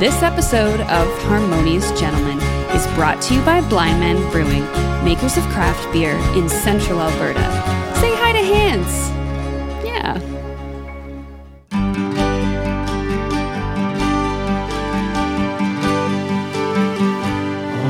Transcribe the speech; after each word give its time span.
This 0.00 0.22
episode 0.22 0.80
of 0.80 1.22
Harmonious 1.24 1.90
Gentlemen 2.00 2.38
is 2.74 2.86
brought 2.94 3.20
to 3.20 3.34
you 3.34 3.42
by 3.42 3.60
Blindman 3.60 4.32
Brewing, 4.32 4.64
makers 5.04 5.36
of 5.36 5.44
craft 5.48 5.92
beer 5.92 6.12
in 6.34 6.48
central 6.48 7.02
Alberta. 7.02 7.42
Say 8.00 8.16
hi 8.16 8.32
to 8.32 8.38
Hans. 8.38 9.10
Yeah. 9.84 10.18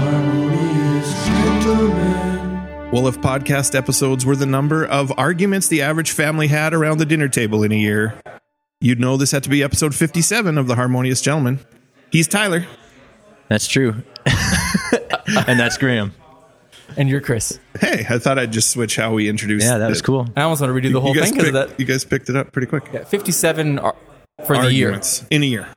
Harmonious 0.00 1.26
Gentlemen. 1.26 2.90
Well, 2.90 3.06
if 3.06 3.18
podcast 3.18 3.76
episodes 3.76 4.26
were 4.26 4.34
the 4.34 4.46
number 4.46 4.84
of 4.84 5.16
arguments 5.16 5.68
the 5.68 5.82
average 5.82 6.10
family 6.10 6.48
had 6.48 6.74
around 6.74 6.98
the 6.98 7.06
dinner 7.06 7.28
table 7.28 7.62
in 7.62 7.70
a 7.70 7.76
year, 7.76 8.20
you'd 8.80 8.98
know 8.98 9.16
this 9.16 9.30
had 9.30 9.44
to 9.44 9.48
be 9.48 9.62
episode 9.62 9.94
57 9.94 10.58
of 10.58 10.66
The 10.66 10.74
Harmonious 10.74 11.20
Gentleman. 11.20 11.60
He's 12.10 12.28
Tyler. 12.28 12.66
That's 13.48 13.66
true. 13.66 14.02
and 14.26 15.58
that's 15.58 15.78
Graham. 15.78 16.12
And 16.96 17.08
you're 17.08 17.20
Chris. 17.20 17.58
Hey, 17.78 18.04
I 18.08 18.18
thought 18.18 18.38
I'd 18.38 18.52
just 18.52 18.70
switch 18.70 18.96
how 18.96 19.12
we 19.14 19.28
introduce. 19.28 19.64
Yeah, 19.64 19.78
that 19.78 19.88
was 19.88 20.00
it. 20.00 20.04
cool. 20.04 20.26
I 20.36 20.42
almost 20.42 20.60
want 20.60 20.74
to 20.74 20.80
redo 20.88 20.92
the 20.92 21.00
whole 21.00 21.14
you 21.14 21.20
guys 21.20 21.30
thing 21.30 21.38
because 21.38 21.48
of 21.48 21.54
picked- 21.54 21.70
that. 21.70 21.80
You 21.80 21.86
guys 21.86 22.04
picked 22.04 22.28
it 22.28 22.36
up 22.36 22.52
pretty 22.52 22.66
quick. 22.66 22.84
Yeah, 22.92 23.04
57 23.04 23.78
ar- 23.78 23.94
for 24.44 24.56
the 24.58 24.72
year. 24.72 24.88
Arguments 24.88 25.24
in 25.30 25.42
a 25.42 25.46
year. 25.46 25.68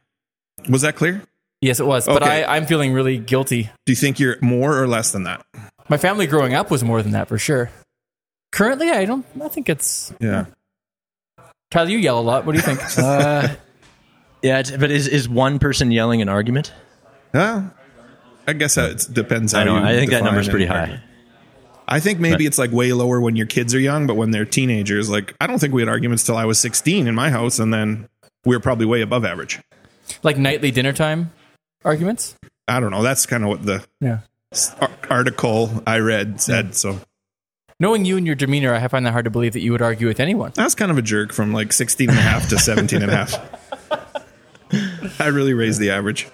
Was 0.70 0.82
that 0.82 0.96
clear? 0.96 1.22
Yes, 1.62 1.80
it 1.80 1.86
was. 1.86 2.06
But 2.08 2.24
Okay. 2.24 2.44
I, 2.44 2.58
I'm 2.58 2.66
feeling 2.66 2.94
really 2.94 3.18
guilty. 3.20 3.70
Do 3.86 3.92
you 3.92 3.96
think 3.96 4.20
you're 4.20 4.38
more 4.42 4.82
or 4.82 4.88
less 4.88 5.12
than 5.12 5.24
that? 5.24 5.46
My 5.88 5.98
family 5.98 6.26
growing 6.28 6.54
up 6.56 6.72
was 6.72 6.84
more 6.84 7.02
than 7.04 7.12
that 7.12 7.28
for 7.28 7.38
sure. 7.38 7.70
Currently, 8.52 8.90
I 8.90 9.06
don't. 9.06 9.26
I 9.42 9.48
think 9.50 9.70
it's. 9.70 10.14
Yeah. 10.20 10.46
Tyler, 11.72 11.90
you 11.90 11.98
yell 12.00 12.20
a 12.20 12.22
lot. 12.22 12.46
What 12.46 12.54
do 12.54 12.58
you 12.60 12.64
think? 12.76 12.80
Uh, 12.98 13.56
yeah, 14.44 14.60
it's, 14.60 14.70
but 14.72 14.92
is, 14.92 15.08
is 15.08 15.28
one 15.28 15.58
person 15.58 15.90
yelling 15.92 16.22
an 16.22 16.30
argument? 16.30 16.72
Uh, 17.34 17.64
I 18.46 18.54
guess 18.54 18.76
that 18.76 18.92
it 18.92 19.08
depends. 19.14 19.54
How 19.54 19.62
I 19.62 19.64
know. 19.64 19.78
you 19.78 19.84
I 19.86 19.96
think 19.96 20.12
that 20.12 20.24
number's 20.24 20.48
an 20.48 20.52
pretty 20.52 20.66
high. 20.68 21.02
I 21.88 22.00
think 22.00 22.20
maybe 22.20 22.46
it's 22.46 22.58
like 22.58 22.72
way 22.72 22.94
lower 22.94 23.20
when 23.20 23.36
your 23.36 23.46
kids 23.48 23.74
are 23.74 23.80
young, 23.80 24.06
but 24.08 24.16
when 24.16 24.32
they're 24.32 24.46
teenagers, 24.46 25.10
like 25.10 25.34
I 25.42 25.48
don't 25.48 25.60
think 25.60 25.74
we 25.74 25.82
had 25.82 25.90
arguments 25.90 26.24
till 26.24 26.38
I 26.38 26.46
was 26.46 26.60
16 26.60 27.08
in 27.08 27.16
my 27.16 27.30
house, 27.30 27.60
and 27.60 27.74
then 27.74 28.08
we 28.46 28.56
were 28.56 28.60
probably 28.62 28.86
way 28.86 29.02
above 29.02 29.26
average. 29.26 29.60
like 30.22 30.38
nightly 30.38 30.72
dinner 30.72 30.94
time 30.94 31.32
arguments? 31.86 32.36
I 32.68 32.80
don't 32.80 32.92
know. 32.92 33.02
That's 33.04 33.26
kind 33.26 33.44
of 33.44 33.50
what 33.50 33.66
the 33.66 33.84
Yeah. 34.00 34.20
article 35.10 35.84
I 35.88 36.00
read 36.00 36.40
said. 36.42 36.76
So 36.76 37.00
Knowing 37.80 38.06
you 38.06 38.16
and 38.18 38.26
your 38.26 38.36
demeanor, 38.36 38.74
I 38.74 38.88
find 38.88 39.06
that 39.06 39.12
hard 39.12 39.26
to 39.26 39.32
believe 39.32 39.54
that 39.54 39.60
you 39.62 39.72
would 39.74 39.82
argue 39.82 40.08
with 40.08 40.20
anyone. 40.20 40.54
I 40.58 40.64
was 40.64 40.76
kind 40.76 40.92
of 40.92 40.98
a 40.98 41.02
jerk 41.02 41.34
from 41.34 41.52
like 41.54 41.74
16 41.74 42.10
and 42.10 42.18
a 42.18 42.22
half 42.22 42.48
to 42.50 42.60
17 42.60 43.02
and 43.02 43.12
a 43.12 43.16
half. 43.16 43.60
I 45.20 45.28
really 45.28 45.54
raised 45.54 45.80
the 45.80 45.92
average. 45.92 46.28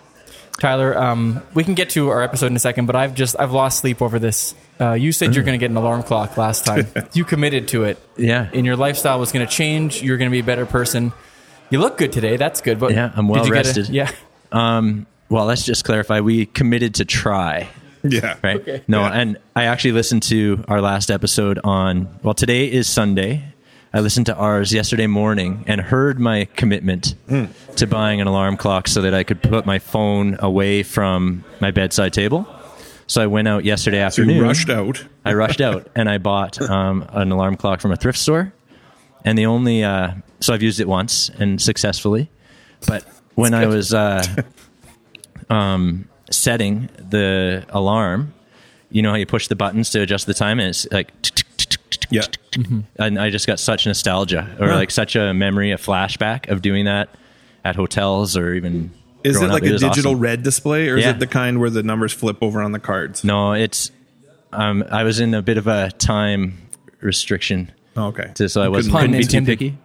Tyler, 0.59 0.97
um, 0.97 1.41
we 1.53 1.63
can 1.63 1.73
get 1.73 1.91
to 1.91 2.09
our 2.09 2.21
episode 2.21 2.47
in 2.47 2.55
a 2.55 2.59
second, 2.59 2.85
but 2.85 2.95
I've 2.95 3.13
just 3.15 3.35
I've 3.39 3.51
lost 3.53 3.79
sleep 3.79 4.01
over 4.01 4.19
this. 4.19 4.53
Uh, 4.79 4.93
you 4.93 5.11
said 5.11 5.33
you're 5.35 5.43
going 5.43 5.57
to 5.57 5.61
get 5.63 5.71
an 5.71 5.77
alarm 5.77 6.03
clock 6.03 6.35
last 6.37 6.65
time. 6.65 6.87
you 7.13 7.23
committed 7.23 7.69
to 7.69 7.83
it. 7.85 7.97
Yeah. 8.17 8.49
and 8.53 8.65
your 8.65 8.75
lifestyle 8.75 9.19
was 9.19 9.31
going 9.31 9.45
to 9.45 9.51
change. 9.51 10.01
You're 10.03 10.17
going 10.17 10.29
to 10.29 10.33
be 10.33 10.39
a 10.39 10.43
better 10.43 10.65
person. 10.65 11.13
You 11.69 11.79
look 11.79 11.97
good 11.97 12.11
today. 12.11 12.35
That's 12.37 12.59
good. 12.61 12.79
But 12.79 12.91
Yeah, 12.93 13.11
I'm 13.15 13.27
did 13.27 13.31
well 13.33 13.45
you 13.45 13.53
get 13.53 13.65
a- 13.65 13.69
rested. 13.69 13.89
yeah. 13.89 14.11
Um, 14.51 15.05
well, 15.29 15.45
let's 15.45 15.63
just 15.63 15.85
clarify. 15.85 16.21
We 16.21 16.47
committed 16.47 16.95
to 16.95 17.05
try, 17.05 17.69
Yeah. 18.03 18.35
right? 18.43 18.55
Okay. 18.61 18.81
No, 18.87 19.01
Yeah. 19.01 19.11
and 19.13 19.37
I 19.55 19.65
actually 19.65 19.91
listened 19.91 20.23
to 20.23 20.65
our 20.67 20.81
last 20.81 21.11
episode 21.11 21.59
on, 21.63 22.09
well, 22.23 22.33
today 22.33 22.65
is 22.71 22.87
Sunday. 22.89 23.43
I 23.93 24.01
listened 24.01 24.27
to 24.27 24.35
ours 24.35 24.71
yesterday 24.73 25.07
morning 25.07 25.63
and 25.67 25.81
heard 25.81 26.19
my 26.19 26.45
commitment 26.55 27.15
Hmm. 27.27 27.45
to 27.77 27.87
buying 27.87 28.21
an 28.21 28.27
alarm 28.27 28.55
clock 28.57 28.87
so 28.87 29.01
that 29.01 29.13
I 29.15 29.23
could 29.23 29.41
put 29.41 29.65
my 29.65 29.79
phone 29.79 30.37
away 30.39 30.83
from 30.83 31.43
my 31.59 31.71
bedside 31.71 32.13
table. 32.13 32.45
So 33.07 33.21
I 33.21 33.25
went 33.27 33.47
out 33.47 33.65
yesterday 33.65 33.97
So 34.09 34.21
you 34.21 34.27
afternoon. 34.29 34.43
rushed 34.43 34.69
out. 34.69 35.03
I 35.25 35.33
rushed 35.33 35.61
out 35.61 35.87
and 35.95 36.07
I 36.07 36.19
bought 36.19 36.61
um, 36.61 37.03
an 37.09 37.31
alarm 37.31 37.58
clock 37.58 37.81
from 37.81 37.91
a 37.91 37.95
thrift 37.95 38.19
store. 38.19 38.53
And 39.25 39.37
the 39.37 39.47
only, 39.47 39.83
uh, 39.83 40.11
so 40.39 40.53
I've 40.53 40.61
used 40.61 40.80
it 40.80 40.87
once 40.87 41.30
and 41.39 41.59
successfully. 41.59 42.30
But 42.87 43.03
when 43.33 43.55
I 43.55 43.65
was 43.65 43.91
uh, 43.93 44.23
um, 45.49 46.08
setting 46.30 46.89
the 46.97 47.65
alarm, 47.69 48.33
you 48.91 49.02
know 49.02 49.09
how 49.09 49.15
you 49.17 49.25
push 49.25 49.47
the 49.47 49.55
buttons 49.55 49.89
to 49.91 50.02
adjust 50.02 50.25
the 50.27 50.33
time 50.35 50.59
and 50.59 50.69
it's 50.69 50.89
like, 50.91 51.11
Yeah. 52.10 52.23
and 52.98 53.20
I 53.20 53.30
just 53.30 53.48
got 53.48 53.60
such 53.60 53.86
nostalgia 53.86 54.55
or 54.60 54.67
Huh. 54.70 54.76
like 54.76 54.92
such 54.92 55.16
a 55.16 55.33
memory, 55.33 55.72
a 55.72 55.77
flashback 55.77 56.50
of 56.50 56.61
doing 56.61 56.86
that 56.86 57.10
at 57.66 57.76
hotels 57.76 58.36
or 58.38 58.54
even. 58.54 58.92
Is 59.23 59.42
it 59.42 59.48
like 59.50 59.64
up. 59.64 59.70
a 59.70 59.72
was 59.73 59.82
digital 59.82 60.11
awesome. 60.11 60.22
red 60.22 60.44
display, 60.44 60.88
or 60.88 60.98
is 60.98 61.05
it 61.05 61.20
the 61.20 61.27
kind 61.27 61.60
where 61.60 61.70
the 61.70 61.83
numbers 61.83 62.14
flip 62.14 62.38
over 62.42 62.61
on 62.61 62.72
the 62.72 62.80
cards? 62.80 63.23
No, 63.23 63.52
it's. 63.54 63.92
Um, 64.54 64.83
I 64.89 65.04
was 65.04 65.20
in 65.20 65.33
a 65.33 65.42
bit 65.42 65.58
of 65.58 65.67
a 65.67 65.92
time 65.92 66.58
restriction 67.02 67.72
Oh, 67.98 68.08
okay. 68.08 68.32
to, 68.36 68.50
so 68.50 68.61
I 68.61 68.67
wasn't 68.70 68.94
Pun 68.94 69.02
couldn't 69.02 69.17
be 69.17 69.23
too 69.26 69.38
intended. 69.38 69.60
picky. 69.60 69.77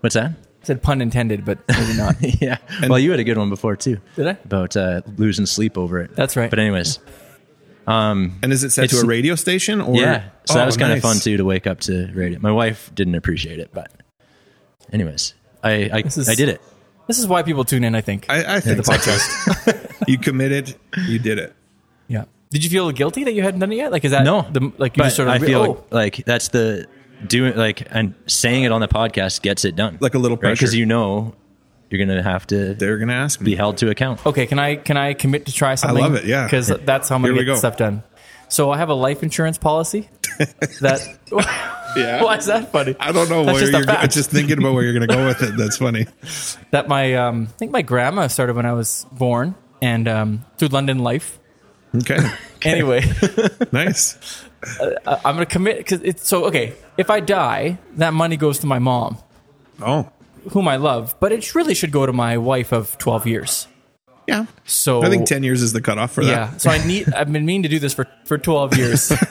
What's 0.00 0.14
that? 0.14 0.30
I 0.32 0.66
said 0.66 0.82
pun 0.82 1.00
intended, 1.00 1.44
but 1.44 1.58
maybe 1.68 1.94
not. 1.96 2.16
yeah. 2.40 2.58
well, 2.88 2.98
you 2.98 3.10
had 3.10 3.20
a 3.20 3.24
good 3.24 3.36
one 3.38 3.48
before 3.50 3.74
too. 3.76 3.98
Did 4.16 4.26
I? 4.28 4.30
About 4.44 4.76
uh, 4.76 5.00
losing 5.16 5.46
sleep 5.46 5.76
over 5.76 6.00
it. 6.00 6.14
That's 6.14 6.36
right. 6.36 6.48
But 6.50 6.58
anyways, 6.58 6.98
Um, 7.86 8.38
and 8.42 8.52
is 8.52 8.64
it 8.64 8.70
set 8.70 8.90
to 8.90 9.00
a 9.00 9.04
radio 9.06 9.34
station? 9.34 9.80
Or 9.80 9.94
yeah. 9.96 10.28
So 10.46 10.54
that 10.54 10.62
Oh, 10.62 10.66
was 10.66 10.76
kind 10.76 10.92
of 10.92 10.96
nice. 11.02 11.02
fun 11.02 11.20
too 11.22 11.36
to 11.36 11.44
wake 11.44 11.66
up 11.66 11.80
to 11.80 12.10
radio. 12.14 12.38
My 12.40 12.52
wife 12.52 12.90
didn't 12.94 13.14
appreciate 13.14 13.58
it, 13.58 13.70
but 13.72 13.90
anyways, 14.92 15.34
I 15.62 15.90
I, 15.92 15.98
is- 16.00 16.28
I 16.28 16.34
did 16.34 16.48
it. 16.48 16.60
This 17.06 17.18
is 17.18 17.26
why 17.26 17.42
people 17.42 17.64
tune 17.64 17.84
in. 17.84 17.94
I 17.94 18.00
think. 18.00 18.26
I, 18.30 18.56
I 18.56 18.60
think 18.60 18.78
the 18.78 18.82
podcast. 18.82 20.04
you 20.08 20.16
committed. 20.18 20.74
You 21.06 21.18
did 21.18 21.38
it. 21.38 21.54
yeah. 22.08 22.24
Did 22.50 22.62
you 22.64 22.70
feel 22.70 22.90
guilty 22.92 23.24
that 23.24 23.32
you 23.32 23.42
hadn't 23.42 23.60
done 23.60 23.72
it 23.72 23.76
yet? 23.76 23.90
Like, 23.90 24.04
is 24.04 24.12
that 24.12 24.22
No, 24.24 24.42
The, 24.50 24.72
like 24.78 24.96
you 24.96 25.00
but 25.02 25.04
just 25.06 25.16
sort 25.16 25.26
of 25.28 25.34
I 25.34 25.38
feel 25.40 25.60
oh, 25.60 25.84
like 25.90 26.24
that's 26.24 26.48
the 26.48 26.86
doing 27.26 27.56
like 27.56 27.86
and 27.90 28.14
saying 28.26 28.62
it 28.62 28.70
on 28.72 28.80
the 28.80 28.86
podcast 28.88 29.42
gets 29.42 29.64
it 29.64 29.74
done. 29.76 29.98
Like 30.00 30.14
a 30.14 30.18
little 30.18 30.36
pressure 30.36 30.52
because 30.54 30.70
pressure. 30.70 30.78
you 30.78 30.86
know 30.86 31.34
you're 31.94 32.04
gonna 32.06 32.22
have 32.22 32.46
to 32.48 32.74
They're 32.74 32.98
gonna 32.98 33.12
ask 33.14 33.40
me. 33.40 33.46
be 33.52 33.54
held 33.56 33.78
to 33.78 33.90
account. 33.90 34.24
okay. 34.26 34.46
Can 34.46 34.58
I 34.58 34.76
can 34.76 34.96
I 34.96 35.14
commit 35.14 35.46
to 35.46 35.52
try 35.52 35.74
something? 35.76 36.02
I 36.02 36.06
love 36.06 36.14
it, 36.16 36.24
yeah. 36.24 36.44
Because 36.44 36.68
that's 36.68 37.08
how 37.08 37.14
I'm 37.16 37.22
gonna 37.22 37.34
Here 37.34 37.40
we 37.42 37.44
get 37.46 37.52
go. 37.52 37.58
stuff 37.58 37.76
done. 37.76 38.02
So 38.48 38.70
I 38.70 38.76
have 38.78 38.88
a 38.90 38.94
life 38.94 39.22
insurance 39.22 39.58
policy. 39.58 40.08
that 40.80 41.00
Yeah. 41.96 42.22
why 42.24 42.36
is 42.36 42.46
that 42.46 42.72
funny? 42.72 42.94
I 43.00 43.12
don't 43.12 43.28
know 43.30 43.44
That's 43.44 43.54
where 43.54 43.60
just 43.60 43.72
you're. 43.72 43.84
go- 43.84 43.92
fact. 43.94 44.12
Just 44.12 44.30
thinking 44.30 44.58
about 44.58 44.74
where 44.74 44.82
you're 44.82 44.92
gonna 44.92 45.06
go 45.06 45.24
with 45.26 45.42
it. 45.42 45.56
That's 45.56 45.76
funny. 45.78 46.06
that 46.72 46.88
my 46.88 47.14
um, 47.14 47.48
I 47.48 47.56
think 47.56 47.70
my 47.72 47.82
grandma 47.82 48.26
started 48.26 48.54
when 48.56 48.66
I 48.66 48.72
was 48.72 49.06
born, 49.12 49.54
and 49.80 50.06
um, 50.08 50.44
through 50.58 50.68
London 50.68 50.98
Life. 50.98 51.38
Okay. 51.96 52.18
Anyway, 52.64 53.02
nice. 53.72 54.16
I'm 55.06 55.34
gonna 55.34 55.46
commit 55.46 55.76
because 55.78 56.00
it's 56.02 56.26
so 56.26 56.46
okay. 56.46 56.72
If 56.96 57.10
I 57.10 57.20
die, 57.20 57.78
that 57.96 58.14
money 58.14 58.36
goes 58.36 58.58
to 58.60 58.66
my 58.66 58.78
mom, 58.78 59.18
Oh. 59.82 60.10
Whom 60.50 60.68
I 60.68 60.76
love, 60.76 61.14
but 61.20 61.32
it 61.32 61.54
really 61.54 61.74
should 61.74 61.90
go 61.92 62.06
to 62.06 62.12
my 62.12 62.38
wife 62.38 62.72
of 62.72 62.96
12 62.98 63.26
years. 63.26 63.68
Yeah. 64.26 64.46
So 64.64 65.02
I 65.02 65.10
think 65.10 65.26
ten 65.26 65.42
years 65.42 65.60
is 65.60 65.74
the 65.74 65.82
cutoff 65.82 66.12
for 66.12 66.22
Yeah, 66.22 66.46
that. 66.46 66.60
so 66.62 66.70
I 66.70 66.84
need. 66.86 67.12
I've 67.12 67.30
been 67.30 67.44
meaning 67.44 67.64
to 67.64 67.68
do 67.68 67.78
this 67.78 67.92
for 67.92 68.06
for 68.24 68.38
12 68.38 68.76
years. 68.78 69.12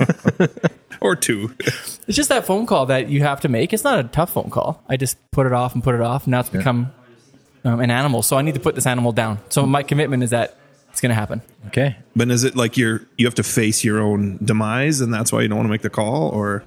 Or 1.01 1.18
two. 1.18 1.53
it's 1.59 2.00
just 2.16 2.29
that 2.29 2.46
phone 2.46 2.66
call 2.66 2.85
that 2.85 3.09
you 3.09 3.24
have 3.24 3.41
to 3.41 3.50
make. 3.50 3.74
It's 3.74 3.84
not 3.84 4.00
a 4.00 4.03
tough 4.06 4.31
phone 4.31 4.50
call. 4.50 4.81
I 4.88 4.96
just 4.96 5.18
put 5.31 5.46
it 5.46 5.51
off 5.51 5.74
and 5.74 5.84
put 5.84 5.96
it 5.96 6.01
off. 6.01 6.28
Now 6.28 6.40
it's 6.40 6.47
become 6.50 6.94
um, 7.66 7.81
an 7.81 7.91
animal. 7.91 8.22
So 8.22 8.38
I 8.38 8.41
need 8.41 8.53
to 8.53 8.62
put 8.62 8.74
this 8.75 8.85
animal 8.88 9.12
down. 9.12 9.40
So 9.50 9.66
my 9.66 9.84
commitment 9.84 10.24
is 10.24 10.30
that 10.30 10.57
it's 10.91 11.01
going 11.01 11.09
to 11.09 11.16
happen. 11.16 11.41
Okay. 11.68 11.97
But 12.16 12.31
is 12.31 12.45
it 12.45 12.56
like 12.56 12.78
you're 12.78 13.01
you 13.18 13.25
have 13.25 13.35
to 13.35 13.44
face 13.44 13.84
your 13.84 14.00
own 14.00 14.40
demise, 14.45 15.01
and 15.01 15.13
that's 15.13 15.34
why 15.34 15.41
you 15.41 15.50
don't 15.50 15.57
want 15.57 15.68
to 15.68 15.72
make 15.72 15.81
the 15.81 15.90
call, 15.90 16.30
or 16.30 16.63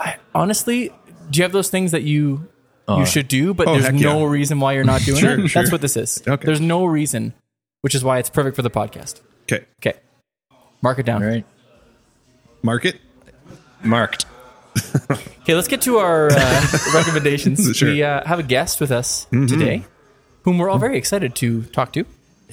I, 0.00 0.16
honestly, 0.34 0.90
do 1.30 1.38
you 1.38 1.44
have 1.44 1.52
those 1.52 1.70
things 1.70 1.92
that 1.92 2.02
you 2.02 2.48
you 2.88 3.06
should 3.06 3.28
do, 3.28 3.54
but 3.54 3.68
oh, 3.68 3.78
there's 3.78 3.92
no 3.92 4.20
yeah. 4.26 4.30
reason 4.32 4.60
why 4.60 4.72
you're 4.74 4.84
not 4.84 5.00
doing 5.04 5.18
Sure, 5.20 5.38
it? 5.40 5.48
sure. 5.48 5.62
That's 5.62 5.72
what 5.72 5.80
this 5.80 5.96
is. 5.96 6.22
Okay. 6.26 6.44
There's 6.44 6.60
no 6.60 6.84
reason, 6.84 7.32
which 7.82 7.94
is 7.94 8.02
why 8.04 8.18
it's 8.18 8.28
perfect 8.30 8.56
for 8.56 8.62
the 8.62 8.70
podcast. 8.70 9.20
okay, 9.44 9.64
Okay, 9.84 9.98
mark 10.82 10.98
it 10.98 11.06
down. 11.06 11.22
All 11.22 11.28
right. 11.28 11.44
market. 12.62 13.00
Marked. 13.82 14.26
Okay, 15.42 15.56
let's 15.56 15.66
get 15.66 15.82
to 15.82 15.98
our 15.98 16.30
uh, 16.30 16.66
recommendations. 16.94 17.76
Sure. 17.76 17.88
We 17.90 18.04
uh, 18.04 18.24
have 18.24 18.38
a 18.38 18.44
guest 18.44 18.80
with 18.80 18.92
us 18.92 19.26
today, 19.32 19.84
whom 20.42 20.56
we're 20.58 20.70
all 20.70 20.78
very 20.78 20.96
excited 20.96 21.34
to 21.36 21.64
talk 21.64 21.92
to, 21.94 22.04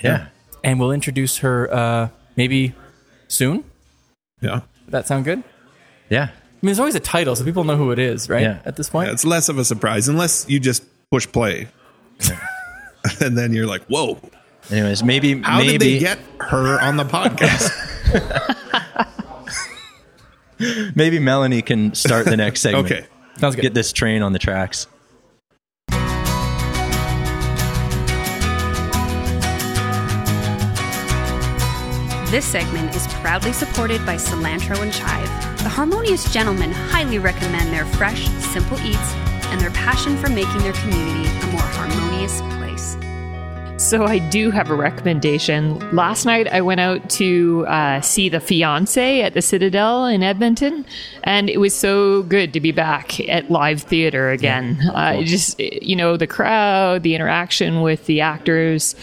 Yeah. 0.03 0.29
and 0.63 0.79
we'll 0.79 0.91
introduce 0.91 1.37
her 1.37 1.71
uh, 1.71 2.09
maybe 2.35 2.73
soon. 3.27 3.63
Yeah. 4.41 4.61
Does 4.85 4.91
that 4.91 5.07
sound 5.07 5.25
good? 5.25 5.43
I 6.61 6.65
mean, 6.65 6.67
there's 6.71 6.79
always 6.79 6.95
a 6.95 6.99
title, 6.99 7.37
so 7.37 7.45
people 7.45 7.63
know 7.63 7.77
who 7.77 7.91
it 7.91 7.99
is, 7.99 8.27
right? 8.27 8.41
Yeah. 8.41 8.59
At 8.65 8.75
this 8.75 8.89
point, 8.89 9.07
Yeah, 9.07 9.13
It's 9.13 9.23
less 9.23 9.47
of 9.47 9.57
a 9.57 9.63
surprise 9.63 10.09
unless 10.09 10.45
you 10.49 10.59
just 10.59 10.83
push 11.09 11.25
play, 11.25 11.69
and 13.21 13.37
then 13.37 13.53
you're 13.53 13.65
like, 13.65 13.83
"Whoa, 13.85 14.19
Anyways, 14.69 15.01
maybe 15.01 15.41
how 15.41 15.59
maybe 15.59 15.77
did 15.77 15.81
they 15.81 15.99
get 15.99 16.19
her 16.41 16.79
on 16.81 16.97
the 16.97 17.05
podcast?" 17.05 17.71
maybe 20.95 21.19
Melanie 21.19 21.61
can 21.61 21.93
start 21.93 22.25
the 22.25 22.35
next 22.35 22.59
segment. 22.59 22.85
okay, 22.91 23.05
sounds 23.37 23.55
good. 23.55 23.61
Get 23.61 23.73
this 23.73 23.93
train 23.93 24.21
on 24.21 24.33
the 24.33 24.39
tracks. 24.39 24.87
This 32.29 32.45
segment 32.45 32.95
is 32.95 33.07
proudly 33.07 33.51
supported 33.51 34.05
by 34.05 34.13
Cilantro 34.13 34.79
and 34.83 34.93
Chive. 34.93 35.63
The 35.63 35.69
Harmonious 35.69 36.31
Gentlemen 36.31 36.71
highly 36.71 37.17
recommend 37.17 37.73
their 37.73 37.87
fresh, 37.87 38.27
simple 38.53 38.79
eats 38.81 39.13
and 39.47 39.59
their 39.59 39.71
passion 39.71 40.15
for 40.15 40.29
making 40.29 40.59
their 40.59 40.73
community 40.73 41.27
a 41.27 41.47
more 41.47 41.61
harmonious 41.61 42.39
place. 42.41 42.97
So 43.83 44.05
I 44.05 44.19
do 44.19 44.51
have 44.51 44.69
a 44.69 44.75
recommendation. 44.75 45.79
Last 45.95 46.25
night 46.25 46.47
I 46.47 46.61
went 46.61 46.79
out 46.79 47.09
to 47.11 47.65
uh, 47.67 48.01
see 48.01 48.29
The 48.29 48.39
Fiance 48.39 49.23
at 49.23 49.33
the 49.33 49.41
Citadel 49.41 50.05
in 50.05 50.21
Edmonton, 50.21 50.85
and 51.23 51.49
it 51.49 51.57
was 51.57 51.73
so 51.73 52.21
good 52.21 52.53
to 52.53 52.59
be 52.59 52.71
back 52.71 53.19
at 53.27 53.49
live 53.49 53.81
theater 53.81 54.29
again. 54.29 54.79
Uh, 54.93 55.23
just 55.23 55.59
you 55.59 55.95
know 55.95 56.15
the 56.15 56.27
crowd, 56.27 57.01
the 57.01 57.15
interaction 57.15 57.81
with 57.81 58.05
the 58.05 58.21
actors, 58.21 58.95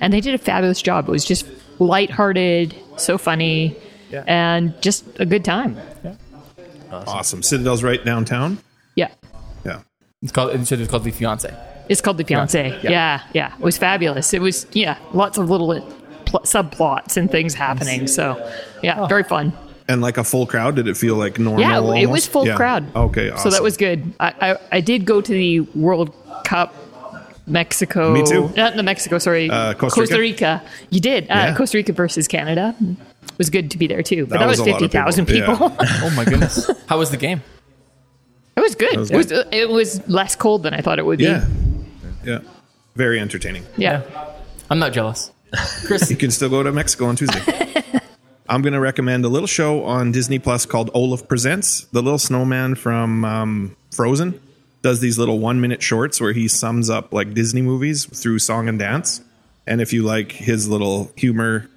and 0.00 0.14
they 0.14 0.22
did 0.22 0.34
a 0.34 0.38
fabulous 0.38 0.80
job. 0.80 1.06
It 1.08 1.12
was 1.12 1.26
just 1.26 1.44
lighthearted, 1.80 2.74
so 2.96 3.18
funny, 3.18 3.76
and 4.12 4.80
just 4.80 5.04
a 5.18 5.26
good 5.26 5.44
time. 5.44 5.76
Awesome. 6.92 7.42
Citadel's 7.42 7.82
right 7.82 8.04
downtown. 8.04 8.58
Yeah. 8.94 9.08
Yeah. 9.64 9.80
It's 10.22 10.32
called. 10.32 10.54
It 10.54 10.66
said 10.66 10.80
it's 10.80 10.90
called 10.90 11.04
the 11.04 11.10
fiance. 11.10 11.52
It's 11.88 12.00
called 12.00 12.18
The 12.18 12.24
Fiance. 12.24 12.68
Yeah. 12.84 12.90
Yeah. 12.90 13.22
yeah, 13.32 13.54
It 13.54 13.60
was 13.60 13.76
fabulous. 13.76 14.32
It 14.32 14.40
was, 14.40 14.64
yeah, 14.70 14.96
lots 15.12 15.38
of 15.38 15.50
little 15.50 15.80
pl- 16.24 16.40
subplots 16.42 17.16
and 17.16 17.28
things 17.28 17.52
happening. 17.52 18.06
So, 18.06 18.36
yeah, 18.80 19.00
oh. 19.00 19.06
very 19.08 19.24
fun. 19.24 19.52
And 19.88 20.00
like 20.00 20.16
a 20.16 20.22
full 20.22 20.46
crowd, 20.46 20.76
did 20.76 20.86
it 20.86 20.96
feel 20.96 21.16
like 21.16 21.40
normal? 21.40 21.60
Yeah, 21.60 22.00
it 22.00 22.06
was 22.06 22.28
full 22.28 22.46
Yeah. 22.46 22.54
crowd. 22.54 22.94
Okay, 22.94 23.32
So 23.38 23.50
that 23.50 23.64
was 23.64 23.76
good. 23.76 24.14
I, 24.20 24.34
I, 24.40 24.56
I 24.70 24.80
did 24.80 25.04
go 25.04 25.20
to 25.20 25.32
the 25.32 25.60
World 25.74 26.14
Cup 26.44 26.72
Mexico. 27.50 28.12
Me 28.12 28.24
too. 28.24 28.48
Not 28.56 28.76
the 28.76 28.82
Mexico, 28.82 29.18
sorry. 29.18 29.50
Uh, 29.50 29.74
Costa 29.74 30.18
Rica? 30.18 30.62
You 30.90 31.00
did. 31.00 31.24
Uh, 31.24 31.34
Yeah. 31.34 31.54
Costa 31.56 31.76
Rica 31.78 31.92
versus 31.92 32.28
Canada. 32.28 32.74
It 32.80 33.38
was 33.38 33.50
good 33.50 33.70
to 33.72 33.78
be 33.78 33.86
there 33.86 34.02
too. 34.02 34.26
But 34.26 34.34
That 34.34 34.38
that, 34.40 34.46
was 34.48 34.58
was, 34.60 34.68
a 34.68 34.70
lot 34.72 34.82
of 34.82 34.90
50,000 34.90 35.26
people, 35.26 35.52
people. 35.54 35.76
yeah. 35.80 36.00
Oh 36.04 36.10
my 36.16 36.24
goodness. 36.24 36.70
How 36.86 36.98
was 36.98 37.10
the 37.10 37.16
game? 37.16 37.42
it 38.56 38.60
was 38.60 38.74
good. 38.74 38.96
was 38.96 39.10
it, 39.10 39.16
was, 39.16 39.32
it 39.52 39.68
was 39.70 40.06
less 40.08 40.36
cold 40.36 40.62
than 40.64 40.74
I 40.74 40.80
thought 40.80 40.98
it 40.98 41.06
would 41.06 41.18
be. 41.18 41.24
Yeah. 41.24 41.46
Yeah. 42.24 42.38
Very 42.96 43.18
entertaining. 43.20 43.64
Yeah. 43.76 44.02
I'm 44.68 44.78
not 44.78 44.92
jealous. 44.92 45.30
Chris, 45.86 46.10
You 46.10 46.16
can 46.16 46.30
still 46.30 46.48
go 46.48 46.62
to 46.62 46.70
Mexico 46.72 47.06
on 47.06 47.16
Tuesday. 47.16 47.40
I'm 48.48 48.62
going 48.62 48.72
to 48.72 48.80
recommend 48.80 49.24
a 49.24 49.28
little 49.28 49.46
show 49.46 49.84
on 49.84 50.12
Disney 50.12 50.38
Plus 50.38 50.66
called 50.66 50.90
Olaf 50.92 51.26
Presents. 51.28 51.84
The 51.92 52.02
little 52.02 52.18
snowman 52.18 52.74
from 52.74 53.24
um, 53.24 53.76
Frozen 53.92 54.40
does 54.82 55.00
these 55.00 55.18
little 55.18 55.38
one 55.38 55.60
minute 55.60 55.82
shorts 55.82 56.20
where 56.20 56.32
he 56.32 56.48
sums 56.48 56.88
up 56.88 57.12
like 57.12 57.34
Disney 57.34 57.62
movies 57.62 58.06
through 58.06 58.38
song 58.38 58.68
and 58.68 58.78
dance. 58.78 59.20
And 59.66 59.80
if 59.80 59.92
you 59.92 60.02
like 60.02 60.32
his 60.32 60.68
little 60.68 61.12
humor, 61.16 61.68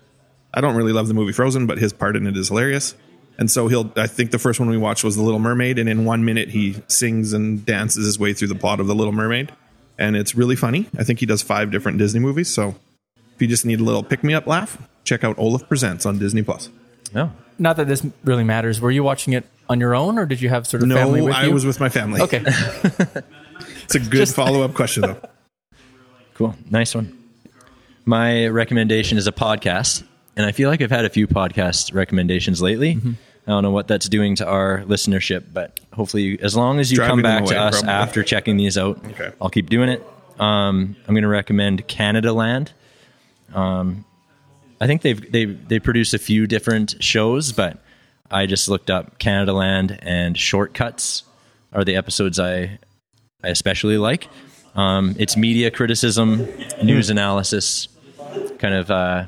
I 0.54 0.62
don't 0.62 0.76
really 0.76 0.94
love 0.94 1.08
the 1.08 1.14
movie 1.14 1.34
Frozen, 1.34 1.68
but 1.68 1.78
his 1.78 1.92
part 1.94 2.16
in 2.16 2.28
it 2.28 2.38
is 2.38 2.48
hilarious. 2.48 2.96
And 3.38 3.50
so 3.50 3.68
he'll, 3.68 3.92
I 3.96 4.08
think 4.08 4.32
the 4.32 4.40
first 4.40 4.60
one 4.60 4.70
we 4.70 4.78
watched 4.78 5.04
was 5.04 5.16
The 5.16 5.24
Little 5.24 5.40
Mermaid. 5.40 5.80
And 5.80 5.90
in 5.90 6.06
one 6.06 6.24
minute, 6.24 6.50
he 6.50 6.82
sings 6.88 7.34
and 7.34 7.66
dances 7.66 8.06
his 8.06 8.20
way 8.20 8.34
through 8.34 8.50
the 8.50 8.56
plot 8.56 8.80
of 8.80 8.88
The 8.88 8.96
Little 8.96 9.14
Mermaid. 9.14 9.52
And 9.98 10.16
it's 10.16 10.36
really 10.36 10.56
funny. 10.56 10.88
I 10.98 11.04
think 11.04 11.20
he 11.20 11.26
does 11.26 11.42
five 11.42 11.72
different 11.72 11.98
Disney 11.98 12.20
movies. 12.20 12.50
So 12.50 12.76
if 13.36 13.42
you 13.42 13.48
just 13.48 13.66
need 13.66 13.80
a 13.80 13.84
little 13.84 14.04
pick 14.04 14.24
me 14.24 14.34
up 14.34 14.48
laugh, 14.48 14.78
check 15.04 15.24
out 15.24 15.38
Olaf 15.38 15.68
Presents 15.68 16.06
on 16.06 16.20
Disney 16.20 16.44
Plus. 16.44 16.70
No. 17.14 17.32
not 17.60 17.78
that 17.78 17.88
this 17.88 18.06
really 18.24 18.44
matters. 18.44 18.82
Were 18.82 18.92
you 18.92 19.04
watching 19.04 19.34
it 19.34 19.46
on 19.70 19.80
your 19.80 19.96
own, 19.96 20.18
or 20.18 20.26
did 20.26 20.42
you 20.42 20.50
have 20.50 20.68
sort 20.68 20.84
of 20.84 20.90
family 20.90 21.20
No, 21.22 21.26
with 21.28 21.36
I 21.36 21.46
you? 21.46 21.54
was 21.54 21.66
with 21.66 21.80
my 21.80 21.90
family. 21.90 22.22
Okay. 22.22 22.44
It's 23.86 23.96
a 23.96 24.00
good 24.00 24.30
follow 24.30 24.62
up 24.64 24.74
question, 24.74 25.02
though. 25.04 25.20
Cool. 26.36 26.56
Nice 26.70 26.96
one. 26.96 27.18
My 28.06 28.48
recommendation 28.48 29.18
is 29.18 29.28
a 29.28 29.32
podcast. 29.32 30.04
And 30.36 30.46
I 30.46 30.52
feel 30.52 30.70
like 30.70 30.82
I've 30.82 30.90
had 30.90 31.06
a 31.06 31.10
few 31.10 31.28
podcast 31.28 31.94
recommendations 31.94 32.62
lately. 32.62 32.96
Mm-hmm. 32.96 33.12
I 33.46 33.52
don't 33.52 33.62
know 33.62 33.72
what 33.72 33.88
that's 33.88 34.08
doing 34.10 34.36
to 34.38 34.48
our 34.48 34.80
listenership, 34.88 35.44
but 35.54 35.80
hopefully, 35.94 36.24
you, 36.24 36.38
as 36.42 36.56
long 36.56 36.80
as 36.80 36.92
you 36.92 36.96
Driving 36.96 37.12
come 37.12 37.22
them 37.22 37.40
back 37.44 37.46
to 37.50 37.58
us 37.60 37.82
probably. 37.82 37.90
after 37.94 38.24
checking 38.24 38.58
these 38.58 38.78
out, 38.78 39.06
Okay. 39.06 39.32
I'll 39.42 39.50
keep 39.50 39.70
doing 39.70 39.90
it. 39.90 40.02
Um, 40.40 40.96
I'm 41.08 41.14
going 41.14 41.22
to 41.24 41.28
recommend 41.28 41.88
Canadaland. 41.88 42.70
Um, 43.54 44.06
I 44.84 44.88
think 44.88 45.02
they've 45.02 45.32
they 45.32 45.46
they 45.46 45.80
produce 45.80 46.14
a 46.14 46.20
few 46.20 46.46
different 46.46 47.02
shows, 47.02 47.54
but 47.54 47.78
I 48.30 48.46
just 48.48 48.68
looked 48.68 48.90
up 48.90 49.18
Canadaland 49.18 49.98
and 50.02 50.38
Shortcuts 50.38 51.24
are 51.72 51.86
the 51.86 51.96
episodes 51.96 52.38
I 52.38 52.80
I 53.42 53.48
especially 53.48 53.98
like. 53.98 54.28
Um, 54.76 55.16
it's 55.18 55.38
media 55.38 55.72
criticism, 55.72 56.48
news 56.84 57.10
analysis, 57.10 57.88
kind 58.58 58.74
of 58.74 58.92
uh, 58.92 59.26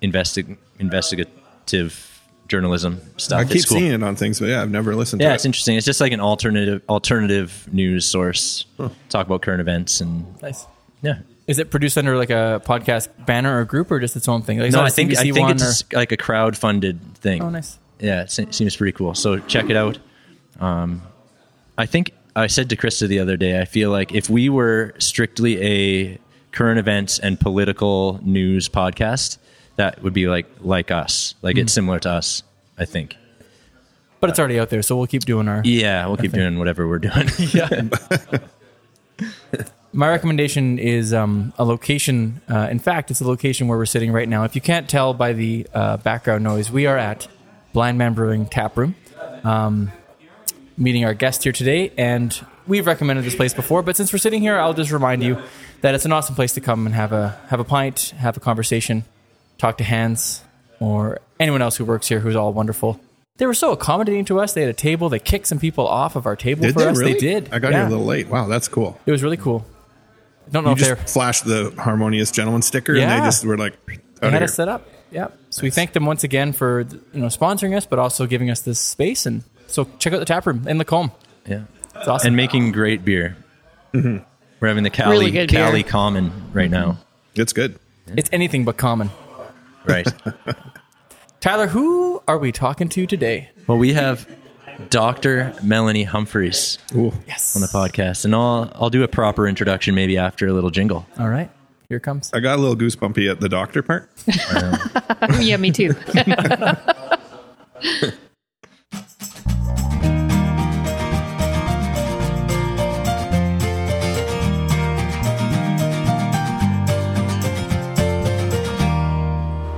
investi- 0.00 0.56
investigative 0.78 2.22
journalism 2.46 3.00
stuff. 3.16 3.40
I 3.40 3.44
keep 3.44 3.66
cool. 3.66 3.78
seeing 3.78 3.92
it 3.92 4.02
on 4.04 4.14
things, 4.14 4.38
but 4.38 4.48
yeah, 4.48 4.62
I've 4.62 4.70
never 4.70 4.94
listened 4.94 5.20
to 5.20 5.24
it. 5.24 5.26
Yeah, 5.26 5.30
to 5.30 5.34
it's 5.34 5.44
it. 5.44 5.48
interesting. 5.48 5.76
It's 5.76 5.86
just 5.86 6.00
like 6.00 6.12
an 6.12 6.20
alternative 6.20 6.82
alternative 6.88 7.68
news 7.72 8.06
source. 8.06 8.64
Talk 9.08 9.26
about 9.26 9.42
current 9.42 9.60
events 9.60 10.00
and 10.00 10.40
nice. 10.40 10.66
yeah. 11.02 11.18
Is 11.48 11.58
it 11.58 11.70
produced 11.70 11.96
under 11.98 12.16
like 12.16 12.30
a 12.30 12.62
podcast 12.64 13.08
banner 13.26 13.58
or 13.60 13.64
group, 13.64 13.90
or 13.90 13.98
just 13.98 14.14
its 14.14 14.28
own 14.28 14.42
thing? 14.42 14.58
Like, 14.58 14.70
No, 14.70 14.78
that 14.78 14.84
a 14.84 14.86
I 14.86 14.90
think 14.90 15.16
I 15.16 15.22
think 15.22 15.38
one, 15.38 15.52
it's 15.56 15.82
like 15.92 16.12
a 16.12 16.16
crowd 16.16 16.56
funded 16.56 17.00
thing. 17.16 17.42
Oh, 17.42 17.48
nice. 17.50 17.78
Yeah, 17.98 18.22
it 18.22 18.30
seems 18.30 18.76
pretty 18.76 18.92
cool. 18.92 19.14
So 19.14 19.38
check 19.40 19.70
it 19.70 19.76
out. 19.76 19.98
Um, 20.60 21.02
I 21.76 21.86
think 21.86 22.12
I 22.36 22.46
said 22.46 22.68
to 22.70 22.76
Krista 22.76 23.08
the 23.08 23.18
other 23.18 23.36
day, 23.36 23.60
I 23.60 23.64
feel 23.64 23.90
like 23.90 24.14
if 24.14 24.28
we 24.30 24.48
were 24.48 24.94
strictly 24.98 25.60
a 25.62 26.18
current 26.52 26.78
events 26.78 27.18
and 27.18 27.40
political 27.40 28.20
news 28.22 28.68
podcast, 28.68 29.38
that 29.76 30.02
would 30.02 30.12
be 30.12 30.28
like 30.28 30.46
like 30.60 30.90
us. 30.90 31.34
Like 31.42 31.56
Hmm. 31.56 31.62
it's 31.62 31.72
similar 31.72 31.98
to 32.00 32.10
us. 32.10 32.42
I 32.76 32.84
think. 32.84 33.16
But 34.20 34.30
it's 34.30 34.38
already 34.38 34.58
out 34.60 34.68
there, 34.70 34.82
so 34.82 34.96
we'll 34.96 35.06
keep 35.06 35.24
doing 35.24 35.48
our. 35.48 35.62
Yeah, 35.64 36.06
we'll 36.06 36.16
keep 36.16 36.32
doing 36.32 36.58
whatever 36.58 36.86
we're 36.86 36.98
doing. 36.98 37.28
My 39.92 40.08
recommendation 40.10 40.78
is 40.78 41.14
um, 41.14 41.52
a 41.58 41.64
location. 41.64 42.42
Uh, 42.48 42.68
in 42.70 42.78
fact, 42.78 43.10
it's 43.10 43.20
a 43.20 43.26
location 43.26 43.68
where 43.68 43.78
we're 43.78 43.86
sitting 43.86 44.12
right 44.12 44.28
now. 44.28 44.44
If 44.44 44.54
you 44.54 44.60
can't 44.60 44.88
tell 44.88 45.14
by 45.14 45.32
the 45.32 45.66
uh, 45.72 45.96
background 45.98 46.44
noise, 46.44 46.70
we 46.70 46.86
are 46.86 46.96
at 46.96 47.26
Blindman 47.74 48.14
Brewing 48.14 48.46
Tap 48.46 48.76
Room, 48.76 48.94
um, 49.44 49.90
meeting 50.76 51.04
our 51.04 51.14
guest 51.14 51.42
here 51.42 51.52
today. 51.52 51.90
And 51.96 52.38
we've 52.66 52.86
recommended 52.86 53.24
this 53.24 53.34
place 53.34 53.54
before, 53.54 53.82
but 53.82 53.96
since 53.96 54.12
we're 54.12 54.18
sitting 54.18 54.42
here, 54.42 54.58
I'll 54.58 54.74
just 54.74 54.90
remind 54.90 55.22
you 55.22 55.38
that 55.80 55.94
it's 55.94 56.04
an 56.04 56.12
awesome 56.12 56.34
place 56.34 56.52
to 56.54 56.60
come 56.60 56.84
and 56.84 56.94
have 56.94 57.12
a 57.12 57.40
have 57.48 57.60
a 57.60 57.64
pint, 57.64 58.12
have 58.18 58.36
a 58.36 58.40
conversation, 58.40 59.04
talk 59.56 59.78
to 59.78 59.84
Hans 59.84 60.42
or 60.80 61.18
anyone 61.40 61.62
else 61.62 61.76
who 61.76 61.84
works 61.86 62.08
here, 62.08 62.20
who's 62.20 62.36
all 62.36 62.52
wonderful. 62.52 63.00
They 63.38 63.46
were 63.46 63.54
so 63.54 63.72
accommodating 63.72 64.26
to 64.26 64.38
us. 64.40 64.52
They 64.52 64.60
had 64.60 64.70
a 64.70 64.74
table. 64.74 65.08
They 65.08 65.18
kicked 65.18 65.46
some 65.46 65.58
people 65.58 65.86
off 65.86 66.14
of 66.14 66.26
our 66.26 66.36
table 66.36 66.62
Did 66.62 66.74
for 66.74 66.80
they 66.80 66.86
us. 66.88 66.98
really? 66.98 67.12
They 67.14 67.18
did. 67.20 67.48
I 67.54 67.58
got 67.58 67.70
Yeah. 67.72 67.78
here 67.78 67.86
a 67.86 67.90
little 67.90 68.04
late. 68.04 68.28
Wow, 68.28 68.48
that's 68.48 68.68
cool. 68.68 68.98
It 69.06 69.12
was 69.12 69.22
really 69.22 69.36
cool. 69.38 69.64
I 70.48 70.50
don't 70.50 70.64
know 70.64 70.70
You 70.70 70.76
if 70.76 70.80
they're 70.82 70.96
flashed 70.96 71.44
the 71.44 71.72
harmonious 71.78 72.30
gentleman 72.30 72.62
sticker, 72.62 72.94
and 72.96 73.10
they 73.10 73.18
just 73.26 73.44
were 73.44 73.56
like, 73.58 73.74
they 73.86 74.26
out 74.26 74.32
had 74.32 74.42
us 74.42 74.54
set 74.54 74.68
up. 74.68 74.88
Yeah. 75.10 75.28
So 75.50 75.62
we 75.62 75.70
thank 75.70 75.92
them 75.92 76.04
once 76.06 76.24
again 76.24 76.52
for 76.52 76.80
you 76.80 77.20
know 77.20 77.26
sponsoring 77.26 77.76
us, 77.76 77.86
but 77.86 77.98
also 77.98 78.26
giving 78.26 78.50
us 78.50 78.60
this 78.60 78.78
space. 78.78 79.26
And 79.26 79.44
so 79.66 79.88
check 79.98 80.12
out 80.12 80.18
the 80.18 80.24
tap 80.24 80.46
room 80.46 80.66
in 80.66 80.78
Lacombe. 80.78 81.12
yeah, 81.46 81.62
It's 81.94 82.08
awesome. 82.08 82.28
and 82.28 82.36
making 82.36 82.72
great 82.72 83.04
beer. 83.04 83.36
Mm-hmm. 83.94 84.24
We're 84.60 84.68
having 84.68 84.84
the 84.84 84.90
Cali 84.90 85.10
Really 85.18 85.30
good 85.30 85.50
beer. 85.50 85.64
Cali 85.64 85.82
Common 85.82 86.32
right 86.52 86.70
now. 86.70 86.98
It's 87.34 87.52
good. 87.52 87.78
it's 88.08 88.28
anything 88.32 88.64
but 88.64 88.76
common. 88.76 89.10
Right. 89.86 90.06
Tyler, 91.40 91.68
who 91.68 92.22
are 92.26 92.36
we 92.38 92.50
talking 92.52 92.88
to 92.90 93.06
today? 93.06 93.50
well, 93.66 93.78
we 93.78 93.92
have 93.94 94.28
Dr. 94.90 95.54
Melanie 95.62 96.04
Humphreys 96.04 96.78
Ooh. 96.94 97.12
Yes. 97.26 97.56
on 97.56 97.62
the 97.62 97.68
podcast, 97.68 98.24
and 98.24 98.34
I'll 98.34 98.70
I'll 98.74 98.90
do 98.90 99.02
a 99.02 99.08
proper 99.08 99.48
introduction 99.48 99.94
maybe 99.94 100.16
after 100.16 100.46
a 100.46 100.52
little 100.52 100.70
jingle. 100.70 101.06
All 101.18 101.28
right. 101.28 101.50
Here 101.88 101.96
it 101.96 102.02
comes. 102.02 102.30
I 102.34 102.40
got 102.40 102.58
a 102.58 102.62
little 102.62 102.76
goosebumpy 102.76 103.30
at 103.30 103.40
the 103.40 103.48
doctor 103.48 103.82
part. 103.82 104.10
yeah, 105.40 105.56
me 105.56 105.72
too. 105.72 105.94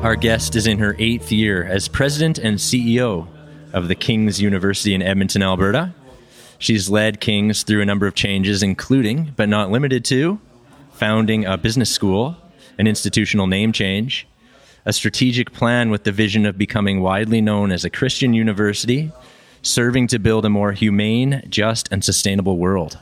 Our 0.02 0.16
guest 0.16 0.56
is 0.56 0.66
in 0.66 0.78
her 0.78 0.96
eighth 0.98 1.30
year 1.30 1.62
as 1.62 1.86
president 1.86 2.38
and 2.38 2.56
CEO 2.56 3.28
of 3.72 3.88
the 3.88 3.94
King's 3.94 4.40
University 4.40 4.94
in 4.94 5.02
Edmonton, 5.02 5.42
Alberta. 5.42 5.92
She's 6.58 6.90
led 6.90 7.20
King's 7.20 7.62
through 7.62 7.80
a 7.80 7.86
number 7.86 8.06
of 8.06 8.14
changes, 8.14 8.62
including, 8.62 9.32
but 9.36 9.48
not 9.48 9.70
limited 9.70 10.04
to, 10.06 10.40
founding 10.92 11.46
a 11.46 11.56
business 11.56 11.90
school, 11.90 12.36
an 12.78 12.86
institutional 12.86 13.46
name 13.46 13.72
change, 13.72 14.26
a 14.84 14.92
strategic 14.92 15.52
plan 15.52 15.90
with 15.90 16.04
the 16.04 16.12
vision 16.12 16.46
of 16.46 16.58
becoming 16.58 17.00
widely 17.00 17.40
known 17.40 17.72
as 17.72 17.84
a 17.84 17.90
Christian 17.90 18.34
university, 18.34 19.10
serving 19.62 20.06
to 20.08 20.18
build 20.18 20.44
a 20.44 20.50
more 20.50 20.72
humane, 20.72 21.42
just, 21.48 21.90
and 21.92 22.04
sustainable 22.04 22.58
world. 22.58 22.98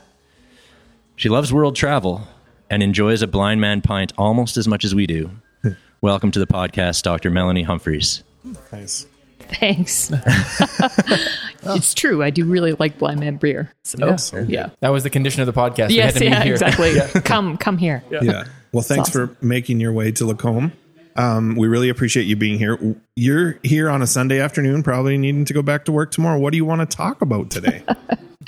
She 1.15 1.29
loves 1.29 1.51
world 1.51 1.75
travel 1.75 2.27
and 2.69 2.81
enjoys 2.81 3.21
a 3.21 3.27
Blindman 3.27 3.83
pint 3.83 4.13
almost 4.17 4.57
as 4.57 4.67
much 4.67 4.85
as 4.85 4.95
we 4.95 5.07
do. 5.07 5.31
welcome 6.01 6.31
to 6.31 6.39
the 6.39 6.47
podcast, 6.47 7.03
Dr. 7.03 7.29
Melanie 7.29 7.63
Humphreys. 7.63 8.23
Nice. 8.71 9.05
Thanks. 9.49 10.11
it's 11.63 11.93
true. 11.93 12.23
I 12.23 12.29
do 12.29 12.45
really 12.45 12.73
like 12.73 12.97
Blindman 12.99 13.39
Breer. 13.39 13.69
So, 13.83 14.39
yeah. 14.47 14.69
That 14.81 14.89
was 14.89 15.03
the 15.03 15.09
condition 15.09 15.41
of 15.41 15.47
the 15.47 15.59
podcast. 15.59 15.89
Yes, 15.89 16.13
had 16.13 16.19
to 16.19 16.25
yeah, 16.25 16.43
here. 16.43 16.53
exactly. 16.53 16.99
Come, 17.23 17.57
come 17.57 17.77
here. 17.77 18.03
Yeah. 18.11 18.19
yeah. 18.21 18.43
Well, 18.71 18.83
thanks 18.83 19.09
for 19.09 19.35
making 19.41 19.79
your 19.79 19.91
way 19.91 20.11
to 20.11 20.25
Lacombe. 20.25 20.71
Um, 21.15 21.55
we 21.55 21.67
really 21.67 21.89
appreciate 21.89 22.23
you 22.23 22.35
being 22.35 22.59
here. 22.59 22.95
You're 23.15 23.59
here 23.63 23.89
on 23.89 24.01
a 24.01 24.07
Sunday 24.07 24.39
afternoon, 24.39 24.83
probably 24.83 25.17
needing 25.17 25.45
to 25.45 25.53
go 25.53 25.61
back 25.61 25.85
to 25.85 25.91
work 25.91 26.11
tomorrow. 26.11 26.39
What 26.39 26.51
do 26.51 26.57
you 26.57 26.65
want 26.65 26.87
to 26.87 26.97
talk 26.97 27.21
about 27.21 27.49
today? 27.49 27.83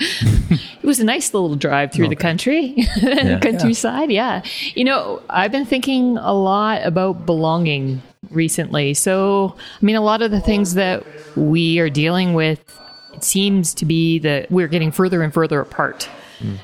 It 0.00 0.86
was 0.86 0.98
a 0.98 1.04
nice 1.04 1.32
little 1.32 1.54
drive 1.54 1.92
through 1.92 2.08
the 2.08 2.16
country, 2.16 2.74
countryside. 3.40 4.10
Yeah. 4.10 4.42
You 4.74 4.84
know, 4.84 5.22
I've 5.30 5.52
been 5.52 5.66
thinking 5.66 6.18
a 6.18 6.32
lot 6.32 6.84
about 6.84 7.24
belonging 7.24 8.02
recently. 8.32 8.94
So, 8.94 9.54
I 9.80 9.84
mean, 9.84 9.96
a 9.96 10.00
lot 10.00 10.22
of 10.22 10.30
the 10.30 10.40
things 10.40 10.74
that 10.74 11.04
we 11.36 11.78
are 11.78 11.90
dealing 11.90 12.34
with, 12.34 12.60
it 13.14 13.24
seems 13.24 13.74
to 13.74 13.84
be 13.84 14.18
that 14.20 14.50
we're 14.50 14.68
getting 14.68 14.90
further 14.92 15.22
and 15.22 15.32
further 15.32 15.60
apart. 15.60 16.08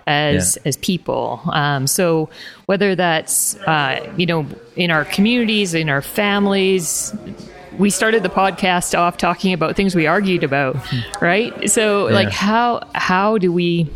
As 0.09 0.57
Yeah. 0.57 0.69
as 0.71 0.77
people, 0.79 1.41
um, 1.53 1.87
so 1.87 2.29
whether 2.67 2.97
that's 2.97 3.55
uh, 3.59 4.13
you 4.17 4.27
know 4.27 4.45
in 4.75 4.91
our 4.91 5.05
communities, 5.05 5.73
in 5.73 5.89
our 5.89 6.03
families, 6.03 7.15
we 7.79 7.89
started 7.89 8.25
the 8.25 8.29
podcast 8.29 8.99
off 8.99 9.19
talking 9.19 9.53
about 9.53 9.77
things 9.77 9.95
we 9.95 10.09
argued 10.09 10.43
about, 10.43 10.75
right? 11.23 11.71
So 11.71 12.07
like 12.07 12.31
how 12.31 12.89
how 12.97 13.39
do 13.39 13.53
we 13.53 13.89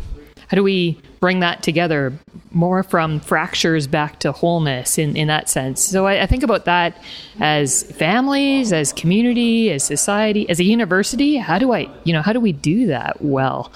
how 0.53 0.55
do 0.55 0.61
we 0.61 0.99
bring 1.19 1.39
that 1.39 1.63
together 1.63 2.13
more 2.51 2.83
from 2.83 3.19
fractures 3.19 3.87
back 3.87 4.19
to 4.19 4.31
wholeness 4.31 4.99
in, 4.99 5.17
in 5.17 5.27
that 5.27 5.49
sense? 5.49 5.81
So 5.81 6.05
I, 6.05 6.21
I 6.21 6.25
think 6.27 6.43
about 6.43 6.65
that 6.65 6.95
as 7.39 7.81
families, 7.81 8.71
as 8.71 8.93
community, 8.93 9.71
as 9.71 9.83
society, 9.83 10.47
as 10.51 10.59
a 10.59 10.63
university. 10.63 11.37
How 11.37 11.57
do 11.57 11.73
I, 11.73 11.89
you 12.03 12.13
know, 12.13 12.21
how 12.21 12.33
do 12.33 12.39
we 12.39 12.51
do 12.51 12.85
that 12.85 13.19
well? 13.19 13.73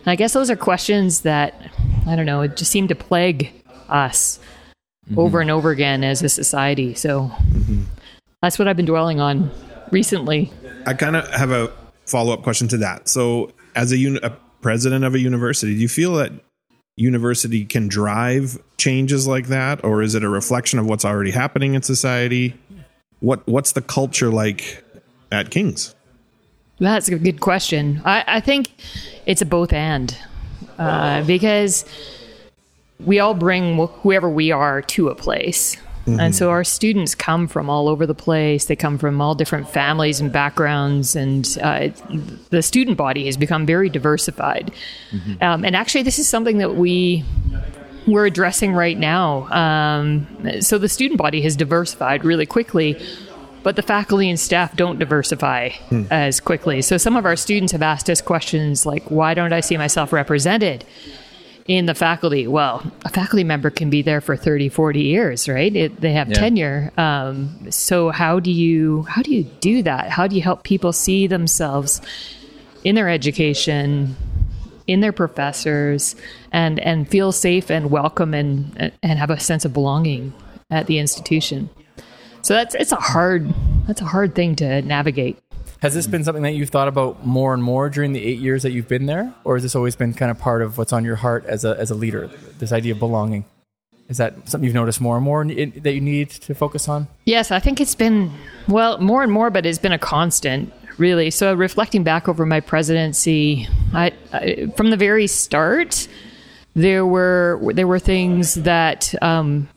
And 0.00 0.08
I 0.08 0.16
guess 0.16 0.34
those 0.34 0.50
are 0.50 0.56
questions 0.56 1.22
that, 1.22 1.54
I 2.06 2.14
don't 2.14 2.26
know, 2.26 2.42
it 2.42 2.58
just 2.58 2.70
seem 2.70 2.88
to 2.88 2.94
plague 2.94 3.50
us 3.88 4.38
mm-hmm. 5.08 5.18
over 5.18 5.40
and 5.40 5.50
over 5.50 5.70
again 5.70 6.04
as 6.04 6.22
a 6.22 6.28
society. 6.28 6.92
So 6.92 7.22
mm-hmm. 7.22 7.84
that's 8.42 8.58
what 8.58 8.68
I've 8.68 8.76
been 8.76 8.84
dwelling 8.84 9.18
on 9.18 9.50
recently. 9.90 10.52
I 10.84 10.92
kind 10.92 11.16
of 11.16 11.26
have 11.30 11.52
a 11.52 11.72
follow 12.04 12.34
up 12.34 12.42
question 12.42 12.68
to 12.68 12.76
that. 12.76 13.08
So, 13.08 13.50
as 13.74 13.92
a, 13.92 13.96
uni- 13.96 14.20
a 14.22 14.36
president 14.60 15.04
of 15.04 15.14
a 15.14 15.18
university, 15.18 15.74
do 15.74 15.80
you 15.80 15.88
feel 15.88 16.14
that 16.14 16.32
university 16.96 17.64
can 17.64 17.88
drive 17.88 18.58
changes 18.76 19.26
like 19.26 19.46
that, 19.48 19.84
or 19.84 20.02
is 20.02 20.14
it 20.14 20.24
a 20.24 20.28
reflection 20.28 20.78
of 20.78 20.86
what's 20.86 21.04
already 21.04 21.30
happening 21.30 21.74
in 21.74 21.82
society? 21.82 22.54
What 23.20 23.46
What's 23.46 23.72
the 23.72 23.82
culture 23.82 24.30
like 24.30 24.84
at 25.30 25.50
King's? 25.50 25.94
That's 26.80 27.08
a 27.08 27.18
good 27.18 27.40
question. 27.40 28.02
I, 28.04 28.24
I 28.26 28.40
think 28.40 28.70
it's 29.26 29.42
a 29.42 29.46
both 29.46 29.72
and 29.72 30.16
uh, 30.78 31.24
because 31.24 31.84
we 33.00 33.18
all 33.18 33.34
bring 33.34 33.76
whoever 33.76 34.28
we 34.28 34.52
are 34.52 34.82
to 34.82 35.08
a 35.08 35.14
place. 35.14 35.76
And 36.20 36.34
so 36.34 36.50
our 36.50 36.64
students 36.64 37.14
come 37.14 37.48
from 37.48 37.68
all 37.68 37.88
over 37.88 38.06
the 38.06 38.14
place. 38.14 38.66
They 38.66 38.76
come 38.76 38.98
from 38.98 39.20
all 39.20 39.34
different 39.34 39.68
families 39.68 40.20
and 40.20 40.32
backgrounds, 40.32 41.16
and 41.16 41.46
uh, 41.62 41.88
the 42.50 42.62
student 42.62 42.96
body 42.96 43.26
has 43.26 43.36
become 43.36 43.66
very 43.66 43.88
diversified. 43.88 44.72
Um, 45.40 45.64
and 45.64 45.76
actually, 45.76 46.02
this 46.02 46.18
is 46.18 46.28
something 46.28 46.58
that 46.58 46.76
we 46.76 47.24
we're 48.06 48.26
addressing 48.26 48.72
right 48.72 48.98
now. 48.98 49.46
Um, 49.52 50.26
so 50.60 50.78
the 50.78 50.88
student 50.88 51.18
body 51.18 51.42
has 51.42 51.56
diversified 51.56 52.24
really 52.24 52.46
quickly, 52.46 52.98
but 53.62 53.76
the 53.76 53.82
faculty 53.82 54.30
and 54.30 54.40
staff 54.40 54.74
don't 54.76 54.98
diversify 54.98 55.70
as 56.10 56.40
quickly. 56.40 56.80
So 56.80 56.96
some 56.96 57.16
of 57.16 57.26
our 57.26 57.36
students 57.36 57.72
have 57.72 57.82
asked 57.82 58.08
us 58.08 58.22
questions 58.22 58.86
like, 58.86 59.10
"Why 59.10 59.34
don't 59.34 59.52
I 59.52 59.60
see 59.60 59.76
myself 59.76 60.12
represented?" 60.12 60.84
In 61.68 61.84
the 61.86 61.94
faculty. 61.94 62.46
Well 62.46 62.82
a 63.04 63.08
faculty 63.10 63.44
member 63.44 63.70
can 63.70 63.90
be 63.90 64.02
there 64.02 64.20
for 64.20 64.36
30 64.36 64.68
40 64.70 65.00
years 65.00 65.48
right? 65.48 65.74
It, 65.74 66.00
they 66.00 66.12
have 66.14 66.28
Yeah. 66.28 66.34
tenure. 66.34 66.92
Um, 66.96 67.70
so 67.70 68.10
how 68.10 68.40
do 68.40 68.50
you 68.50 69.02
how 69.02 69.22
do 69.22 69.32
you 69.34 69.44
do 69.60 69.82
that? 69.84 70.08
How 70.10 70.26
do 70.26 70.34
you 70.34 70.42
help 70.42 70.62
people 70.64 70.92
see 70.92 71.26
themselves 71.26 72.00
in 72.84 72.94
their 72.94 73.08
education 73.08 74.16
in 74.86 75.00
their 75.00 75.12
professors 75.12 76.16
and 76.50 76.80
and 76.80 77.06
feel 77.06 77.30
safe 77.32 77.70
and 77.70 77.90
welcome 77.90 78.32
and 78.34 78.92
and 79.02 79.18
have 79.18 79.30
a 79.30 79.38
sense 79.38 79.64
of 79.66 79.72
belonging 79.74 80.32
at 80.70 80.86
the 80.86 80.98
institution? 80.98 81.68
So 82.40 82.54
that's 82.54 82.74
it's 82.74 82.92
a 82.92 82.96
hard 82.96 83.52
that's 83.86 84.00
a 84.00 84.06
hard 84.06 84.34
thing 84.34 84.56
to 84.56 84.80
navigate 84.82 85.38
Has 85.80 85.94
this 85.94 86.08
been 86.08 86.24
something 86.24 86.42
that 86.42 86.54
you've 86.54 86.70
thought 86.70 86.88
about 86.88 87.24
more 87.24 87.54
and 87.54 87.62
more 87.62 87.88
during 87.88 88.12
the 88.12 88.24
eight 88.24 88.40
years 88.40 88.64
that 88.64 88.72
you've 88.72 88.88
been 88.88 89.06
there, 89.06 89.32
or 89.44 89.54
has 89.54 89.62
this 89.62 89.76
always 89.76 89.94
been 89.94 90.12
kind 90.12 90.30
of 90.30 90.38
part 90.38 90.60
of 90.60 90.76
what's 90.76 90.92
on 90.92 91.04
your 91.04 91.16
heart 91.16 91.44
as 91.46 91.64
a 91.64 91.78
as 91.78 91.90
a 91.90 91.94
leader? 91.94 92.28
This 92.58 92.72
idea 92.72 92.94
of 92.94 92.98
belonging. 92.98 93.44
Is 94.08 94.16
that 94.16 94.48
something 94.48 94.64
you've 94.64 94.74
noticed 94.74 95.00
more 95.00 95.16
and 95.16 95.24
more 95.24 95.42
in, 95.42 95.72
that 95.82 95.92
you 95.92 96.00
need 96.00 96.30
to 96.30 96.54
focus 96.54 96.88
on? 96.88 97.08
Yes, 97.26 97.50
I 97.50 97.60
think 97.60 97.78
it's 97.78 97.94
been, 97.94 98.32
well, 98.66 98.98
more 98.98 99.22
and 99.22 99.30
more, 99.30 99.50
but 99.50 99.66
it's 99.66 99.78
been 99.78 99.92
a 99.92 99.98
constant, 99.98 100.72
really. 100.96 101.30
So, 101.30 101.54
reflecting 101.54 102.04
back 102.04 102.26
over 102.26 102.46
my 102.46 102.60
presidency, 102.60 103.68
I, 103.92 104.12
I, 104.32 104.72
from 104.76 104.90
the 104.90 104.96
very 104.96 105.26
start, 105.26 106.08
there 106.74 107.06
were 107.06 107.60
there 107.74 107.86
were 107.86 107.98
things 107.98 108.54
that 108.54 109.14
um, 109.22 109.68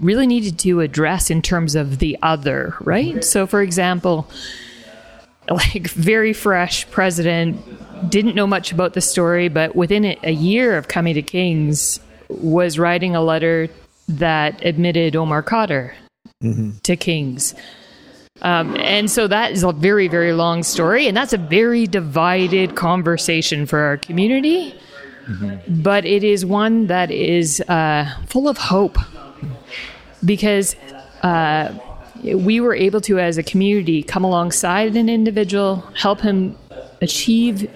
really 0.00 0.26
needed 0.26 0.58
to 0.60 0.80
address 0.80 1.30
in 1.30 1.42
terms 1.42 1.74
of 1.74 1.98
the 1.98 2.16
other, 2.22 2.74
right? 2.80 3.24
So, 3.24 3.46
for 3.46 3.60
example, 3.60 4.30
like 5.50 5.88
very 5.88 6.32
fresh 6.32 6.88
president 6.90 7.56
didn't 8.10 8.34
know 8.34 8.46
much 8.46 8.72
about 8.72 8.94
the 8.94 9.00
story 9.00 9.48
but 9.48 9.74
within 9.74 10.16
a 10.22 10.32
year 10.32 10.76
of 10.76 10.88
coming 10.88 11.14
to 11.14 11.22
kings 11.22 12.00
was 12.28 12.78
writing 12.78 13.14
a 13.14 13.22
letter 13.22 13.68
that 14.08 14.64
admitted 14.64 15.16
omar 15.16 15.42
Khadr 15.42 15.92
to 16.82 16.96
kings. 16.96 17.54
Um, 18.42 18.76
and 18.76 19.10
so 19.10 19.26
that 19.26 19.52
is 19.52 19.62
a 19.62 19.72
very 19.72 20.08
very 20.08 20.32
long 20.32 20.62
story 20.62 21.08
and 21.08 21.16
that's 21.16 21.32
a 21.32 21.38
very 21.38 21.86
divided 21.86 22.76
conversation 22.76 23.64
for 23.66 23.78
our 23.78 23.96
community. 23.96 24.78
But 25.68 26.04
it 26.04 26.22
is 26.22 26.44
one 26.46 26.86
that 26.86 27.10
is 27.10 27.60
uh, 27.62 28.14
full 28.26 28.48
of 28.48 28.58
hope. 28.58 28.96
Because 30.24 30.76
uh, 31.22 31.76
we 32.34 32.60
were 32.60 32.74
able 32.74 33.00
to, 33.02 33.18
as 33.18 33.38
a 33.38 33.42
community, 33.42 34.02
come 34.02 34.24
alongside 34.24 34.96
an 34.96 35.08
individual, 35.08 35.76
help 35.94 36.20
him 36.20 36.56
achieve 37.00 37.70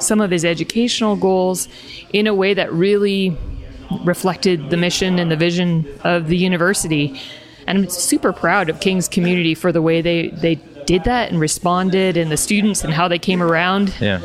some 0.00 0.20
of 0.20 0.30
his 0.30 0.44
educational 0.44 1.16
goals 1.16 1.68
in 2.12 2.26
a 2.26 2.34
way 2.34 2.54
that 2.54 2.72
really 2.72 3.36
reflected 4.04 4.70
the 4.70 4.76
mission 4.76 5.18
and 5.18 5.30
the 5.30 5.36
vision 5.36 5.86
of 6.02 6.26
the 6.26 6.36
university. 6.36 7.20
And 7.66 7.78
I'm 7.78 7.88
super 7.88 8.32
proud 8.32 8.68
of 8.68 8.80
King's 8.80 9.08
community 9.08 9.54
for 9.54 9.72
the 9.72 9.82
way 9.82 10.00
they, 10.00 10.28
they 10.28 10.56
did 10.86 11.04
that 11.04 11.30
and 11.30 11.40
responded, 11.40 12.16
and 12.16 12.30
the 12.30 12.36
students 12.36 12.84
and 12.84 12.92
how 12.92 13.08
they 13.08 13.18
came 13.18 13.42
around 13.42 13.94
Yeah. 14.00 14.20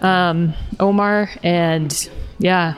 Um, 0.00 0.54
Omar. 0.78 1.30
And 1.42 2.10
yeah, 2.38 2.74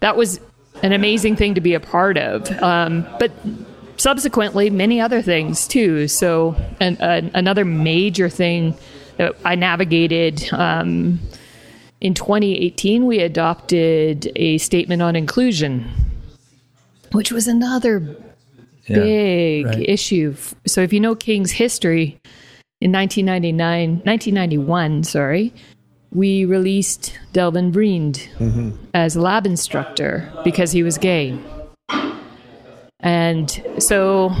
that 0.00 0.16
was 0.16 0.40
an 0.82 0.92
amazing 0.92 1.36
thing 1.36 1.54
to 1.54 1.60
be 1.60 1.74
a 1.74 1.80
part 1.80 2.16
of. 2.16 2.50
Um, 2.62 3.06
but 3.18 3.30
subsequently, 4.00 4.70
many 4.70 5.00
other 5.00 5.22
things 5.22 5.68
too. 5.68 6.08
So, 6.08 6.56
an, 6.80 6.96
an, 7.00 7.30
another 7.34 7.64
major 7.64 8.28
thing 8.28 8.74
that 9.18 9.36
I 9.44 9.54
navigated. 9.54 10.52
Um, 10.52 11.20
in 12.00 12.14
2018, 12.14 13.04
we 13.04 13.18
adopted 13.20 14.32
a 14.34 14.56
statement 14.58 15.02
on 15.02 15.14
inclusion, 15.16 15.86
which 17.12 17.30
was 17.30 17.46
another 17.46 18.16
Yeah. 18.86 18.96
big 18.96 19.66
right. 19.66 19.88
issue. 19.88 20.34
So 20.66 20.80
if 20.80 20.92
you 20.94 21.00
know 21.00 21.14
King's 21.14 21.52
history, 21.52 22.18
in 22.80 22.92
1999, 22.92 24.00
1991, 24.04 25.04
sorry, 25.04 25.52
we 26.12 26.46
released 26.46 27.12
Delwin 27.34 27.70
Vriend 27.70 28.26
as 28.94 29.16
a 29.16 29.20
lab 29.20 29.44
instructor 29.44 30.32
because 30.42 30.72
he 30.72 30.82
was 30.82 30.96
gay. 30.96 31.38
And 33.02 33.50
so 33.78 34.32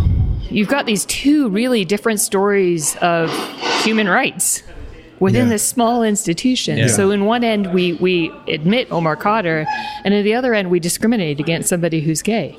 you've 0.50 0.68
got 0.68 0.86
these 0.86 1.04
two 1.06 1.48
really 1.48 1.84
different 1.84 2.20
stories 2.20 2.96
of 2.96 3.30
human 3.82 4.08
rights 4.08 4.62
within 5.18 5.46
Yeah. 5.46 5.50
this 5.52 5.66
small 5.66 6.02
institution. 6.02 6.78
Yeah. 6.78 6.86
So 6.88 7.10
in 7.10 7.24
one 7.24 7.44
end 7.44 7.72
we 7.72 7.94
we 7.94 8.30
admit 8.48 8.90
Omar 8.90 9.16
Khadr, 9.16 9.66
and 10.04 10.14
in 10.14 10.24
the 10.24 10.34
other 10.34 10.54
end 10.54 10.70
we 10.70 10.80
discriminate 10.80 11.40
against 11.40 11.68
somebody 11.68 12.00
who's 12.00 12.22
gay. 12.22 12.56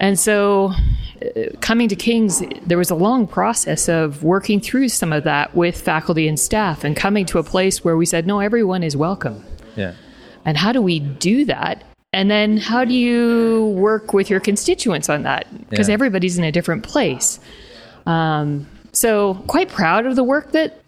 And 0.00 0.18
so, 0.18 0.72
uh, 1.22 1.42
coming 1.60 1.88
to 1.88 1.94
King's, 1.94 2.42
there 2.66 2.78
was 2.78 2.90
a 2.90 2.96
long 2.96 3.26
process 3.28 3.88
of 3.88 4.24
working 4.24 4.58
through 4.60 4.88
some 4.88 5.12
of 5.12 5.22
that 5.24 5.54
with 5.54 5.80
faculty 5.80 6.26
and 6.26 6.40
staff 6.40 6.82
and 6.82 6.96
coming 6.96 7.24
to 7.26 7.38
a 7.38 7.44
place 7.44 7.84
where 7.84 7.96
we 7.96 8.04
said, 8.04 8.26
no, 8.26 8.40
everyone 8.40 8.82
is 8.82 8.96
welcome. 8.96 9.44
Yeah. 9.76 9.92
And 10.44 10.56
how 10.56 10.72
do 10.72 10.82
we 10.82 10.98
do 10.98 11.44
that 11.44 11.84
and 12.12 12.30
then 12.30 12.56
how 12.58 12.84
do 12.84 12.94
you 12.94 13.74
work 13.76 14.12
with 14.12 14.28
your 14.28 14.40
constituents 14.40 15.08
on 15.08 15.22
that? 15.22 15.46
Because 15.70 15.88
Yeah. 15.88 15.94
everybody's 15.94 16.38
in 16.38 16.44
a 16.44 16.52
different 16.52 16.82
place. 16.82 17.40
Um, 18.06 18.66
so, 18.92 19.34
quite 19.46 19.68
proud 19.68 20.06
of 20.06 20.16
the 20.16 20.24
work 20.24 20.52
that 20.52 20.80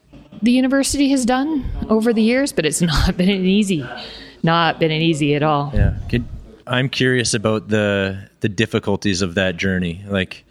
the 0.42 0.50
university 0.50 1.08
has 1.08 1.24
done 1.24 1.64
over 1.88 2.12
the 2.12 2.22
years, 2.22 2.52
but 2.52 2.66
it's 2.66 2.82
not 2.92 3.16
been 3.16 3.30
an 3.30 3.46
easy, 3.46 3.84
not 4.42 4.78
been 4.78 4.90
an 4.90 5.00
easy 5.00 5.34
at 5.34 5.42
all. 5.42 5.72
Yeah. 5.74 5.94
Could, 6.10 6.24
I'm 6.66 6.88
curious 6.88 7.34
about 7.34 7.68
the 7.68 8.28
the 8.40 8.48
difficulties 8.48 9.22
of 9.22 9.34
that 9.34 9.56
journey. 9.56 10.02
Like 10.06 10.44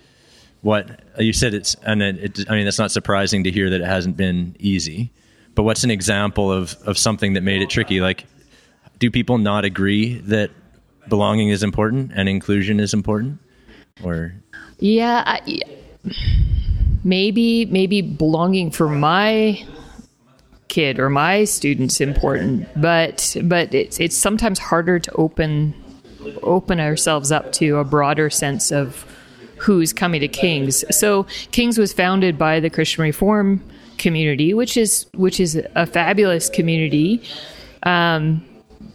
what 0.62 1.02
you 1.20 1.34
said 1.34 1.54
it's 1.54 1.76
and 1.84 2.02
it, 2.02 2.40
it, 2.40 2.50
I 2.50 2.56
mean 2.56 2.66
it's 2.68 2.80
not 2.80 2.92
surprising 2.92 3.44
to 3.44 3.52
hear 3.52 3.70
that 3.70 3.82
it 3.82 3.86
hasn't 3.88 4.18
been 4.18 4.56
easy. 4.60 5.12
But 5.56 5.64
what's 5.64 5.84
an 5.84 5.92
example 5.92 6.52
of 6.52 6.76
of 6.86 6.98
something 6.98 7.34
that 7.34 7.42
made 7.42 7.62
it 7.62 7.70
tricky? 7.70 8.00
Like 8.02 8.26
do 9.00 9.12
people 9.12 9.38
not 9.38 9.66
agree 9.66 10.16
that 10.20 10.50
belonging 11.08 11.50
is 11.50 11.64
important 11.64 12.12
and 12.16 12.30
inclusion 12.30 12.80
is 12.80 12.94
important? 12.94 13.40
Or 14.04 14.34
Yeah, 14.80 15.24
I, 15.26 15.62
maybe 17.04 17.66
maybe 17.66 18.02
belonging 18.02 18.72
for 18.72 18.90
my 18.90 19.66
kid 20.68 21.00
or 21.00 21.10
my 21.10 21.44
students 21.44 22.02
important, 22.02 22.68
but 22.76 23.36
but 23.44 23.74
it's 23.74 24.00
it's 24.00 24.18
sometimes 24.18 24.60
harder 24.60 25.00
to 25.00 25.12
open 25.14 25.74
open 26.42 26.80
ourselves 26.80 27.32
up 27.32 27.52
to 27.54 27.78
a 27.78 27.84
broader 27.84 28.30
sense 28.30 28.72
of 28.72 29.06
who's 29.58 29.94
coming 29.94 30.22
to 30.22 30.28
Kings. 30.28 30.84
So 30.96 31.24
Kings 31.52 31.78
was 31.78 31.94
founded 31.94 32.38
by 32.38 32.60
the 32.60 32.70
Christian 32.70 33.04
Reform 33.04 33.64
community, 33.98 34.54
which 34.54 34.78
is 34.78 35.06
which 35.14 35.40
is 35.40 35.62
a 35.76 35.86
fabulous 35.86 36.50
community. 36.50 37.24
Um, 37.84 38.46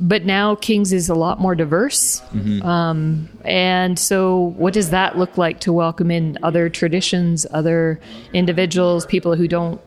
but 0.01 0.25
now 0.25 0.55
Kings 0.55 0.93
is 0.93 1.09
a 1.09 1.15
lot 1.15 1.41
more 1.41 1.55
diverse. 1.55 2.21
Um, 2.63 3.29
and 3.45 3.99
so, 3.99 4.55
what 4.57 4.75
does 4.75 4.91
that 4.91 5.19
look 5.19 5.37
like 5.37 5.61
to 5.61 5.73
welcome 5.73 6.11
in 6.11 6.39
other 6.43 6.69
traditions, 6.69 7.47
other 7.51 8.01
individuals, 8.33 9.07
people 9.07 9.35
who 9.35 9.49
don't 9.49 9.81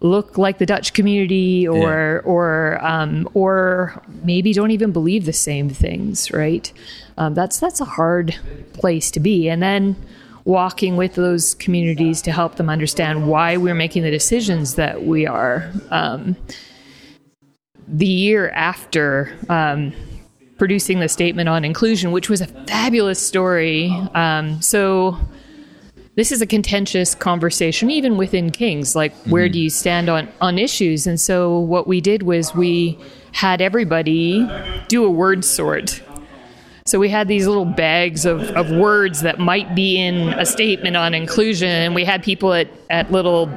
look 0.00 0.36
like 0.36 0.58
the 0.58 0.66
Dutch 0.66 0.92
community, 0.92 1.66
or 1.68 2.20
or 2.24 2.84
um, 2.84 3.28
or 3.34 4.02
maybe 4.24 4.52
don't 4.52 4.72
even 4.72 4.92
believe 4.92 5.24
the 5.24 5.32
same 5.32 5.70
things? 5.70 6.32
Right? 6.32 6.72
Um, 7.16 7.34
that's 7.34 7.60
that's 7.60 7.80
a 7.80 7.84
hard 7.84 8.36
place 8.72 9.10
to 9.12 9.20
be. 9.20 9.48
And 9.48 9.62
then 9.62 9.96
walking 10.44 10.96
with 10.96 11.14
those 11.14 11.54
communities 11.54 12.20
to 12.22 12.32
help 12.32 12.56
them 12.56 12.68
understand 12.68 13.28
why 13.28 13.56
we're 13.56 13.74
making 13.74 14.02
the 14.02 14.10
decisions 14.10 14.74
that 14.74 15.04
we 15.04 15.26
are. 15.26 15.70
The 17.86 18.06
year 18.06 18.50
after 18.50 19.36
um, 19.48 19.92
producing 20.58 21.00
the 21.00 21.08
statement 21.08 21.48
on 21.48 21.64
inclusion, 21.64 22.12
which 22.12 22.28
was 22.28 22.40
a 22.40 22.46
fabulous 22.46 23.24
story. 23.24 23.90
Um, 24.14 24.62
so, 24.62 25.18
this 26.16 26.30
is 26.30 26.40
a 26.40 26.46
contentious 26.46 27.14
conversation, 27.14 27.90
even 27.90 28.16
within 28.16 28.50
Kings. 28.50 28.94
Like, 28.94 29.12
where 29.24 29.48
do 29.48 29.58
you 29.58 29.68
stand 29.68 30.08
on, 30.08 30.28
on 30.40 30.58
issues? 30.58 31.08
And 31.08 31.20
so, 31.20 31.58
what 31.58 31.88
we 31.88 32.00
did 32.00 32.22
was 32.22 32.54
we 32.54 32.98
had 33.32 33.60
everybody 33.60 34.48
do 34.88 35.04
a 35.04 35.10
word 35.10 35.44
sort. 35.44 36.00
So 36.86 36.98
we 36.98 37.08
had 37.08 37.28
these 37.28 37.46
little 37.46 37.64
bags 37.64 38.26
of, 38.26 38.42
of 38.50 38.70
words 38.70 39.22
that 39.22 39.38
might 39.38 39.74
be 39.74 39.96
in 39.96 40.28
a 40.34 40.44
statement 40.44 40.96
on 40.96 41.14
inclusion. 41.14 41.68
And 41.68 41.94
we 41.94 42.04
had 42.04 42.22
people 42.22 42.52
at, 42.52 42.68
at 42.90 43.10
little 43.10 43.50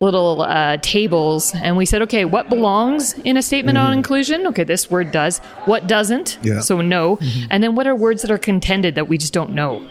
little 0.00 0.40
uh, 0.40 0.78
tables, 0.78 1.54
and 1.56 1.76
we 1.76 1.84
said, 1.84 2.00
okay, 2.00 2.24
what 2.24 2.48
belongs 2.48 3.12
in 3.18 3.36
a 3.36 3.42
statement 3.42 3.76
on 3.76 3.92
inclusion? 3.92 4.46
Okay, 4.46 4.64
this 4.64 4.90
word 4.90 5.10
does. 5.10 5.36
What 5.66 5.86
doesn't? 5.86 6.38
Yeah. 6.40 6.60
So 6.60 6.80
no. 6.80 7.18
And 7.50 7.62
then 7.62 7.74
what 7.74 7.86
are 7.86 7.94
words 7.94 8.22
that 8.22 8.30
are 8.30 8.38
contended 8.38 8.94
that 8.94 9.08
we 9.08 9.18
just 9.18 9.34
don't 9.34 9.52
know? 9.52 9.86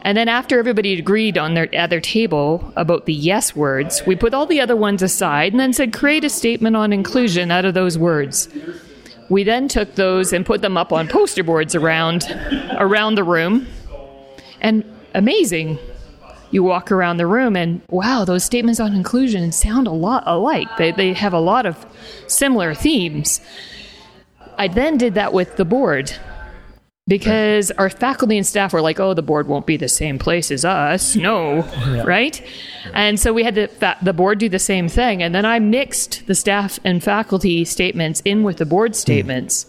And 0.00 0.16
then 0.16 0.28
after 0.28 0.58
everybody 0.58 0.98
agreed 0.98 1.36
on 1.36 1.52
their 1.52 1.74
at 1.74 1.90
their 1.90 2.00
table 2.00 2.72
about 2.76 3.04
the 3.04 3.12
yes 3.12 3.54
words, 3.54 4.02
we 4.06 4.16
put 4.16 4.32
all 4.32 4.46
the 4.46 4.62
other 4.62 4.76
ones 4.76 5.02
aside 5.02 5.52
and 5.52 5.60
then 5.60 5.74
said, 5.74 5.92
create 5.92 6.24
a 6.24 6.30
statement 6.30 6.74
on 6.74 6.90
inclusion 6.90 7.50
out 7.50 7.66
of 7.66 7.74
those 7.74 7.98
words. 7.98 8.48
We 9.28 9.44
then 9.44 9.68
took 9.68 9.94
those 9.94 10.32
and 10.32 10.46
put 10.46 10.62
them 10.62 10.78
up 10.78 10.90
on 10.90 11.06
poster 11.06 11.44
boards 11.44 11.74
around 11.74 12.24
around 12.78 13.16
the 13.16 13.24
room. 13.24 13.66
And 14.62 14.84
amazing. 15.12 15.78
You 16.54 16.62
walk 16.62 16.92
around 16.92 17.16
the 17.16 17.26
room 17.26 17.56
and 17.56 17.82
wow, 17.90 18.24
those 18.24 18.44
statements 18.44 18.78
on 18.78 18.94
inclusion 18.94 19.50
sound 19.50 19.88
a 19.88 19.90
lot 19.90 20.22
alike. 20.24 20.68
They 20.78 20.92
they 20.92 21.12
have 21.12 21.32
a 21.32 21.40
lot 21.40 21.66
of 21.66 21.84
similar 22.28 22.74
themes. 22.74 23.40
I 24.56 24.68
then 24.68 24.96
did 24.96 25.14
that 25.14 25.32
with 25.32 25.56
the 25.56 25.64
board 25.64 26.12
because 27.08 27.72
our 27.72 27.90
faculty 27.90 28.36
and 28.36 28.46
staff 28.46 28.72
were 28.72 28.80
like, 28.80 29.00
"Oh, 29.00 29.14
the 29.14 29.20
board 29.20 29.48
won't 29.48 29.66
be 29.66 29.76
the 29.76 29.88
same 29.88 30.16
place 30.16 30.52
as 30.52 30.64
us." 30.64 31.16
No, 31.16 31.62
right? 32.04 32.40
And 32.92 33.18
so 33.18 33.32
we 33.32 33.42
had 33.42 33.56
the 33.56 33.66
fa- 33.66 33.98
the 34.00 34.12
board 34.12 34.38
do 34.38 34.48
the 34.48 34.60
same 34.60 34.88
thing, 34.88 35.24
and 35.24 35.34
then 35.34 35.44
I 35.44 35.58
mixed 35.58 36.28
the 36.28 36.36
staff 36.36 36.78
and 36.84 37.02
faculty 37.02 37.64
statements 37.64 38.22
in 38.24 38.44
with 38.44 38.58
the 38.58 38.66
board 38.66 38.92
hmm. 38.92 39.06
statements, 39.06 39.68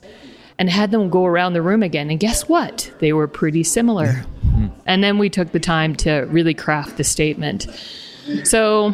and 0.60 0.70
had 0.70 0.92
them 0.92 1.10
go 1.10 1.26
around 1.26 1.54
the 1.54 1.64
room 1.64 1.82
again. 1.82 2.12
And 2.12 2.20
guess 2.20 2.48
what? 2.48 2.94
They 3.00 3.12
were 3.12 3.28
pretty 3.28 3.64
similar. 3.64 4.24
And 4.86 5.04
then 5.04 5.18
we 5.18 5.30
took 5.30 5.52
the 5.52 5.60
time 5.60 5.96
to 5.98 6.22
really 6.30 6.54
craft 6.54 6.98
the 6.98 7.04
statement. 7.04 7.68
So, 8.44 8.94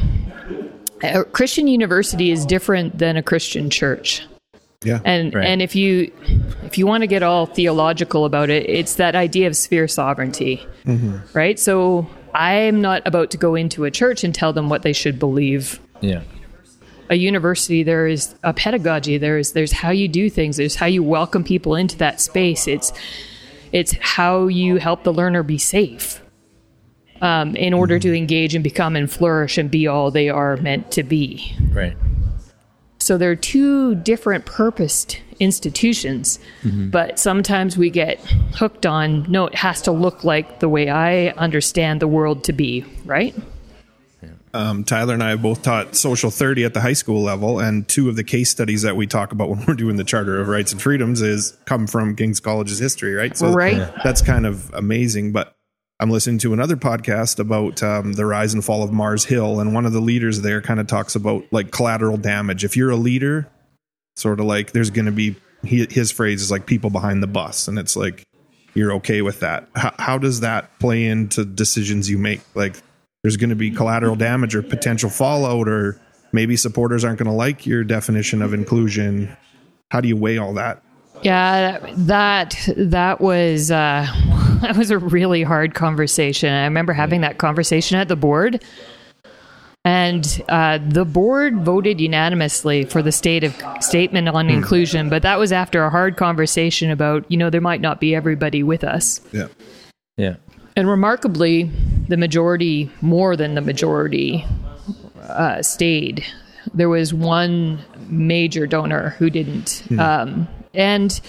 a 1.03 1.23
Christian 1.23 1.67
university 1.67 2.31
is 2.31 2.45
different 2.45 2.97
than 2.97 3.17
a 3.17 3.23
Christian 3.23 3.69
church 3.69 4.23
Yeah. 4.83 4.99
and 5.05 5.33
Right. 5.33 5.45
and 5.45 5.61
if 5.61 5.75
you 5.75 6.11
if 6.63 6.77
you 6.77 6.85
want 6.85 7.01
to 7.01 7.07
get 7.07 7.23
all 7.23 7.45
theological 7.45 8.25
about 8.25 8.49
it 8.49 8.69
it's 8.69 8.95
that 8.95 9.15
idea 9.15 9.47
of 9.47 9.55
sphere 9.55 9.87
sovereignty 9.87 10.65
mm-hmm. 10.85 11.17
right 11.33 11.59
so 11.59 12.07
i'm 12.33 12.81
not 12.81 13.01
about 13.05 13.29
to 13.31 13.37
go 13.37 13.55
into 13.55 13.85
a 13.85 13.91
church 13.91 14.23
and 14.23 14.33
tell 14.33 14.53
them 14.53 14.69
what 14.69 14.81
they 14.83 14.93
should 14.93 15.17
believe 15.19 15.79
yeah. 16.01 16.21
a 17.09 17.15
university 17.15 17.83
there 17.83 18.07
is 18.07 18.33
a 18.43 18.53
pedagogy 18.53 19.17
there's 19.17 19.53
there's 19.53 19.71
how 19.71 19.89
you 19.91 20.07
do 20.07 20.29
things 20.29 20.57
there's 20.57 20.75
how 20.75 20.85
you 20.87 21.03
welcome 21.03 21.43
people 21.43 21.75
into 21.75 21.97
that 21.97 22.19
space 22.21 22.67
it's 22.67 22.91
it's 23.71 23.93
how 23.99 24.47
you 24.47 24.77
help 24.77 25.03
the 25.03 25.13
learner 25.13 25.43
be 25.43 25.57
safe 25.57 26.21
um, 27.21 27.55
in 27.55 27.73
order 27.73 27.99
to 27.99 28.15
engage 28.15 28.55
and 28.55 28.63
become 28.63 28.95
and 28.95 29.11
flourish 29.11 29.57
and 29.57 29.69
be 29.71 29.87
all 29.87 30.11
they 30.11 30.29
are 30.29 30.57
meant 30.57 30.91
to 30.91 31.03
be 31.03 31.55
Right. 31.71 31.95
so 32.99 33.17
they're 33.17 33.35
two 33.35 33.95
different 33.95 34.45
purposed 34.45 35.19
institutions, 35.39 36.37
but 36.63 37.17
sometimes 37.17 37.75
we 37.75 37.89
get 37.89 38.19
hooked 38.53 38.85
on 38.85 39.25
no, 39.31 39.47
it 39.47 39.55
has 39.55 39.81
to 39.83 39.91
look 39.91 40.23
like 40.23 40.59
the 40.59 40.69
way 40.69 40.87
I 40.87 41.29
understand 41.29 41.99
the 41.99 42.07
world 42.07 42.43
to 42.43 42.53
be, 42.53 42.85
right? 43.05 43.33
Um, 44.53 44.83
Tyler 44.83 45.13
and 45.13 45.23
I 45.23 45.29
have 45.29 45.41
both 45.41 45.61
taught 45.61 45.95
social 45.95 46.29
30 46.29 46.65
at 46.65 46.73
the 46.73 46.81
high 46.81 46.93
school 46.93 47.21
level, 47.21 47.59
and 47.59 47.87
two 47.87 48.09
of 48.09 48.15
the 48.15 48.23
case 48.23 48.49
studies 48.49 48.81
that 48.81 48.95
we 48.95 49.07
talk 49.07 49.31
about 49.31 49.49
when 49.49 49.65
we're 49.67 49.75
doing 49.75 49.95
the 49.95 50.03
Charter 50.03 50.39
of 50.39 50.47
Rights 50.47 50.71
and 50.71 50.81
Freedoms 50.81 51.21
is 51.21 51.57
come 51.65 51.87
from 51.87 52.15
King's 52.15 52.39
College's 52.39 52.79
history, 52.79 53.13
right? 53.13 53.35
So 53.37 53.51
Right. 53.53 53.93
That's 54.03 54.21
kind 54.21 54.45
of 54.45 54.73
amazing. 54.73 55.31
But 55.31 55.55
I'm 55.99 56.09
listening 56.09 56.39
to 56.39 56.53
another 56.53 56.75
podcast 56.75 57.39
about 57.39 57.83
um, 57.83 58.13
the 58.13 58.25
rise 58.25 58.53
and 58.53 58.65
fall 58.65 58.83
of 58.83 58.91
Mars 58.91 59.25
Hill, 59.25 59.59
and 59.59 59.73
one 59.73 59.85
of 59.85 59.93
the 59.93 60.01
leaders 60.01 60.41
there 60.41 60.61
kind 60.61 60.79
of 60.79 60.87
talks 60.87 61.15
about 61.15 61.45
like 61.51 61.71
collateral 61.71 62.17
damage. 62.17 62.63
If 62.63 62.75
you're 62.75 62.91
a 62.91 62.95
leader, 62.95 63.47
sort 64.15 64.39
of 64.39 64.45
like 64.45 64.71
there's 64.71 64.89
going 64.89 65.05
to 65.05 65.11
be 65.11 65.35
he, 65.63 65.85
his 65.89 66.11
phrase 66.11 66.41
is 66.41 66.51
like 66.51 66.65
people 66.65 66.89
behind 66.89 67.21
the 67.21 67.27
bus, 67.27 67.67
and 67.67 67.77
it's 67.77 67.95
like 67.95 68.25
you're 68.73 68.93
okay 68.93 69.21
with 69.21 69.41
that. 69.41 69.67
How, 69.75 69.93
how 69.99 70.17
does 70.17 70.39
that 70.39 70.79
play 70.79 71.05
into 71.05 71.45
decisions 71.45 72.09
you 72.09 72.17
make? 72.17 72.41
Like 72.55 72.77
there's 73.23 73.37
going 73.37 73.49
to 73.49 73.55
be 73.55 73.71
collateral 73.71 74.15
damage 74.15 74.55
or 74.55 74.63
potential 74.63 75.09
fallout, 75.09 75.67
or 75.67 75.99
maybe 76.31 76.55
supporters 76.55 77.03
aren't 77.03 77.19
going 77.19 77.29
to 77.29 77.35
like 77.35 77.65
your 77.65 77.83
definition 77.83 78.41
of 78.41 78.53
inclusion. 78.53 79.35
How 79.91 80.01
do 80.01 80.07
you 80.07 80.17
weigh 80.17 80.37
all 80.37 80.53
that? 80.55 80.83
Yeah, 81.21 81.77
that 81.97 82.57
that 82.75 83.21
was 83.21 83.69
uh, 83.69 84.07
that 84.61 84.75
was 84.75 84.89
a 84.89 84.97
really 84.97 85.43
hard 85.43 85.75
conversation. 85.75 86.51
I 86.51 86.63
remember 86.63 86.93
having 86.93 87.21
that 87.21 87.37
conversation 87.37 87.97
at 87.97 88.07
the 88.07 88.15
board, 88.15 88.63
and 89.85 90.43
uh, 90.49 90.79
the 90.81 91.05
board 91.05 91.63
voted 91.63 92.01
unanimously 92.01 92.85
for 92.85 93.03
the 93.03 93.11
state 93.11 93.43
of 93.43 93.55
statement 93.81 94.29
on 94.29 94.49
inclusion. 94.49 95.09
But 95.09 95.21
that 95.21 95.37
was 95.37 95.51
after 95.51 95.83
a 95.83 95.91
hard 95.91 96.17
conversation 96.17 96.89
about 96.89 97.29
you 97.29 97.37
know 97.37 97.51
there 97.51 97.61
might 97.61 97.81
not 97.81 97.99
be 97.99 98.15
everybody 98.15 98.63
with 98.63 98.83
us. 98.83 99.21
Yeah. 99.31 99.47
Yeah. 100.17 100.35
And 100.75 100.87
remarkably, 100.87 101.69
the 102.07 102.17
majority, 102.17 102.89
more 103.01 103.35
than 103.35 103.55
the 103.55 103.61
majority, 103.61 104.45
uh, 105.21 105.61
stayed. 105.61 106.23
There 106.73 106.89
was 106.89 107.13
one 107.13 107.79
major 108.07 108.67
donor 108.67 109.09
who 109.11 109.29
didn't. 109.29 109.83
Um, 109.99 110.47
and 110.73 111.19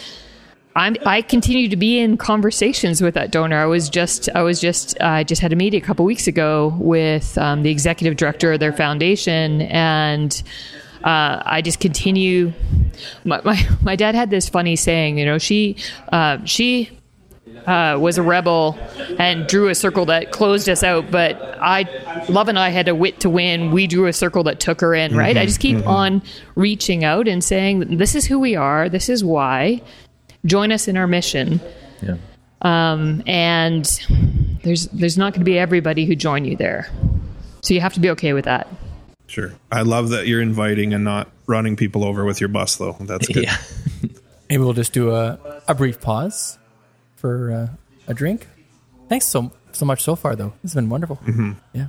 I'm, 0.75 0.97
I 1.05 1.23
continue 1.23 1.69
to 1.69 1.77
be 1.77 1.99
in 1.99 2.17
conversations 2.17 3.03
with 3.03 3.15
that 3.15 3.31
donor. 3.31 3.59
I 3.61 3.67
was 3.67 3.91
just, 3.91 4.29
I 4.35 4.43
was 4.43 4.61
just, 4.61 5.01
I 5.01 5.25
just 5.25 5.43
had 5.43 5.53
a 5.53 5.57
meeting 5.57 5.83
a 5.83 5.85
couple 5.85 6.05
weeks 6.05 6.27
ago 6.27 6.75
with 6.79 7.37
um, 7.37 7.63
the 7.63 7.71
executive 7.71 8.17
director 8.17 8.53
of 8.53 8.61
their 8.61 8.73
foundation, 8.73 9.63
and 9.63 10.43
uh, 11.05 11.43
I 11.45 11.61
just 11.63 11.81
continue. 11.81 12.53
My, 13.25 13.41
my 13.43 13.69
my 13.83 13.97
dad 13.97 14.15
had 14.15 14.31
this 14.31 14.49
funny 14.49 14.77
saying, 14.77 15.19
you 15.19 15.27
know, 15.27 15.39
she 15.39 15.77
uh, 16.13 16.39
she 16.45 16.91
uh, 17.67 17.99
was 17.99 18.19
a 18.19 18.23
rebel 18.23 18.79
and 19.19 19.47
drew 19.47 19.69
a 19.69 19.75
circle 19.75 20.07
that 20.07 20.33
closed 20.33 20.69
us 20.69 20.83
out. 20.83 21.11
But 21.11 21.41
I, 21.61 21.89
Love 22.29 22.49
and 22.49 22.59
I 22.59 22.71
had 22.71 22.89
a 22.89 22.95
wit 22.95 23.21
to 23.21 23.31
win. 23.31 23.71
We 23.71 23.87
drew 23.87 24.07
a 24.07 24.13
circle 24.13 24.45
that 24.45 24.61
took 24.61 24.81
her 24.81 24.95
in, 24.95 25.17
right? 25.17 25.37
I 25.37 25.47
just 25.47 25.61
keep 25.61 25.87
on 25.87 26.23
reaching 26.55 27.05
out 27.05 27.29
and 27.29 27.43
saying, 27.43 27.97
this 27.97 28.15
is 28.15 28.27
who 28.27 28.39
we 28.39 28.57
are. 28.57 28.89
This 28.89 29.09
is 29.09 29.25
why. 29.25 29.83
Join 30.45 30.73
us 30.73 30.89
in 30.89 30.97
our 30.97 31.07
mission. 31.07 31.61
Yeah. 32.01 32.17
Um, 32.63 33.23
and 33.27 33.85
there's 34.63 34.87
there's 34.89 35.19
not 35.19 35.33
going 35.33 35.41
to 35.41 35.45
be 35.45 35.59
everybody 35.59 36.05
who 36.05 36.15
join 36.15 36.45
you 36.45 36.57
there. 36.57 36.89
So 37.63 37.75
you 37.75 37.81
have 37.81 37.95
to 37.95 38.01
be 38.01 38.11
okay 38.11 38.33
with 38.33 38.45
that. 38.45 38.69
Sure. 39.27 39.53
I 39.71 39.83
love 39.83 40.11
that 40.11 40.27
you're 40.27 40.43
inviting 40.43 40.93
and 40.93 41.05
not 41.05 41.31
running 41.47 41.75
people 41.75 42.05
over 42.05 42.25
with 42.25 42.41
your 42.41 42.49
bus, 42.49 42.77
though. 42.77 42.97
That's 43.01 43.29
good. 43.29 43.45
Yeah. 43.45 43.57
Maybe 44.51 44.65
we'll 44.65 44.75
just 44.75 44.93
do 44.93 45.13
a, 45.13 45.63
a 45.67 45.75
brief 45.75 45.99
pause 45.99 46.59
for 47.23 47.53
uh, 47.53 47.69
a 48.11 48.15
drink. 48.15 48.49
Thanks 49.09 49.27
so 49.27 49.51
so 49.71 49.87
much 49.87 50.03
so 50.03 50.17
far, 50.17 50.35
though. 50.37 50.53
This 50.63 50.73
has 50.73 50.75
been 50.75 50.91
wonderful. 50.91 51.19
Yeah. 51.73 51.87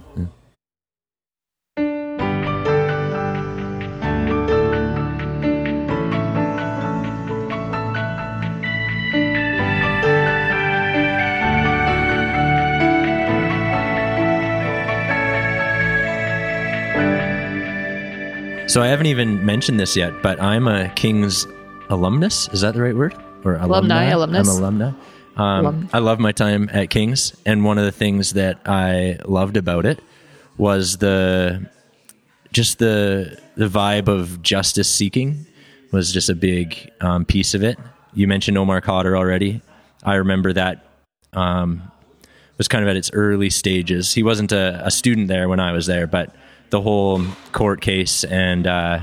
So 18.68 18.82
I 18.82 18.88
haven't 18.88 19.06
even 19.06 19.46
mentioned 19.46 19.80
this 19.80 19.96
yet, 19.96 20.24
but 20.24 20.42
I'm 20.42 20.68
a 20.68 20.90
King's 20.96 21.46
alumnus. 21.92 22.50
Is 22.54 22.62
that 22.62 22.74
the 22.74 22.82
right 22.82 22.96
word? 22.96 23.14
Or 23.46 23.56
Alumni, 23.56 24.06
alumnus. 24.06 24.48
I'm 24.50 24.58
alumni. 24.58 24.92
Um, 25.36 25.66
Alum. 25.66 25.90
I 25.94 26.00
love 26.00 26.20
my 26.20 26.32
time 26.32 26.70
at 26.72 26.90
King's, 26.90 27.36
and 27.46 27.64
one 27.64 27.78
of 27.78 27.86
the 27.86 27.92
things 27.92 28.34
that 28.34 28.60
I 28.66 29.18
loved 29.26 29.58
about 29.58 29.86
it 29.86 30.00
was 30.58 30.98
the 30.98 31.70
just 32.52 32.80
the 32.80 33.40
the 33.56 33.68
vibe 33.68 34.08
of 34.08 34.42
justice 34.42 34.90
seeking 34.90 35.46
was 35.92 36.12
just 36.12 36.30
a 36.30 36.36
big 36.36 36.92
um, 37.02 37.26
piece 37.26 37.54
of 37.54 37.64
it. 37.64 37.78
You 38.14 38.28
mentioned 38.28 38.58
Omar 38.58 38.82
Khadr 38.82 39.18
already. 39.18 39.62
I 40.04 40.16
remember 40.16 40.54
that 40.54 40.86
um, 41.34 41.92
was 42.58 42.68
kind 42.68 42.84
of 42.84 42.90
at 42.90 42.96
its 42.96 43.12
early 43.14 43.50
stages. 43.50 44.14
He 44.14 44.24
wasn't 44.24 44.52
a, 44.52 44.82
a 44.86 44.92
student 44.92 45.28
there 45.28 45.50
when 45.50 45.60
I 45.60 45.72
was 45.72 45.86
there, 45.86 46.08
but 46.08 46.36
the 46.70 46.82
whole 46.82 47.24
court 47.52 47.82
case 47.82 48.24
and 48.24 48.68
uh, 48.68 49.00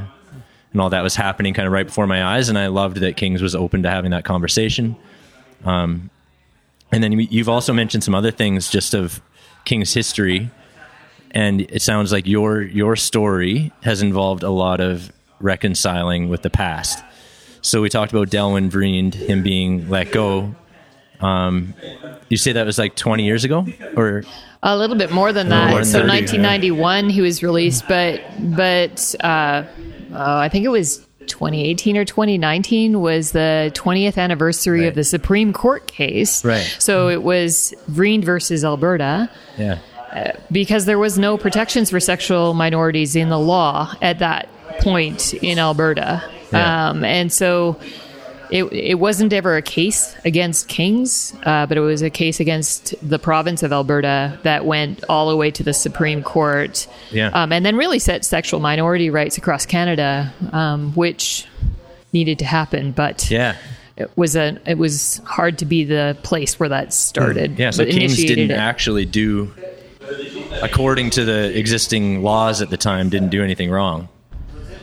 and 0.73 0.81
all 0.81 0.91
that 0.91 1.03
was 1.03 1.17
happening 1.17 1.55
kind 1.55 1.67
of 1.67 1.73
right 1.73 1.87
before 1.87 2.07
my 2.07 2.25
eyes, 2.25 2.49
and 2.49 2.59
I 2.59 2.69
loved 2.69 2.99
that 2.99 3.17
Kings 3.17 3.43
was 3.43 3.55
open 3.55 3.83
to 3.83 3.91
having 3.91 4.13
that 4.13 4.25
conversation. 4.25 4.97
Um, 5.65 6.11
and 6.93 7.03
then 7.03 7.13
you- 7.13 7.29
you've 7.31 7.49
also 7.49 7.73
mentioned 7.73 8.05
some 8.05 8.15
other 8.15 8.31
things 8.31 8.69
just 8.71 8.95
of 8.95 9.21
King's 9.65 9.93
history, 9.95 10.51
and 11.33 11.61
it 11.63 11.83
sounds 11.83 12.13
like 12.13 12.27
your 12.27 12.63
your 12.63 12.97
story 12.97 13.73
has 13.83 14.03
involved 14.03 14.43
a 14.43 14.51
lot 14.51 14.81
of 14.81 15.13
reconciling 15.41 16.29
with 16.29 16.43
the 16.43 16.51
past. 16.51 17.03
So 17.63 17.83
we 17.83 17.89
talked 17.89 18.13
about 18.13 18.31
Delwin 18.31 18.69
Vriend, 18.71 19.15
him 19.15 19.43
being 19.43 19.89
let 19.91 20.13
go. 20.13 20.55
Um, 21.21 21.75
you 22.31 22.39
say 22.39 22.53
that 22.53 22.65
was 22.65 22.79
like 22.79 22.95
20 22.97 23.25
years 23.25 23.45
ago, 23.45 23.67
or 23.97 24.25
A 24.63 24.77
little 24.77 24.97
bit 24.97 25.11
more 25.13 25.33
than 25.33 25.49
more 25.51 25.59
that. 25.59 25.75
than 25.75 25.85
so 25.85 25.99
30, 26.01 26.09
1991, 26.09 27.11
he 27.11 27.21
was 27.21 27.43
released, 27.43 27.87
but 27.89 28.21
but 28.57 29.15
uh, 29.23 29.27
uh, 29.27 29.65
I 30.15 30.49
think 30.49 30.65
it 30.65 30.69
was 30.71 31.07
2018 31.31 31.97
or 31.97 32.05
2019 32.05 33.01
was 33.01 33.33
the 33.33 33.71
20th 33.75 34.19
anniversary 34.19 34.81
Right. 34.81 34.89
of 34.89 34.95
the 34.95 35.05
Supreme 35.05 35.53
Court 35.53 35.87
case. 35.87 36.45
Right. 36.45 36.77
So 36.79 37.09
it 37.09 37.23
was 37.23 37.73
Vriend 37.89 38.25
versus 38.25 38.65
Alberta 38.65 39.31
yeah, 39.57 39.79
because 40.53 40.85
there 40.85 40.99
was 40.99 41.19
no 41.19 41.39
protections 41.39 41.91
for 41.91 42.01
sexual 42.01 42.53
minorities 42.55 43.17
in 43.17 43.29
the 43.29 43.39
law 43.39 43.95
at 44.03 44.19
that 44.19 44.49
point 44.81 45.33
in 45.35 45.59
Alberta. 45.59 46.23
Yeah. 46.53 46.91
Um, 46.91 47.05
and 47.05 47.33
so 47.33 47.79
it, 48.51 48.65
it 48.73 48.99
wasn't 48.99 49.33
ever 49.33 49.57
a 49.57 49.63
case 49.63 50.15
against 50.25 50.69
Kings, 50.69 51.35
uh, 51.45 51.67
but 51.67 51.77
it 51.77 51.81
was 51.81 52.03
a 52.03 52.11
case 52.11 52.41
against 52.41 52.95
the 53.09 53.19
province 53.19 53.63
of 53.63 53.73
Alberta 53.73 54.39
that 54.43 54.65
went 54.65 55.05
all 55.09 55.31
the 55.31 55.37
way 55.37 55.51
to 55.53 55.63
the 55.63 55.73
Supreme 55.73 56.23
Court. 56.23 56.87
Yeah. 57.11 57.29
Um, 57.29 57.53
and 57.53 57.65
then 57.65 57.77
really 57.77 57.99
set 57.99 58.25
sexual 58.25 58.61
minority 58.61 59.11
rights 59.11 59.39
across 59.39 59.67
Canada, 59.67 60.33
um, 60.53 60.93
which 60.95 61.47
needed 62.13 62.39
to 62.41 62.45
happen. 62.45 62.93
But 62.93 63.31
yeah, 63.31 63.57
it 63.97 64.11
was 64.17 64.37
a 64.37 64.59
it 64.67 64.79
was 64.79 65.21
hard 65.25 65.59
to 65.59 65.65
be 65.65 65.85
the 65.85 66.17
place 66.23 66.59
where 66.59 66.69
that 66.69 66.93
started. 66.93 67.59
yeah. 67.59 67.71
So 67.71 67.85
Kings 67.85 68.17
didn't 68.17 68.51
it. 68.51 68.55
actually 68.55 69.05
do, 69.05 69.55
according 70.63 71.11
to 71.11 71.25
the 71.25 71.57
existing 71.57 72.23
laws 72.23 72.63
at 72.63 72.71
the 72.71 72.77
time, 72.77 73.11
didn't 73.11 73.31
do 73.31 73.43
anything 73.43 73.71
wrong. 73.71 74.09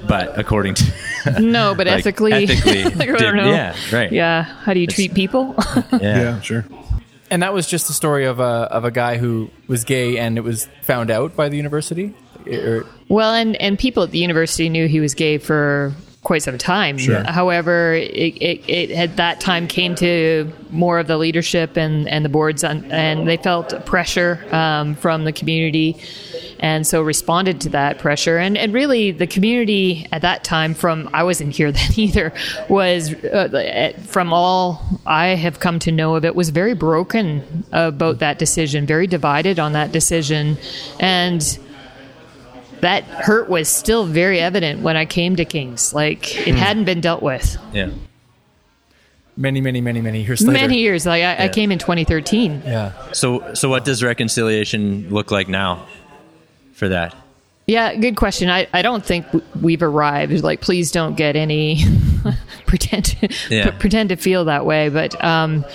But 0.06 0.38
according 0.38 0.76
to 0.76 1.40
No, 1.40 1.74
but 1.76 1.88
like, 1.88 2.00
ethically, 2.00 2.34
ethically, 2.34 2.84
like, 2.96 3.10
I 3.10 3.12
did- 3.14 3.18
don't 3.20 3.36
know. 3.38 3.50
yeah, 3.52 3.76
right. 3.92 4.12
Yeah, 4.12 4.44
how 4.44 4.74
do 4.74 4.80
you 4.80 4.88
treat 4.88 5.14
people? 5.14 5.56
yeah, 5.92 6.00
Yeah, 6.02 6.42
sure. 6.42 6.66
And 7.30 7.42
that 7.44 7.54
was 7.54 7.68
just 7.68 7.88
the 7.88 7.94
story 7.94 8.26
of 8.26 8.40
a 8.40 8.44
of 8.44 8.86
a 8.86 8.92
guy 8.92 9.18
who 9.18 9.50
was 9.68 9.84
gay 9.84 10.18
and 10.18 10.38
it 10.38 10.42
was 10.42 10.68
found 10.82 11.12
out 11.12 11.36
by 11.36 11.50
the 11.50 11.58
university. 11.58 12.14
Or, 12.50 12.86
well, 13.10 13.34
and 13.34 13.56
and 13.58 13.78
people 13.78 14.04
at 14.04 14.12
the 14.12 14.20
university 14.20 14.70
knew 14.70 14.88
he 14.88 15.00
was 15.02 15.14
gay 15.14 15.38
for 15.38 15.94
quite 16.28 16.44
some 16.44 16.58
time. 16.58 16.98
However, 17.24 17.94
it, 17.94 18.36
it, 18.36 18.70
it 18.70 18.92
at 18.92 19.16
that 19.16 19.40
time 19.40 19.66
came 19.66 19.96
to 19.96 20.52
more 20.70 21.00
of 21.00 21.08
the 21.08 21.18
leadership 21.18 21.78
and 21.78 22.06
and 22.10 22.26
the 22.26 22.30
boards, 22.30 22.66
on, 22.66 22.92
and 22.92 23.26
they 23.26 23.38
felt 23.38 23.86
pressure 23.86 24.46
um, 24.54 24.96
from 24.96 25.24
the 25.24 25.32
community. 25.32 25.96
And 26.60 26.86
so 26.86 27.02
responded 27.02 27.62
to 27.62 27.70
that 27.70 28.00
pressure, 28.00 28.38
and 28.38 28.58
and 28.58 28.74
really 28.74 29.12
the 29.12 29.28
community 29.28 30.06
at 30.12 30.24
that 30.24 30.44
time, 30.44 30.74
from 30.74 31.10
I 31.14 31.24
wasn't 31.24 31.56
here 31.56 31.72
then 31.80 31.92
either, 31.96 32.34
was 32.68 33.14
uh, 33.14 33.94
from 34.04 34.34
all 34.34 34.84
I 35.06 35.28
have 35.28 35.62
come 35.62 35.80
to 35.80 35.94
know 35.94 36.16
of 36.16 36.26
it, 36.26 36.36
was 36.36 36.50
very 36.50 36.74
broken 36.74 37.64
about 37.72 38.20
that 38.20 38.38
decision, 38.38 38.86
very 38.86 39.08
divided 39.08 39.60
on 39.60 39.72
that 39.74 39.94
decision, 39.94 40.58
and 41.00 41.58
that 42.82 43.04
hurt 43.04 43.50
was 43.50 43.68
still 43.68 44.06
very 44.06 44.40
evident 44.40 44.82
when 44.82 44.98
I 44.98 45.06
came 45.06 45.36
to 45.38 45.46
Kings. 45.46 45.94
Like 45.94 46.48
it 46.48 46.56
hadn't 46.56 46.86
been 46.86 47.02
dealt 47.02 47.22
with 47.24 47.58
yeah. 47.74 47.90
many, 49.36 49.62
many, 49.62 49.82
many, 49.82 50.02
many 50.02 50.24
years 50.24 50.42
later. 50.42 50.60
many 50.60 50.80
years. 50.80 51.06
Like 51.06 51.24
I, 51.24 51.46
I 51.46 51.50
came 51.50 51.72
in 51.72 51.80
2013. 51.80 52.64
Yeah. 52.66 53.12
So, 53.14 53.54
so 53.54 53.70
what 53.70 53.86
does 53.86 54.04
reconciliation 54.04 55.10
look 55.10 55.32
like 55.32 55.48
now 55.48 55.86
for 56.74 56.90
that? 56.90 57.16
Yeah, 57.68 57.96
good 57.96 58.16
question. 58.16 58.50
I, 58.50 58.68
I 58.72 58.82
don't 58.82 59.04
think 59.04 59.26
we've 59.62 59.84
arrived. 59.84 60.42
Like, 60.42 60.62
please 60.62 60.90
don't 60.90 61.18
get 61.18 61.36
any 61.36 61.84
pretend 62.66 63.18
Yeah. 63.50 63.72
pretend 63.72 64.10
to 64.10 64.16
feel 64.16 64.46
that 64.46 64.66
way. 64.66 64.88
But 64.88 65.22
um, 65.22 65.66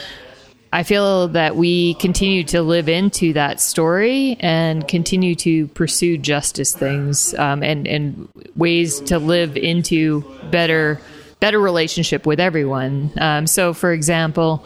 I 0.75 0.85
feel 0.85 1.29
that 1.29 1.55
we 1.55 1.95
continue 1.95 2.45
to 2.45 2.63
live 2.63 2.89
into 2.89 3.35
that 3.35 3.61
story 3.61 4.39
and 4.41 4.89
continue 4.89 5.35
to 5.37 5.69
pursue 5.69 6.17
justice 6.17 6.75
things 6.75 7.35
um, 7.35 7.63
and 7.63 7.87
and 7.87 8.29
ways 8.57 9.01
to 9.01 9.19
live 9.19 9.59
into 9.59 10.25
better 10.51 10.99
better 11.41 11.61
relationship 11.61 12.25
with 12.25 12.41
everyone. 12.41 13.13
Um, 13.21 13.47
so, 13.47 13.75
for 13.75 13.93
example, 13.93 14.65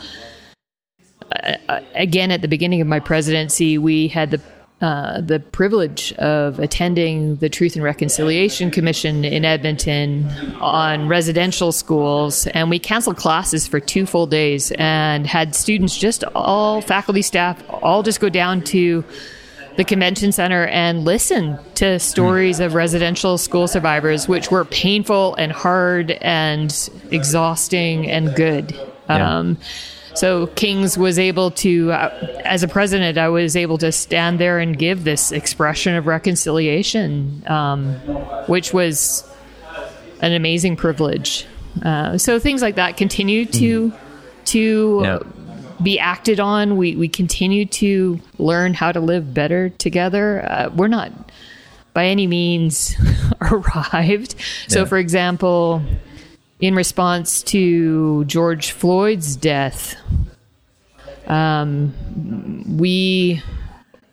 uh, 1.68 1.80
again 1.94 2.30
at 2.30 2.40
the 2.40 2.48
beginning 2.48 2.80
of 2.80 2.86
my 2.86 3.00
presidency, 3.00 3.76
we 3.76 4.06
had 4.06 4.30
the 4.30 4.40
uh, 4.82 5.22
the 5.22 5.40
privilege 5.40 6.12
of 6.14 6.58
attending 6.58 7.36
the 7.36 7.48
Truth 7.48 7.76
and 7.76 7.82
Reconciliation 7.82 8.70
Commission 8.70 9.24
in 9.24 9.42
Edmonton 9.44 10.28
on 10.60 11.08
residential 11.08 11.72
schools, 11.72 12.46
and 12.48 12.68
we 12.68 12.78
canceled 12.78 13.16
classes 13.16 13.66
for 13.66 13.80
two 13.80 14.04
full 14.04 14.26
days 14.26 14.72
and 14.72 15.26
had 15.26 15.54
students, 15.54 15.96
just 15.96 16.24
all 16.34 16.82
faculty, 16.82 17.22
staff, 17.22 17.62
all 17.70 18.02
just 18.02 18.20
go 18.20 18.28
down 18.28 18.60
to 18.64 19.02
the 19.78 19.84
convention 19.84 20.30
center 20.32 20.66
and 20.66 21.04
listen 21.04 21.58
to 21.76 21.98
stories 21.98 22.60
of 22.60 22.74
residential 22.74 23.38
school 23.38 23.68
survivors, 23.68 24.28
which 24.28 24.50
were 24.50 24.64
painful 24.66 25.34
and 25.36 25.52
hard 25.52 26.10
and 26.10 26.90
exhausting 27.10 28.10
and 28.10 28.34
good. 28.34 28.72
Yeah. 29.52 29.54
So 30.16 30.46
Kings 30.48 30.96
was 30.98 31.18
able 31.18 31.50
to, 31.52 31.92
uh, 31.92 32.40
as 32.44 32.62
a 32.62 32.68
president, 32.68 33.18
I 33.18 33.28
was 33.28 33.54
able 33.54 33.78
to 33.78 33.92
stand 33.92 34.38
there 34.40 34.58
and 34.58 34.76
give 34.78 35.04
this 35.04 35.30
expression 35.30 35.94
of 35.94 36.06
reconciliation, 36.06 37.42
um, 37.46 37.94
which 38.48 38.72
was 38.72 39.28
an 40.22 40.32
amazing 40.32 40.76
privilege. 40.76 41.46
Uh, 41.84 42.16
so 42.16 42.38
things 42.38 42.62
like 42.62 42.76
that 42.76 42.96
continue 42.96 43.44
to 43.46 43.92
to 44.46 45.00
Yeah. 45.04 45.18
be 45.82 45.98
acted 45.98 46.40
on. 46.40 46.76
We 46.78 46.96
we 46.96 47.08
continue 47.08 47.66
to 47.66 48.18
learn 48.38 48.72
how 48.72 48.92
to 48.92 49.00
live 49.00 49.34
better 49.34 49.68
together. 49.70 50.42
Uh, 50.48 50.70
we're 50.74 50.88
not 50.88 51.12
by 51.92 52.06
any 52.06 52.26
means 52.26 52.96
arrived. 53.42 54.34
So, 54.68 54.80
Yeah. 54.80 54.84
for 54.86 54.98
example, 54.98 55.82
in 56.60 56.74
response 56.74 57.42
to 57.44 58.24
George 58.24 58.70
Floyd's 58.70 59.36
death, 59.36 59.96
um, 61.26 61.94
we, 62.78 63.42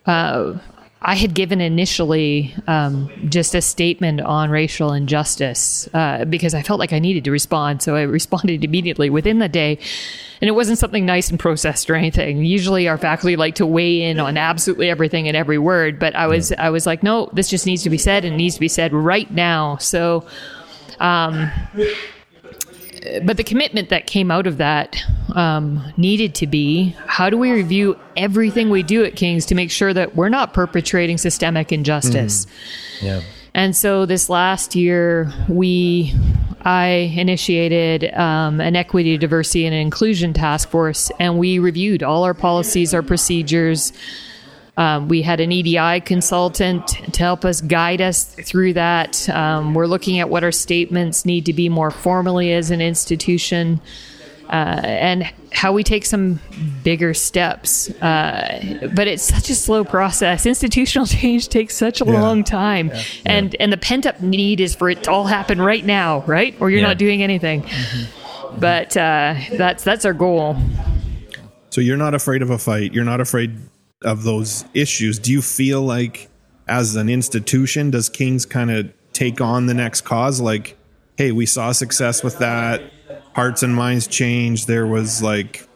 uh, 0.05 0.57
I 1.01 1.15
had 1.15 1.33
given 1.33 1.61
initially 1.61 2.55
um, 2.67 3.09
just 3.29 3.55
a 3.55 3.61
statement 3.61 4.21
on 4.21 4.49
racial 4.49 4.93
injustice 4.93 5.87
uh, 5.93 6.25
because 6.25 6.53
I 6.53 6.61
felt 6.63 6.79
like 6.79 6.91
I 6.91 6.99
needed 6.99 7.23
to 7.25 7.31
respond. 7.31 7.81
So 7.81 7.95
I 7.95 8.01
responded 8.03 8.63
immediately 8.63 9.09
within 9.09 9.39
the 9.39 9.49
day. 9.49 9.77
And 10.41 10.49
it 10.49 10.53
wasn't 10.53 10.77
something 10.77 11.05
nice 11.05 11.29
and 11.29 11.39
processed 11.39 11.89
or 11.89 11.95
anything. 11.95 12.43
Usually 12.43 12.89
our 12.89 12.97
faculty 12.97 13.37
like 13.37 13.55
to 13.55 13.65
weigh 13.65 14.01
in 14.01 14.19
on 14.19 14.35
absolutely 14.35 14.89
everything 14.89 15.29
and 15.29 15.37
every 15.37 15.57
word. 15.57 15.99
But 15.99 16.15
I 16.15 16.27
was, 16.27 16.51
I 16.53 16.69
was 16.69 16.85
like, 16.85 17.03
no, 17.03 17.29
this 17.31 17.49
just 17.49 17.65
needs 17.65 17.83
to 17.83 17.89
be 17.89 17.97
said 17.97 18.25
and 18.25 18.35
needs 18.35 18.55
to 18.55 18.59
be 18.59 18.67
said 18.67 18.91
right 18.91 19.31
now. 19.31 19.77
So, 19.77 20.25
um, 20.99 21.49
but 23.23 23.37
the 23.37 23.43
commitment 23.43 23.89
that 23.89 24.07
came 24.07 24.31
out 24.31 24.47
of 24.47 24.57
that 24.57 25.03
um, 25.35 25.83
needed 25.97 26.35
to 26.35 26.47
be 26.47 26.95
how 27.05 27.29
do 27.29 27.37
we 27.37 27.51
review 27.51 27.99
everything 28.15 28.69
we 28.69 28.83
do 28.83 29.03
at 29.03 29.15
King's 29.15 29.45
to 29.47 29.55
make 29.55 29.71
sure 29.71 29.93
that 29.93 30.15
we're 30.15 30.29
not 30.29 30.53
perpetrating 30.53 31.17
systemic 31.17 31.71
injustice? 31.71 32.47
Yeah. 33.01 33.21
And 33.53 33.75
so 33.75 34.05
this 34.05 34.29
last 34.29 34.75
year, 34.75 35.31
we, 35.47 36.13
I 36.61 37.13
initiated 37.15 38.11
um, 38.13 38.59
an 38.59 38.75
equity, 38.75 39.17
diversity, 39.17 39.65
and 39.65 39.75
inclusion 39.75 40.33
task 40.33 40.69
force, 40.69 41.11
and 41.19 41.37
we 41.37 41.59
reviewed 41.59 42.01
all 42.01 42.23
our 42.23 42.33
policies, 42.33 42.93
our 42.93 43.03
procedures. 43.03 43.93
Um, 44.75 45.07
we 45.07 45.21
had 45.21 45.39
an 45.39 45.51
EDI 45.51 45.99
consultant 46.01 46.87
to 46.87 47.19
help 47.19 47.45
us 47.45 47.61
guide 47.61 48.01
us 48.01 48.23
through 48.25 48.73
that. 48.73 49.29
Um, 49.29 49.73
we're 49.75 49.85
looking 49.85 50.19
at 50.19 50.29
what 50.29 50.43
our 50.43 50.51
statements 50.51 51.25
need 51.25 51.45
to 51.45 51.53
be 51.53 51.69
more 51.69 51.91
formally 51.91 52.51
as 52.53 52.71
an 52.71 52.81
institution. 52.81 53.81
Uh, 54.49 54.81
and 54.83 55.33
how 55.51 55.71
we 55.71 55.83
take 55.83 56.05
some 56.05 56.39
bigger 56.83 57.13
steps. 57.13 57.89
Uh, 58.01 58.89
but 58.93 59.07
it's 59.07 59.23
such 59.23 59.49
a 59.49 59.55
slow 59.55 59.83
process. 59.83 60.45
Institutional 60.45 61.05
change 61.21 61.47
takes 61.47 61.75
such 61.77 62.01
a 62.01 62.05
Yeah. 62.05 62.21
long 62.21 62.43
time, 62.43 62.91
and 63.25 63.55
and 63.59 63.71
the 63.71 63.77
pent 63.77 64.05
up 64.05 64.21
need 64.21 64.59
is 64.59 64.75
for 64.75 64.89
it 64.89 65.03
to 65.05 65.11
all 65.11 65.25
happen 65.25 65.61
right 65.61 65.83
now, 65.83 66.23
right? 66.27 66.55
Or 66.59 66.69
you're 66.69 66.81
Yeah. 66.81 66.87
not 66.87 66.97
doing 66.97 67.23
anything. 67.23 67.63
But 68.59 68.95
uh, 68.97 69.35
that's 69.57 69.83
that's 69.83 70.03
our 70.05 70.13
goal. 70.13 70.57
So 71.69 71.79
you're 71.81 71.97
not 71.97 72.13
afraid 72.13 72.41
of 72.41 72.49
a 72.49 72.57
fight. 72.59 72.93
You're 72.93 73.05
not 73.05 73.21
afraid 73.21 73.55
of 74.03 74.23
those 74.23 74.65
issues. 74.73 75.19
Do 75.19 75.31
you 75.31 75.41
feel 75.41 75.81
like, 75.81 76.29
as 76.67 76.95
an 76.95 77.09
institution, 77.09 77.91
does 77.91 78.09
Kings 78.09 78.45
kind 78.45 78.71
of 78.71 78.93
take 79.13 79.41
on 79.41 79.65
the 79.65 79.73
next 79.73 80.01
cause? 80.01 80.39
Like, 80.39 80.77
hey, 81.17 81.31
we 81.31 81.45
saw 81.45 81.71
success 81.71 82.23
with 82.23 82.39
that. 82.39 82.81
Hearts 83.35 83.63
and 83.63 83.75
minds 83.75 84.07
changed. 84.07 84.67
There 84.67 84.87
was 84.87 85.21
like 85.21 85.67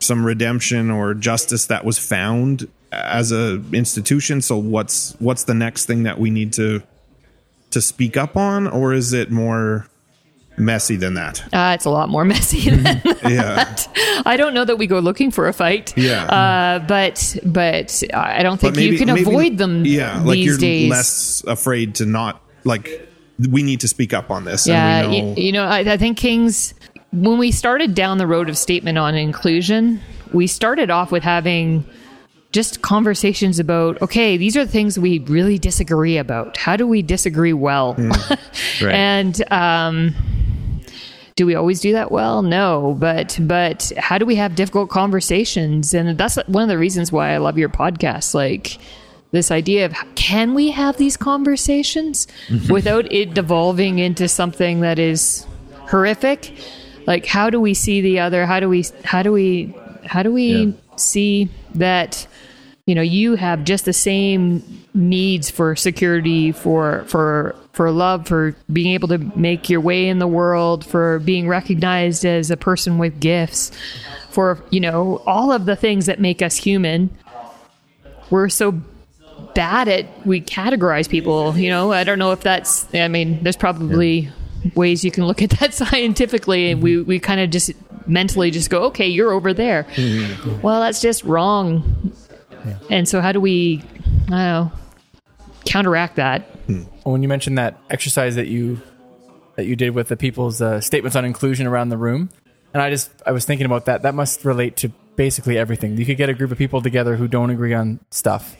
some 0.00 0.24
redemption 0.24 0.90
or 0.90 1.14
justice 1.14 1.66
that 1.66 1.84
was 1.84 1.98
found 1.98 2.68
as 2.92 3.32
a 3.32 3.62
institution. 3.72 4.40
So 4.40 4.56
what's 4.56 5.14
what's 5.18 5.44
the 5.44 5.54
next 5.54 5.86
thing 5.86 6.04
that 6.04 6.18
we 6.18 6.30
need 6.30 6.52
to 6.54 6.82
to 7.70 7.80
speak 7.80 8.16
up 8.16 8.36
on, 8.36 8.66
or 8.66 8.94
is 8.94 9.12
it 9.12 9.30
more 9.30 9.88
messy 10.58 10.96
than 10.96 11.14
that? 11.14 11.42
Uh, 11.52 11.72
it's 11.74 11.84
a 11.84 11.90
lot 11.90 12.08
more 12.08 12.24
messy 12.34 12.70
than 12.70 13.00
Yeah. 13.24 13.54
that. 13.64 13.88
I 14.26 14.36
don't 14.36 14.54
know 14.54 14.64
that 14.64 14.76
we 14.76 14.86
go 14.86 14.98
looking 14.98 15.30
for 15.30 15.48
a 15.48 15.52
fight. 15.52 15.96
Yeah. 15.96 16.24
Uh, 16.24 16.78
but 16.86 17.36
but 17.44 18.02
I 18.14 18.42
don't 18.42 18.60
think 18.60 18.76
maybe 18.76 18.92
you 18.92 18.98
can 18.98 19.08
maybe- 19.08 19.22
avoid 19.22 19.58
them. 19.58 19.84
Yeah, 19.84 20.22
like 20.22 20.38
you're 20.38 20.58
days. 20.58 20.90
less 20.90 21.44
afraid 21.46 21.96
to 21.96 22.06
not 22.06 22.42
like. 22.64 23.06
We 23.50 23.62
need 23.62 23.80
to 23.82 23.88
speak 23.88 24.12
up 24.12 24.32
on 24.32 24.44
this. 24.44 24.66
Yeah, 24.66 25.02
and 25.02 25.10
we 25.10 25.16
you, 25.16 25.22
know, 25.22 25.34
you 25.36 25.52
know, 25.52 25.64
I, 25.64 25.78
I 25.92 25.96
think 25.96 26.18
Kings, 26.18 26.74
when 27.12 27.38
we 27.38 27.52
started 27.52 27.94
down 27.94 28.18
the 28.18 28.26
road 28.26 28.48
of 28.48 28.58
statement 28.58 28.98
on 28.98 29.14
inclusion, 29.14 30.00
we 30.32 30.48
started 30.48 30.90
off 30.90 31.12
with 31.12 31.22
having 31.22 31.84
just 32.60 32.82
conversations 32.82 33.58
about 33.60 33.92
okay, 34.02 34.36
these 34.36 34.56
are 34.56 34.64
the 34.64 34.70
things 34.78 34.98
we 34.98 35.20
really 35.36 35.58
disagree 35.58 36.16
about. 36.18 36.56
How 36.56 36.76
do 36.76 36.86
we 36.94 37.00
disagree 37.02 37.52
well? 37.68 37.88
Right. 38.82 38.94
and 38.94 39.34
um, 39.52 39.96
do 41.36 41.46
we 41.46 41.54
always 41.54 41.80
do 41.80 41.92
that 41.92 42.10
well? 42.10 42.42
No, 42.42 42.96
but 42.98 43.38
but 43.40 43.92
how 43.96 44.18
do 44.18 44.26
we 44.26 44.36
have 44.36 44.54
difficult 44.54 44.88
conversations? 44.90 45.94
And 45.94 46.18
that's 46.18 46.36
one 46.46 46.62
of 46.64 46.68
the 46.68 46.78
reasons 46.78 47.12
why 47.12 47.30
I 47.34 47.38
love 47.38 47.56
your 47.58 47.68
podcast. 47.68 48.34
Like 48.34 48.78
this 49.30 49.50
idea 49.50 49.86
of 49.86 49.94
can 50.16 50.54
we 50.54 50.70
have 50.72 50.96
these 50.96 51.16
conversations 51.16 52.26
without 52.70 53.10
it 53.12 53.34
devolving 53.34 53.98
into 54.00 54.26
something 54.28 54.80
that 54.80 54.98
is 54.98 55.46
horrific? 55.90 56.52
Like 57.06 57.24
how 57.26 57.50
do 57.50 57.60
we 57.60 57.74
see 57.74 58.00
the 58.00 58.18
other? 58.20 58.46
How 58.46 58.58
do 58.60 58.68
we 58.68 58.84
how 59.04 59.22
do 59.22 59.32
we 59.32 59.74
how 60.06 60.22
do 60.22 60.32
we 60.32 60.48
Yeah. 60.52 60.72
see 60.96 61.48
that 61.74 62.26
you 62.88 62.94
know 62.94 63.02
you 63.02 63.34
have 63.34 63.64
just 63.64 63.84
the 63.84 63.92
same 63.92 64.62
needs 64.94 65.50
for 65.50 65.76
security 65.76 66.52
for 66.52 67.04
for 67.06 67.54
for 67.72 67.90
love 67.90 68.26
for 68.26 68.56
being 68.72 68.94
able 68.94 69.08
to 69.08 69.18
make 69.38 69.68
your 69.68 69.82
way 69.82 70.08
in 70.08 70.18
the 70.18 70.26
world 70.26 70.86
for 70.86 71.18
being 71.18 71.46
recognized 71.46 72.24
as 72.24 72.50
a 72.50 72.56
person 72.56 72.96
with 72.96 73.20
gifts 73.20 73.70
for 74.30 74.64
you 74.70 74.80
know 74.80 75.22
all 75.26 75.52
of 75.52 75.66
the 75.66 75.76
things 75.76 76.06
that 76.06 76.18
make 76.18 76.40
us 76.40 76.56
human. 76.56 77.10
We're 78.30 78.48
so 78.48 78.80
bad 79.54 79.88
at 79.88 80.26
we 80.26 80.40
categorize 80.40 81.10
people 81.10 81.58
you 81.58 81.68
know? 81.68 81.92
I 81.92 82.04
don't 82.04 82.18
know 82.18 82.32
if 82.32 82.40
that's 82.40 82.92
i 82.94 83.06
mean 83.06 83.42
there's 83.42 83.56
probably 83.56 84.30
ways 84.74 85.04
you 85.04 85.10
can 85.10 85.26
look 85.26 85.42
at 85.42 85.50
that 85.50 85.74
scientifically. 85.82 86.70
And 86.70 86.82
we 86.82 87.02
we 87.02 87.18
kind 87.18 87.40
of 87.40 87.50
just 87.50 87.70
mentally 88.06 88.50
just 88.50 88.70
go 88.70 88.84
okay 88.84 89.06
you're 89.06 89.32
over 89.32 89.52
there. 89.52 89.84
Mm-hmm. 89.84 90.62
Well 90.62 90.80
that's 90.80 91.02
just 91.02 91.22
wrong 91.24 92.14
and 92.90 93.08
so 93.08 93.20
how 93.20 93.32
do 93.32 93.40
we 93.40 93.82
i 94.04 94.30
don't 94.30 94.30
know 94.30 94.72
counteract 95.64 96.16
that 96.16 96.42
when 97.04 97.22
you 97.22 97.28
mentioned 97.28 97.58
that 97.58 97.78
exercise 97.90 98.34
that 98.36 98.46
you 98.48 98.80
that 99.56 99.66
you 99.66 99.74
did 99.76 99.90
with 99.90 100.08
the 100.08 100.16
people's 100.16 100.60
uh, 100.62 100.80
statements 100.80 101.16
on 101.16 101.24
inclusion 101.24 101.66
around 101.66 101.88
the 101.88 101.96
room, 101.96 102.28
and 102.72 102.80
I 102.82 102.90
just 102.90 103.10
I 103.26 103.32
was 103.32 103.44
thinking 103.44 103.66
about 103.66 103.86
that. 103.86 104.02
That 104.02 104.14
must 104.14 104.44
relate 104.44 104.76
to 104.78 104.90
basically 105.16 105.58
everything. 105.58 105.96
You 105.96 106.06
could 106.06 106.16
get 106.16 106.28
a 106.28 106.34
group 106.34 106.52
of 106.52 106.58
people 106.58 106.80
together 106.80 107.16
who 107.16 107.26
don't 107.26 107.50
agree 107.50 107.74
on 107.74 107.98
stuff. 108.10 108.56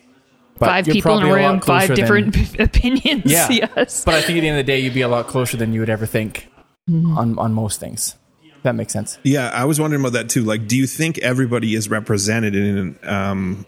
but 0.59 0.67
five 0.67 0.87
people 0.87 1.19
in 1.19 1.27
a 1.27 1.33
room 1.33 1.61
closer 1.61 1.81
five 1.81 1.89
than- 1.89 1.97
different 2.31 2.59
opinions 2.69 3.23
yeah. 3.31 3.47
yes 3.49 4.05
But 4.05 4.15
I 4.15 4.23
think 4.23 4.39
at 4.39 4.41
the 4.41 4.49
end 4.49 4.59
of 4.59 4.67
the 4.67 4.73
day, 4.73 4.81
you'd 4.81 4.93
be 4.95 5.03
a 5.03 5.09
lot 5.09 5.29
closer 5.29 5.57
than 5.57 5.73
you 5.73 5.81
would 5.81 5.91
ever 5.91 6.07
think 6.07 6.49
Mm-hmm. 6.91 7.19
on 7.19 7.39
on 7.39 7.53
most 7.53 7.79
things. 7.81 8.17
That 8.63 8.75
makes 8.75 8.93
sense. 8.95 9.19
yeah, 9.23 9.51
I 9.55 9.67
was 9.67 9.79
wondering 9.79 10.01
about 10.03 10.15
that 10.15 10.31
too. 10.31 10.43
Like, 10.43 10.67
do 10.67 10.77
you 10.77 10.87
think 10.87 11.19
everybody 11.19 11.75
is 11.75 11.89
represented 11.91 12.57
in 12.57 12.99
um, 13.05 13.67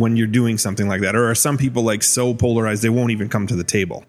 when 0.00 0.16
you're 0.16 0.26
doing 0.26 0.58
something 0.58 0.88
like 0.88 1.00
that, 1.02 1.14
or 1.14 1.30
are 1.30 1.34
some 1.34 1.56
people 1.56 1.82
like 1.84 2.02
so 2.02 2.34
polarized 2.34 2.82
they 2.82 2.88
won't 2.88 3.12
even 3.12 3.28
come 3.28 3.46
to 3.46 3.54
the 3.54 3.64
table? 3.64 4.04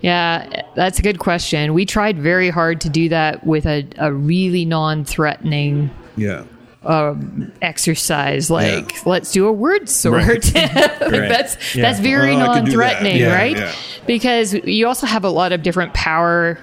Yeah, 0.00 0.62
that's 0.74 0.98
a 0.98 1.02
good 1.02 1.18
question. 1.18 1.74
We 1.74 1.84
tried 1.86 2.18
very 2.18 2.50
hard 2.50 2.80
to 2.82 2.88
do 2.88 3.08
that 3.10 3.46
with 3.46 3.66
a, 3.66 3.86
a 3.98 4.12
really 4.12 4.64
non 4.64 5.04
threatening 5.04 5.90
Yeah, 6.16 6.44
um, 6.84 7.52
exercise. 7.60 8.50
Like, 8.50 9.04
let's 9.06 9.30
do 9.32 9.46
a 9.46 9.52
word 9.52 9.88
sort. 9.88 10.22
Right. 10.54 11.00
Like, 11.00 11.28
That's 11.28 11.74
that's 11.74 12.00
very 12.00 12.34
Oh, 12.34 12.38
non-threatening 12.38 13.14
that. 13.14 13.18
Yeah, 13.20 13.34
right? 13.34 13.56
yeah. 13.56 13.74
Because 14.06 14.54
you 14.54 14.86
also 14.86 15.06
have 15.06 15.24
a 15.24 15.30
lot 15.30 15.52
of 15.52 15.62
different 15.62 15.94
power. 15.94 16.58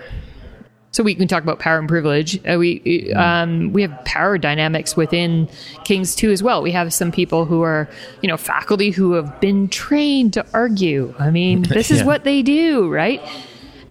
So 0.95 1.03
we 1.03 1.13
can 1.13 1.27
talk 1.27 1.43
about 1.43 1.59
power 1.59 1.77
and 1.77 1.89
privilege. 1.89 2.39
Uh, 2.47 2.57
we 2.57 3.11
um, 3.13 3.73
we 3.73 3.81
have 3.81 4.05
power 4.05 4.37
dynamics 4.37 4.95
within 4.95 5.49
Kings 5.83 6.15
too 6.15 6.31
as 6.31 6.41
well. 6.41 6.61
We 6.61 6.71
have 6.71 6.93
some 6.93 7.11
people 7.11 7.43
who 7.43 7.63
are 7.63 7.89
you 8.21 8.29
know 8.29 8.37
faculty 8.37 8.91
who 8.91 9.11
have 9.11 9.41
been 9.41 9.67
trained 9.67 10.31
to 10.35 10.45
argue. 10.53 11.13
I 11.19 11.31
mean, 11.31 11.63
this 11.67 11.91
is 11.91 11.99
Yeah. 11.99 12.05
what 12.05 12.23
they 12.23 12.41
do, 12.41 12.89
right? 12.89 13.21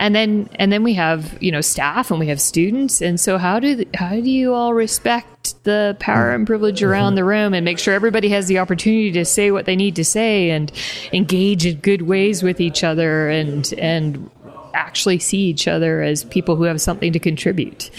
and 0.01 0.13
then 0.15 0.49
and 0.57 0.73
then 0.73 0.83
we 0.83 0.95
have 0.95 1.41
you 1.41 1.53
know 1.53 1.61
staff 1.61 2.11
and 2.11 2.19
we 2.19 2.27
have 2.27 2.41
students 2.41 3.01
and 3.01 3.21
so 3.21 3.39
how 3.39 3.61
do 3.61 3.85
how 3.95 4.11
do 4.11 4.29
you 4.29 4.53
all 4.53 4.75
respect 4.75 5.63
the 5.63 5.97
power 6.01 6.33
and 6.33 6.49
privilege 6.49 6.83
around 6.83 7.15
the 7.15 7.23
room 7.23 7.55
and 7.55 7.65
make 7.65 7.79
sure 7.79 7.95
everybody 7.95 8.29
has 8.29 8.49
the 8.49 8.59
opportunity 8.59 9.13
to 9.13 9.25
say 9.25 9.53
what 9.53 9.67
they 9.67 9.77
need 9.77 9.95
to 9.95 10.05
say 10.05 10.51
and 10.51 10.73
engage 11.13 11.65
in 11.65 11.77
good 11.77 12.03
ways 12.03 12.43
with 12.43 12.61
each 12.61 12.83
other 12.83 13.29
and 13.29 13.73
and 13.75 14.29
actually 14.75 15.19
see 15.19 15.39
each 15.39 15.67
other 15.67 16.03
as 16.03 16.25
people 16.25 16.57
who 16.57 16.65
have 16.65 16.81
something 16.81 17.13
to 17.13 17.19
contribute. 17.19 17.91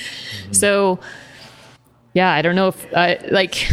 So 0.51 0.99
yeah 2.15 2.31
i 2.31 2.41
don't 2.41 2.55
know 2.55 2.69
if 2.69 2.93
uh, 2.93 3.15
like 3.29 3.67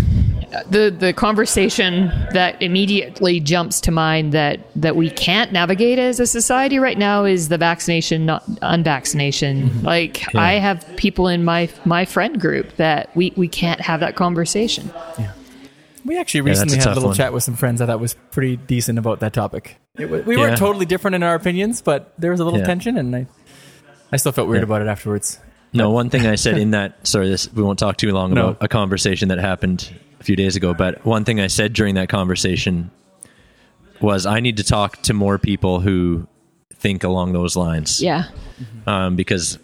the 0.68 0.94
the 0.96 1.14
conversation 1.14 2.08
that 2.32 2.60
immediately 2.60 3.40
jumps 3.40 3.80
to 3.80 3.90
mind 3.90 4.32
that 4.32 4.60
that 4.76 4.96
we 4.96 5.08
can't 5.08 5.50
navigate 5.50 5.98
as 5.98 6.20
a 6.20 6.26
society 6.26 6.78
right 6.78 6.98
now 6.98 7.24
is 7.24 7.48
the 7.48 7.56
vaccination 7.56 8.26
not 8.26 8.44
unvaccination. 8.60 9.82
Like 9.82 10.34
i 10.34 10.54
have 10.54 10.86
people 10.96 11.28
in 11.28 11.42
my 11.42 11.70
my 11.86 12.04
friend 12.04 12.38
group 12.38 12.76
that 12.76 13.14
we 13.16 13.32
we 13.36 13.48
can't 13.48 13.80
have 13.80 14.00
that 14.00 14.14
conversation. 14.14 14.90
Yeah. 15.18 15.32
We 16.04 16.18
actually 16.18 16.42
that's 16.42 16.60
a 16.60 16.64
recently 16.64 16.78
had 16.78 16.86
a 16.88 16.94
little 16.94 17.08
one. 17.10 17.16
chat 17.16 17.32
with 17.32 17.44
some 17.44 17.54
friends 17.56 17.78
that 17.78 17.86
that 17.86 18.00
was 18.00 18.14
pretty 18.32 18.56
decent 18.56 18.98
about 18.98 19.20
that 19.20 19.32
topic. 19.32 19.78
It 19.98 20.08
wa- 20.10 20.20
we 20.24 20.36
weren't 20.38 20.56
totally 20.56 20.86
different 20.86 21.16
in 21.16 21.22
our 21.22 21.34
opinions, 21.34 21.82
but 21.82 22.14
there 22.18 22.30
was 22.30 22.40
a 22.40 22.44
little 22.44 22.60
Yeah. 22.60 22.64
tension, 22.66 22.96
and 22.96 23.14
I, 23.14 23.26
I 24.10 24.16
still 24.16 24.32
felt 24.32 24.48
weird 24.48 24.60
Yeah. 24.62 24.64
about 24.64 24.80
it 24.82 24.88
afterwards. 24.88 25.38
No, 25.74 25.90
one 25.90 26.08
thing 26.10 26.26
I 26.26 26.34
said 26.36 26.56
in 26.58 26.70
that 26.70 27.06
sorry, 27.06 27.28
this 27.28 27.52
we 27.52 27.62
won't 27.62 27.78
talk 27.78 27.96
too 27.98 28.10
long 28.12 28.32
No. 28.32 28.48
about 28.48 28.58
a 28.62 28.68
conversation 28.68 29.28
that 29.28 29.38
happened 29.38 29.90
a 30.20 30.24
few 30.24 30.34
days 30.36 30.56
ago, 30.56 30.72
but 30.72 31.04
one 31.04 31.24
thing 31.24 31.40
I 31.40 31.46
said 31.48 31.74
during 31.74 31.96
that 31.96 32.08
conversation 32.08 32.90
was 34.00 34.24
I 34.26 34.40
need 34.40 34.56
to 34.58 34.64
talk 34.64 35.02
to 35.02 35.14
more 35.14 35.38
people 35.38 35.80
who 35.80 36.26
think 36.74 37.04
along 37.04 37.32
those 37.34 37.54
lines. 37.54 38.02
Yeah. 38.02 38.24
Um, 38.86 39.14
because 39.14 39.58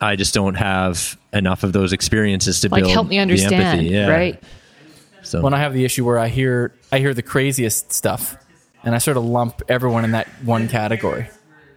I 0.00 0.16
just 0.16 0.32
don't 0.34 0.54
have 0.54 1.16
enough 1.32 1.62
of 1.62 1.72
those 1.72 1.92
experiences 1.92 2.60
to 2.62 2.68
Like 2.70 2.82
build 2.82 2.92
help 2.92 3.08
me 3.08 3.16
the 3.16 3.22
understand, 3.22 3.54
empathy. 3.62 3.88
Yeah. 3.90 4.08
right? 4.08 4.42
So 5.22 5.40
When 5.42 5.54
I 5.54 5.58
have 5.58 5.72
the 5.74 5.84
issue 5.84 6.04
where 6.06 6.18
I 6.18 6.28
hear 6.28 6.72
I 6.90 6.98
hear 6.98 7.12
the 7.14 7.22
craziest 7.22 7.92
stuff, 7.92 8.36
and 8.84 8.94
I 8.94 8.98
sort 8.98 9.16
of 9.16 9.24
lump 9.24 9.62
everyone 9.68 10.04
in 10.04 10.12
that 10.12 10.28
one 10.44 10.68
category. 10.68 11.28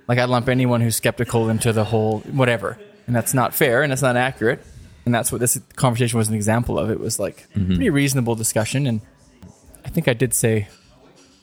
Like 0.07 0.19
I 0.19 0.25
lump 0.25 0.49
anyone 0.49 0.81
who's 0.81 0.95
skeptical 0.95 1.49
into 1.49 1.73
the 1.73 1.83
whole 1.83 2.19
whatever, 2.19 2.77
and 3.07 3.15
that's 3.15 3.33
not 3.33 3.53
fair 3.53 3.81
and 3.81 3.91
that's 3.91 4.01
not 4.01 4.15
accurate. 4.15 4.63
And 5.05 5.13
that's 5.13 5.31
what 5.31 5.39
this 5.39 5.59
conversation 5.75 6.17
was 6.17 6.29
an 6.29 6.33
example 6.33 6.79
of. 6.79 6.89
It 6.89 6.99
was 6.99 7.19
like 7.19 7.47
mm-hmm. 7.51 7.75
pretty 7.75 7.89
reasonable 7.91 8.35
discussion, 8.35 8.87
and 8.87 9.01
I 9.83 9.89
think 9.89 10.07
I 10.07 10.13
did 10.13 10.33
say 10.33 10.67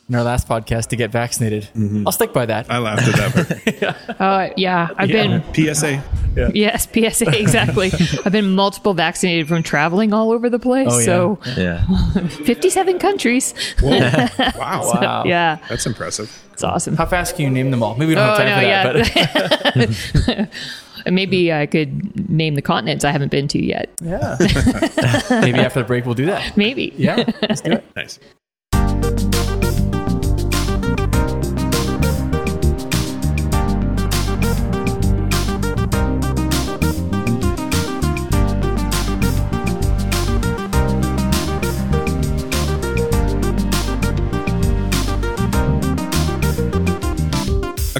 in 0.09 0.15
our 0.15 0.23
last 0.25 0.49
podcast 0.49 0.89
to 0.89 0.97
get 0.97 1.11
vaccinated. 1.11 1.69
I'll 2.07 2.13
stick 2.13 2.33
by 2.33 2.47
that. 2.47 2.71
I 2.71 2.79
laughed 2.79 3.09
at 3.09 3.33
that. 3.33 3.35
part. 3.35 4.19
Uh, 4.21 4.51
yeah. 4.57 4.89
I've 4.97 5.09
been 5.09 5.43
PSA. 5.55 6.03
yes, 6.55 6.87
PSA 6.87 7.39
exactly. 7.41 7.91
I've 8.25 8.33
been 8.33 8.55
multiple 8.55 8.95
vaccinated 8.95 9.49
from 9.49 9.63
traveling 9.63 10.13
all 10.13 10.31
over 10.33 10.49
the 10.51 10.59
place. 10.59 10.89
Oh, 10.91 10.99
yeah. 10.99 11.05
So 11.05 11.39
yeah. 11.57 12.29
57 12.29 12.99
countries. 12.99 13.55
Whoa. 13.81 13.99
wow. 14.59 14.83
Wow. 14.95 15.25
Yeah, 15.25 15.59
That's 15.69 15.87
impressive. 15.87 16.31
it's 16.53 16.63
awesome. 16.65 16.97
How 16.97 17.07
fast 17.07 17.37
can 17.37 17.45
you 17.47 17.51
name 17.51 17.71
them 17.71 17.83
all? 17.83 17.95
Maybe 17.95 18.11
we 18.11 18.15
don't 18.15 18.29
Oh 18.29 18.35
have 18.35 18.39
time 18.39 18.95
no, 18.95 19.05
for 19.05 19.11
that. 19.11 20.29
yeah. 20.29 20.47
Maybe 21.11 21.53
I 21.53 21.67
could 21.67 22.31
name 22.31 22.55
the 22.55 22.63
continents 22.63 23.05
I 23.05 23.11
haven't 23.11 23.31
been 23.33 23.49
to 23.49 23.59
yet. 23.65 23.91
Yeah, 24.01 24.37
maybe 25.31 25.59
after 25.59 25.81
the 25.81 25.85
break 25.87 26.05
we'll 26.07 26.15
do 26.15 26.27
that. 26.27 26.57
Maybe. 26.57 26.93
Yeah, 26.97 27.25
let's 27.43 27.61
do 27.61 27.73
it. 27.73 27.85
Nice. 27.97 28.21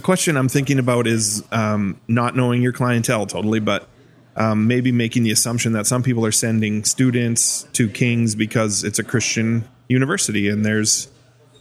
Question 0.03 0.37
I'm 0.37 0.49
thinking 0.49 0.79
about 0.79 1.07
is 1.07 1.45
um, 1.53 2.01
not 2.09 2.37
knowing 2.37 2.63
your 2.63 2.73
clientele 2.73 3.27
totally, 3.27 3.61
but 3.61 3.89
um, 4.37 4.67
maybe 4.67 4.93
making 4.93 5.23
the 5.23 5.31
assumption 5.31 5.73
that 5.73 5.87
some 5.87 6.03
people 6.03 6.25
are 6.25 6.33
sending 6.33 6.85
students 6.85 7.65
to 7.75 7.89
King's 7.89 8.35
because 8.35 8.85
it's 8.85 8.99
a 8.99 9.05
Christian 9.05 9.65
university 9.89 10.49
and 10.49 10.65
there's 10.65 11.09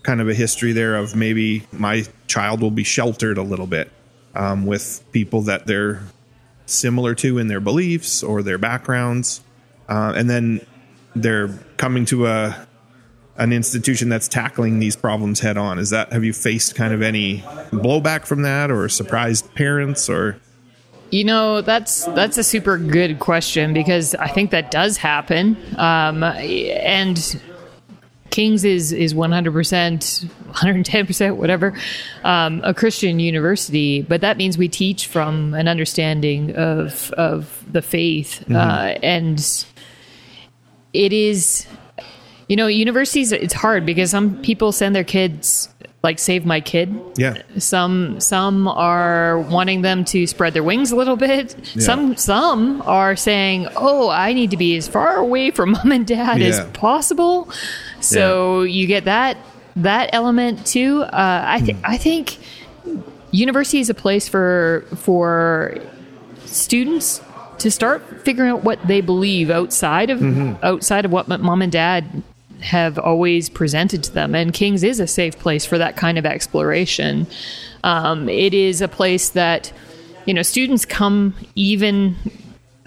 kind 0.04 0.22
of 0.22 0.30
a 0.30 0.34
history 0.34 0.72
there 0.72 0.96
of 0.96 1.16
maybe 1.16 1.64
my 1.72 2.06
child 2.28 2.62
will 2.62 2.72
be 2.72 2.84
sheltered 2.84 3.38
a 3.38 3.44
little 3.44 3.68
bit 3.68 3.92
um, 4.36 4.66
with 4.66 5.04
people 5.12 5.42
that 5.44 5.68
they're 5.68 6.02
similar 6.66 7.14
to 7.16 7.38
in 7.38 7.48
their 7.48 7.60
beliefs 7.60 8.24
or 8.24 8.42
their 8.42 8.58
backgrounds. 8.58 9.42
Uh, 9.90 10.14
and 10.16 10.30
then 10.30 10.66
they're 11.16 11.50
coming 11.78 12.06
to 12.06 12.28
a 12.28 12.68
an 13.38 13.54
institution 13.54 14.10
that's 14.10 14.28
tackling 14.28 14.80
these 14.80 14.96
problems 14.96 15.40
head 15.40 15.58
on. 15.58 15.80
Is 15.80 15.90
that 15.90 16.12
have 16.12 16.24
you 16.24 16.34
faced 16.34 16.76
kind 16.76 16.94
of 16.94 17.02
any 17.02 17.40
blowback 17.72 18.26
from 18.26 18.42
that 18.44 18.72
or 18.72 18.88
surprised 18.90 19.54
parents 19.56 20.10
or 20.10 20.40
You 21.12 21.26
know, 21.26 21.62
that's 21.62 22.06
that's 22.06 22.38
a 22.38 22.44
super 22.44 22.78
good 22.78 23.20
question 23.20 23.74
because 23.74 24.16
I 24.16 24.28
think 24.28 24.52
that 24.52 24.72
does 24.72 24.98
happen. 24.98 25.58
Um, 25.78 26.24
and 26.24 27.42
King's 28.32 28.64
is 28.64 28.94
is 28.94 29.14
100%, 29.14 30.26
110%, 30.54 31.36
whatever, 31.36 31.78
um, 32.24 32.62
a 32.64 32.74
Christian 32.74 33.20
university, 33.20 34.02
but 34.02 34.22
that 34.22 34.38
means 34.38 34.58
we 34.58 34.70
teach 34.70 35.08
from 35.08 35.54
an 35.54 35.68
understanding 35.68 36.56
of 36.56 37.12
of 37.12 37.64
the 37.70 37.82
faith, 37.82 38.50
uh, 38.50 38.96
and 39.04 39.66
it 40.94 41.14
is, 41.14 41.68
you 42.52 42.58
know, 42.58 42.68
universities. 42.68 43.32
It's 43.32 43.54
hard 43.54 43.86
because 43.86 44.12
some 44.12 44.42
people 44.42 44.74
send 44.74 44.94
their 44.94 45.06
kids 45.06 45.70
like 46.04 46.20
save 46.20 46.46
my 46.46 46.60
kid 46.60 47.00
yeah. 47.16 47.44
some 47.60 48.20
some 48.20 48.68
are 48.68 49.38
wanting 49.40 49.84
them 49.84 50.04
to 50.04 50.26
spread 50.26 50.54
their 50.54 50.64
wings 50.64 50.92
a 50.92 50.96
little 50.98 51.16
bit. 51.16 51.56
Yeah. 51.76 51.82
Some 51.82 52.18
some 52.18 52.82
are 52.82 53.16
saying, 53.16 53.70
"Oh, 53.78 54.10
I 54.10 54.34
need 54.34 54.52
to 54.52 54.58
be 54.58 54.76
as 54.76 54.90
far 54.90 55.16
away 55.16 55.52
from 55.52 55.72
mom 55.78 55.94
and 55.94 56.06
dad 56.06 56.42
as 56.42 56.58
Yeah. 56.58 56.70
possible." 56.74 57.50
So 58.02 58.64
you 58.64 58.86
get 58.86 59.06
that 59.06 59.38
that 59.78 60.10
element 60.12 60.66
too. 60.68 61.04
Uh, 61.04 61.44
I 61.48 61.62
think 61.62 61.78
I 61.86 61.98
think 61.98 62.38
university 63.32 63.80
is 63.80 63.90
a 63.90 63.94
place 63.94 64.28
for 64.28 64.86
for 64.98 65.78
students 66.48 67.22
to 67.60 67.72
start 67.72 68.02
figuring 68.26 68.52
out 68.52 68.64
what 68.64 68.86
they 68.88 69.00
believe 69.00 69.50
outside 69.50 70.10
of 70.10 70.22
outside 70.64 71.06
of 71.06 71.12
what 71.12 71.30
mom 71.30 71.62
and 71.62 71.72
dad 71.72 72.24
have 72.62 72.98
always 73.00 73.50
presented 73.50 74.04
to 74.06 74.14
them. 74.14 74.36
And 74.36 74.54
King's 74.54 74.84
is 74.84 75.00
a 75.00 75.08
safe 75.08 75.38
place 75.40 75.66
for 75.66 75.78
that 75.78 75.98
kind 75.98 76.18
of 76.18 76.26
exploration. 76.26 77.28
Um, 77.84 78.30
it 78.30 78.54
is 78.54 78.82
a 78.82 78.88
place 78.88 79.30
that 79.30 79.74
you 80.26 80.34
know 80.34 80.44
students 80.44 80.86
come 80.86 81.36
even 81.56 82.16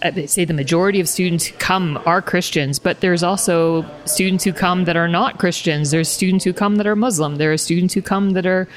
I'd 0.02 0.28
say 0.28 0.44
the 0.44 0.54
majority 0.54 1.00
of 1.00 1.08
students 1.08 1.46
who 1.46 1.56
come 1.56 2.00
are 2.04 2.20
Christians, 2.20 2.78
but 2.78 3.00
there's 3.00 3.22
also 3.22 3.86
students 4.04 4.44
who 4.44 4.52
come 4.52 4.84
that 4.84 4.96
are 4.96 5.08
not 5.08 5.38
Christians. 5.38 5.90
There's 5.90 6.08
students 6.08 6.44
who 6.44 6.52
come 6.52 6.76
that 6.76 6.86
are 6.86 6.96
Muslim. 6.96 7.36
There 7.36 7.52
are 7.52 7.56
students 7.56 7.94
who 7.94 8.02
come 8.02 8.30
that 8.30 8.46
are 8.46 8.68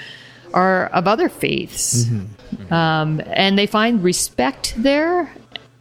are 0.53 0.85
of 0.87 1.07
other 1.07 1.27
faiths, 1.27 2.09
um, 2.71 3.21
and 3.25 3.57
they 3.57 3.67
find 3.67 4.01
respect 4.01 4.73
there, 4.77 5.29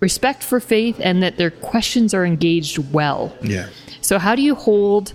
respect 0.01 0.43
for 0.43 0.59
faith, 0.59 0.99
and 1.01 1.23
that 1.23 1.37
their 1.37 1.53
questions 1.53 2.13
are 2.13 2.27
engaged 2.27 2.79
well. 2.93 3.33
Yeah. 3.43 3.69
So 4.07 4.19
how 4.19 4.35
do 4.37 4.43
you 4.43 4.55
hold 4.55 5.13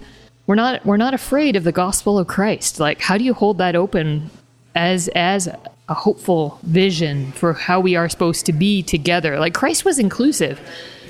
we're 0.48 0.56
not 0.56 0.86
we're 0.86 0.98
not 0.98 1.14
afraid 1.14 1.56
of 1.56 1.64
the 1.64 1.72
gospel 1.72 2.20
of 2.20 2.28
Christ. 2.28 2.80
Like 2.80 3.00
how 3.00 3.18
do 3.18 3.24
you 3.24 3.34
hold 3.34 3.58
that 3.60 3.76
open 3.76 4.30
as 4.76 5.08
as 5.16 5.48
a 5.48 5.94
hopeful 5.94 6.60
vision 6.64 7.32
for 7.32 7.54
how 7.54 7.80
we 7.80 7.96
are 7.96 8.10
supposed 8.10 8.46
to 8.48 8.54
be 8.54 8.84
together? 8.84 9.40
Like 9.40 9.54
Christ 9.54 9.86
was 9.86 9.98
inclusive. 10.00 10.60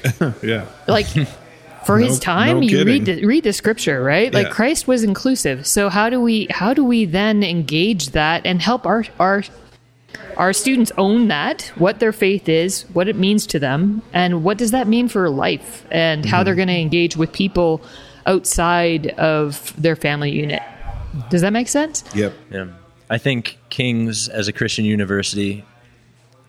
Yeah. 0.44 0.66
Like 0.88 1.06
for 1.86 2.00
his 2.00 2.20
time, 2.20 2.60
no 2.60 2.62
you 2.68 2.84
read 2.86 3.06
the, 3.06 3.26
read 3.26 3.44
the 3.44 3.54
scripture, 3.54 4.04
right? 4.04 4.34
Like 4.34 4.48
Yeah. 4.48 4.54
Christ 4.54 4.88
was 4.88 5.04
inclusive. 5.04 5.66
So 5.66 5.90
how 5.90 6.10
do 6.10 6.20
we 6.22 6.48
how 6.50 6.74
do 6.74 6.84
we 6.84 7.06
then 7.06 7.44
engage 7.44 8.10
that 8.10 8.46
and 8.46 8.62
help 8.62 8.86
our 8.86 9.04
our 9.20 9.44
our 10.38 10.54
students 10.54 10.92
own 10.98 11.28
that, 11.28 11.72
what 11.76 12.00
their 12.00 12.12
faith 12.12 12.48
is, 12.50 12.84
what 12.94 13.08
it 13.08 13.16
means 13.16 13.46
to 13.48 13.60
them, 13.60 14.02
and 14.14 14.44
what 14.44 14.58
does 14.58 14.72
that 14.72 14.88
mean 14.88 15.08
for 15.08 15.30
life, 15.30 15.86
and 15.92 16.26
how 16.26 16.38
Mm-hmm. 16.38 16.46
they're 16.46 16.56
going 16.56 16.68
to 16.70 16.80
engage 16.80 17.18
with 17.18 17.32
people 17.34 17.82
outside 18.26 19.08
of 19.18 19.74
their 19.82 19.96
family 19.96 20.32
unit. 20.32 20.62
Does 21.30 21.42
that 21.42 21.52
make 21.54 21.68
sense? 21.68 22.04
Yep. 22.16 22.34
Yeah. 22.52 22.68
I 23.10 23.18
think 23.18 23.58
King's 23.70 24.30
as 24.30 24.48
a 24.48 24.54
Christian 24.54 24.86
university 24.86 25.66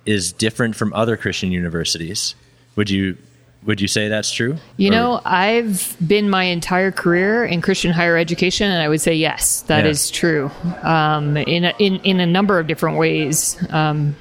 is 0.06 0.32
different 0.32 0.76
from 0.76 0.92
other 0.92 1.16
Christian 1.16 1.50
universities. 1.50 2.34
Would 2.76 2.88
you 2.90 3.16
would 3.64 3.80
you 3.80 3.88
say 3.88 4.08
that's 4.08 4.30
true? 4.32 4.56
You 4.76 4.88
Or- 4.88 4.92
know, 4.92 5.20
I've 5.24 5.96
been 6.06 6.28
my 6.28 6.44
entire 6.44 6.90
career 6.90 7.44
in 7.44 7.60
Christian 7.60 7.92
higher 7.92 8.16
education, 8.16 8.70
and 8.70 8.82
I 8.82 8.88
would 8.88 9.00
say 9.00 9.14
yes, 9.14 9.62
that 9.68 9.84
Yeah. 9.84 9.90
is 9.90 10.10
true. 10.10 10.50
Um, 10.82 11.36
in 11.36 11.64
a, 11.64 11.72
in 11.78 11.96
in 12.04 12.20
a 12.20 12.26
number 12.26 12.58
of 12.58 12.66
different 12.66 12.98
ways. 12.98 13.56
Um, 13.70 14.16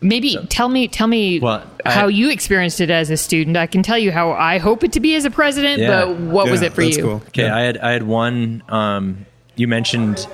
maybe 0.00 0.36
tell 0.48 0.68
me 0.68 0.88
tell 0.88 1.06
me 1.06 1.40
Well, 1.40 1.64
I- 1.84 1.90
how 1.92 2.08
you 2.08 2.30
experienced 2.30 2.80
it 2.80 2.90
as 2.90 3.10
a 3.10 3.16
student. 3.16 3.56
I 3.56 3.66
can 3.66 3.82
tell 3.82 3.98
you 3.98 4.12
how 4.12 4.32
I 4.32 4.58
hope 4.58 4.84
it 4.84 4.92
to 4.92 5.00
be 5.00 5.14
as 5.14 5.24
a 5.24 5.30
president, 5.30 5.80
Yeah. 5.80 6.04
but 6.04 6.16
what 6.16 6.50
was 6.50 6.62
it 6.62 6.72
for 6.72 6.82
that's 6.84 6.96
you? 6.96 7.02
Cool. 7.02 7.22
Okay, 7.28 7.44
Yeah. 7.44 7.56
I 7.56 7.60
had 7.60 7.78
I 7.78 7.92
had 7.92 8.02
one. 8.02 8.62
Um, 8.68 9.26
you 9.56 9.68
mentioned 9.68 10.26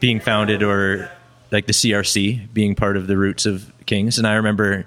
being 0.00 0.20
founded 0.20 0.62
or 0.62 1.10
like 1.50 1.66
the 1.66 1.72
CRC 1.72 2.40
being 2.54 2.74
part 2.74 2.96
of 2.96 3.06
the 3.06 3.16
roots 3.16 3.44
of 3.46 3.72
Kings, 3.86 4.16
and 4.18 4.26
I 4.26 4.34
remember 4.34 4.86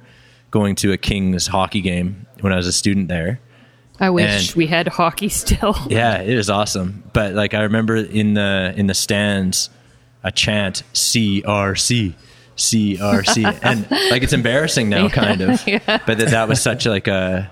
going 0.52 0.76
to 0.76 0.92
a 0.92 0.98
Kings 0.98 1.48
hockey 1.48 1.82
game 1.82 2.26
when 2.42 2.54
I 2.54 2.58
was 2.58 2.68
a 2.68 2.72
student 2.74 3.08
there. 3.08 3.40
I 4.00 4.10
wish 4.10 4.50
And- 4.50 4.56
we 4.58 4.68
had 4.68 4.88
hockey 4.88 5.30
still. 5.30 5.76
Yeah, 5.90 6.22
it 6.22 6.36
was 6.36 6.50
awesome. 6.50 7.04
But 7.14 7.34
like 7.34 7.54
I 7.54 7.62
remember 7.62 7.96
in 7.96 8.34
the 8.34 8.74
in 8.76 8.88
the 8.88 8.94
stands, 8.94 9.70
a 10.24 10.32
chant 10.32 10.84
CRC. 10.94 12.14
CRC 12.58 13.60
and 13.64 13.90
like 14.12 14.22
it's 14.24 14.34
embarrassing 14.34 14.90
now 14.90 15.08
kind 15.10 15.42
of 15.42 15.64
but 15.66 16.18
that 16.18 16.28
that 16.30 16.48
was 16.48 16.62
such 16.62 16.86
like 16.86 17.08
a 17.08 17.50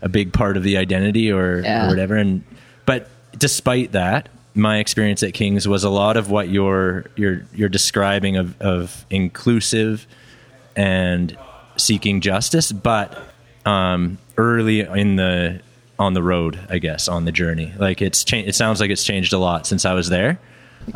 a 0.00 0.08
big 0.08 0.32
part 0.32 0.56
of 0.56 0.62
the 0.62 0.78
identity 0.78 1.30
or, 1.30 1.60
Yeah. 1.60 1.84
or 1.84 1.88
whatever 1.88 2.14
and 2.16 2.42
but 2.86 3.10
despite 3.36 3.92
that 3.92 4.28
my 4.54 4.78
experience 4.78 5.22
at 5.22 5.34
Kings 5.34 5.68
was 5.68 5.84
a 5.84 5.90
lot 5.90 6.16
of 6.16 6.30
what 6.30 6.48
you're 6.48 7.06
you're 7.16 7.42
you're 7.54 7.68
describing 7.68 8.36
of, 8.36 8.58
of 8.62 9.04
inclusive 9.10 10.06
and 10.74 11.36
seeking 11.76 12.20
justice, 12.20 12.72
but 12.72 13.20
um, 13.66 14.18
early 14.36 14.80
in 14.80 15.16
the 15.16 15.60
on 15.98 16.14
the 16.14 16.22
road, 16.22 16.58
I 16.70 16.78
guess, 16.78 17.08
on 17.08 17.24
the 17.26 17.32
journey. 17.32 17.72
Like 17.78 18.00
it's 18.00 18.24
changed. 18.24 18.48
It 18.48 18.54
sounds 18.54 18.80
like 18.80 18.90
it's 18.90 19.04
changed 19.04 19.32
a 19.32 19.38
lot 19.38 19.66
since 19.66 19.84
I 19.84 19.92
was 19.94 20.08
there. 20.08 20.38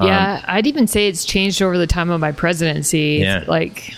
Yeah, 0.00 0.42
I'd 0.48 0.66
even 0.66 0.86
say 0.86 1.08
it's 1.08 1.24
changed 1.24 1.60
over 1.60 1.76
the 1.76 1.86
time 1.86 2.10
of 2.10 2.18
my 2.20 2.32
presidency. 2.32 3.18
Yeah. 3.20 3.44
Like, 3.46 3.92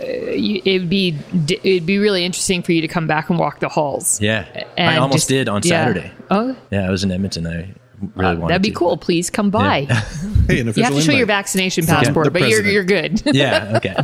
uh, 0.00 0.04
you- 0.32 0.60
it'd 0.64 0.90
be 0.90 1.16
it'd 1.62 1.86
be 1.86 1.98
really 1.98 2.24
interesting 2.24 2.62
for 2.62 2.72
you 2.72 2.80
to 2.80 2.88
come 2.88 3.06
back 3.06 3.30
and 3.30 3.38
walk 3.38 3.60
the 3.60 3.68
halls. 3.68 4.20
Yeah, 4.20 4.46
I 4.76 4.96
almost 4.96 5.14
just- 5.18 5.28
did 5.28 5.48
on 5.48 5.62
yeah. 5.64 5.68
Saturday. 5.84 6.10
Oh, 6.30 6.56
Yeah, 6.70 6.86
I 6.86 6.90
was 6.90 7.04
in 7.04 7.12
Edmonton. 7.12 7.46
I 7.46 7.68
really 8.14 8.36
wanted. 8.36 8.50
that'd 8.50 8.62
be 8.62 8.70
to. 8.70 8.74
cool. 8.74 8.96
Please 8.96 9.30
come 9.30 9.50
by. 9.50 9.86
Hey, 10.48 10.60
an 10.60 10.72
You 10.74 10.82
have 10.82 10.94
to 10.94 11.02
show 11.02 11.12
your 11.12 11.26
vaccination 11.26 11.84
the 11.84 11.92
passport, 11.92 12.32
but 12.32 12.48
you're 12.48 12.64
you're 12.66 12.82
good. 12.84 13.20
Yeah. 13.34 13.74
Okay. 13.76 13.94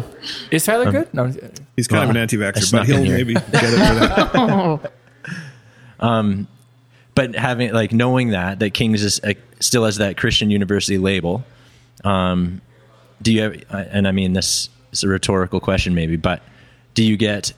Is 0.50 0.66
Tyler 0.66 0.92
good? 0.92 1.14
No. 1.14 1.32
He's 1.74 1.88
kind 1.88 2.04
of 2.04 2.10
an 2.10 2.18
anti-vaxxer, 2.18 2.70
but 2.70 2.86
he'll 2.86 3.02
maybe 3.02 3.32
get 3.32 3.44
it 3.46 3.50
for 3.52 3.94
that. 3.94 4.30
oh, 6.00 6.46
but 7.14 7.34
having 7.34 7.72
like 7.72 7.92
knowing 7.92 8.30
that 8.30 8.58
that 8.58 8.74
Kings 8.74 9.02
is 9.02 9.20
uh, 9.24 9.32
still 9.60 9.84
has 9.84 9.96
that 9.96 10.16
Christian 10.16 10.50
university 10.50 10.98
label, 10.98 11.44
um, 12.04 12.60
do 13.22 13.32
you 13.32 13.42
have? 13.42 13.56
uh, 13.70 13.84
And 13.90 14.06
I 14.06 14.12
mean 14.12 14.32
this 14.34 14.68
is 14.92 15.02
a 15.04 15.08
rhetorical 15.08 15.60
question, 15.60 15.94
maybe, 15.94 16.16
but 16.16 16.42
do 16.94 17.02
you 17.04 17.16
get? 17.16 17.52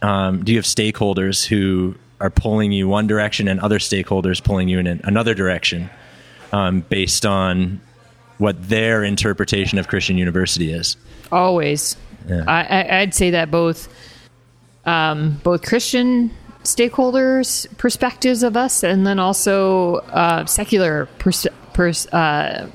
Um, 0.00 0.44
do 0.44 0.52
you 0.52 0.58
have 0.58 0.64
stakeholders 0.66 1.44
who 1.46 1.94
are 2.20 2.30
pulling 2.30 2.72
you 2.72 2.88
one 2.88 3.06
direction 3.06 3.48
and 3.48 3.60
other 3.60 3.78
stakeholders 3.78 4.42
pulling 4.42 4.68
you 4.68 4.78
in 4.78 4.86
another 5.04 5.34
direction, 5.34 5.90
um, 6.52 6.80
based 6.88 7.26
on 7.26 7.80
what 8.38 8.68
their 8.68 9.04
interpretation 9.04 9.78
of 9.78 9.88
Christian 9.88 10.18
university 10.18 10.72
is? 10.72 10.96
always. 11.32 11.96
Yeah. 12.28 12.44
I, 12.46 13.00
I'd 13.00 13.14
say 13.14 13.30
that 13.30 13.50
both 13.50 13.88
um, 14.86 15.40
both 15.42 15.62
Christian 15.62 16.30
stakeholders' 16.62 17.66
perspectives 17.76 18.42
of 18.42 18.56
us, 18.56 18.82
and 18.82 19.06
then 19.06 19.18
also 19.18 19.96
uh, 19.96 20.46
secular 20.46 21.06
pers- 21.18 21.46
pers- 21.72 22.06
uh, 22.08 22.70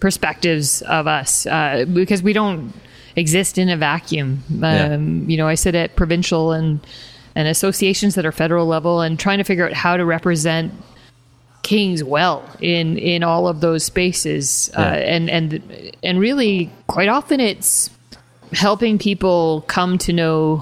perspectives 0.00 0.82
of 0.82 1.06
us, 1.06 1.46
uh, 1.46 1.84
because 1.92 2.22
we 2.22 2.32
don't 2.32 2.72
exist 3.16 3.58
in 3.58 3.68
a 3.68 3.76
vacuum. 3.76 4.42
Um, 4.62 5.28
You 5.28 5.36
know, 5.36 5.46
I 5.46 5.54
sit 5.54 5.74
at 5.74 5.96
provincial 5.96 6.52
and 6.52 6.80
and 7.40 7.48
associations 7.48 8.14
that 8.14 8.26
are 8.26 8.32
federal 8.32 8.66
level, 8.66 9.00
and 9.00 9.18
trying 9.18 9.38
to 9.38 9.44
figure 9.44 9.66
out 9.66 9.72
how 9.72 9.96
to 9.96 10.04
represent 10.04 10.72
kings 11.62 12.02
well 12.04 12.48
in 12.60 12.98
in 12.98 13.22
all 13.22 13.48
of 13.48 13.60
those 13.60 13.84
spaces. 13.84 14.70
Uh, 14.76 14.80
and 14.80 15.30
and 15.30 15.92
and 16.02 16.20
really 16.20 16.70
quite 16.86 17.08
often 17.08 17.40
it's 17.40 17.90
helping 18.52 18.98
people 18.98 19.64
come 19.68 19.96
to 19.98 20.12
know 20.12 20.58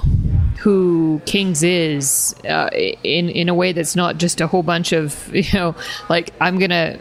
who 0.58 1.20
kings 1.26 1.62
is 1.62 2.34
uh, 2.48 2.68
in 3.02 3.28
in 3.28 3.48
a 3.48 3.54
way 3.54 3.72
that's 3.72 3.96
not 3.96 4.18
just 4.18 4.40
a 4.40 4.46
whole 4.46 4.62
bunch 4.62 4.92
of 4.92 5.34
you 5.34 5.50
know 5.54 5.74
like 6.08 6.34
i'm 6.40 6.58
gonna 6.58 6.98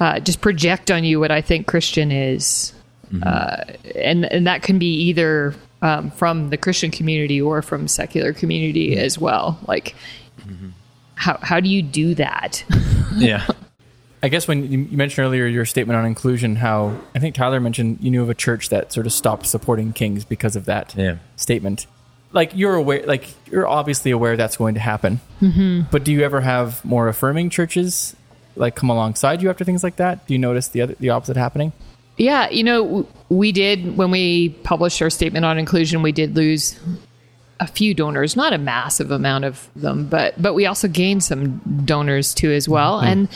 uh, 0.00 0.20
just 0.20 0.40
project 0.40 0.90
on 0.90 1.02
you 1.04 1.18
what 1.18 1.30
i 1.30 1.40
think 1.40 1.66
christian 1.66 2.10
is. 2.10 2.72
Uh, 3.22 3.62
and 3.94 4.24
and 4.32 4.46
that 4.46 4.62
can 4.62 4.76
be 4.76 4.92
either 4.92 5.54
um, 5.84 6.10
from 6.10 6.50
the 6.50 6.56
christian 6.56 6.90
community 6.90 7.40
or 7.40 7.62
from 7.62 7.86
secular 7.86 8.32
community 8.32 8.96
as 8.96 9.16
well 9.18 9.56
like 9.68 9.94
how 11.14 11.38
how 11.42 11.60
do 11.60 11.68
you 11.68 11.80
do 11.82 12.14
that 12.16 12.64
Yeah. 13.16 13.46
I 14.24 14.28
guess 14.28 14.48
when 14.48 14.72
you 14.72 14.78
you 14.90 14.96
mentioned 14.96 15.24
earlier 15.26 15.46
your 15.46 15.66
statement 15.66 15.98
on 15.98 16.06
inclusion, 16.06 16.56
how 16.56 16.98
I 17.14 17.18
think 17.18 17.34
Tyler 17.34 17.60
mentioned 17.60 17.98
you 18.00 18.10
knew 18.10 18.22
of 18.22 18.30
a 18.30 18.34
church 18.34 18.70
that 18.70 18.90
sort 18.90 19.04
of 19.06 19.12
stopped 19.12 19.46
supporting 19.46 19.92
Kings 19.92 20.24
because 20.24 20.56
of 20.56 20.64
that 20.64 20.94
Yeah. 20.96 21.16
statement. 21.36 21.86
Like 22.32 22.52
you're 22.54 22.74
aware, 22.74 23.04
like 23.06 23.28
you're 23.52 23.68
obviously 23.68 24.10
aware 24.12 24.34
that's 24.36 24.56
going 24.56 24.74
to 24.74 24.80
happen. 24.80 25.20
Mm-hmm. 25.42 25.82
But 25.92 26.04
do 26.04 26.10
you 26.12 26.22
ever 26.22 26.40
have 26.40 26.82
more 26.86 27.06
affirming 27.08 27.50
churches 27.50 28.16
like 28.56 28.74
come 28.74 28.88
alongside 28.88 29.42
you 29.42 29.50
after 29.50 29.62
things 29.62 29.84
like 29.84 29.96
that? 29.96 30.26
Do 30.26 30.32
you 30.32 30.38
notice 30.38 30.68
the 30.68 30.80
other 30.80 30.94
the 30.98 31.10
opposite 31.10 31.36
happening? 31.36 31.72
Yeah, 32.16 32.48
you 32.50 32.62
know, 32.62 33.06
we 33.28 33.50
did 33.52 33.96
when 33.96 34.10
we 34.10 34.50
published 34.62 35.02
our 35.02 35.10
statement 35.10 35.44
on 35.44 35.58
inclusion, 35.58 36.02
we 36.02 36.12
did 36.12 36.36
lose 36.36 36.78
a 37.60 37.66
few 37.66 37.94
donors, 37.94 38.36
not 38.36 38.52
a 38.52 38.58
massive 38.58 39.10
amount 39.10 39.44
of 39.44 39.68
them, 39.74 40.06
but 40.06 40.40
but 40.40 40.54
we 40.54 40.66
also 40.66 40.86
gained 40.88 41.24
some 41.24 41.58
donors 41.84 42.34
too 42.34 42.50
as 42.52 42.68
well. 42.68 43.00
Hmm. 43.00 43.06
And 43.06 43.28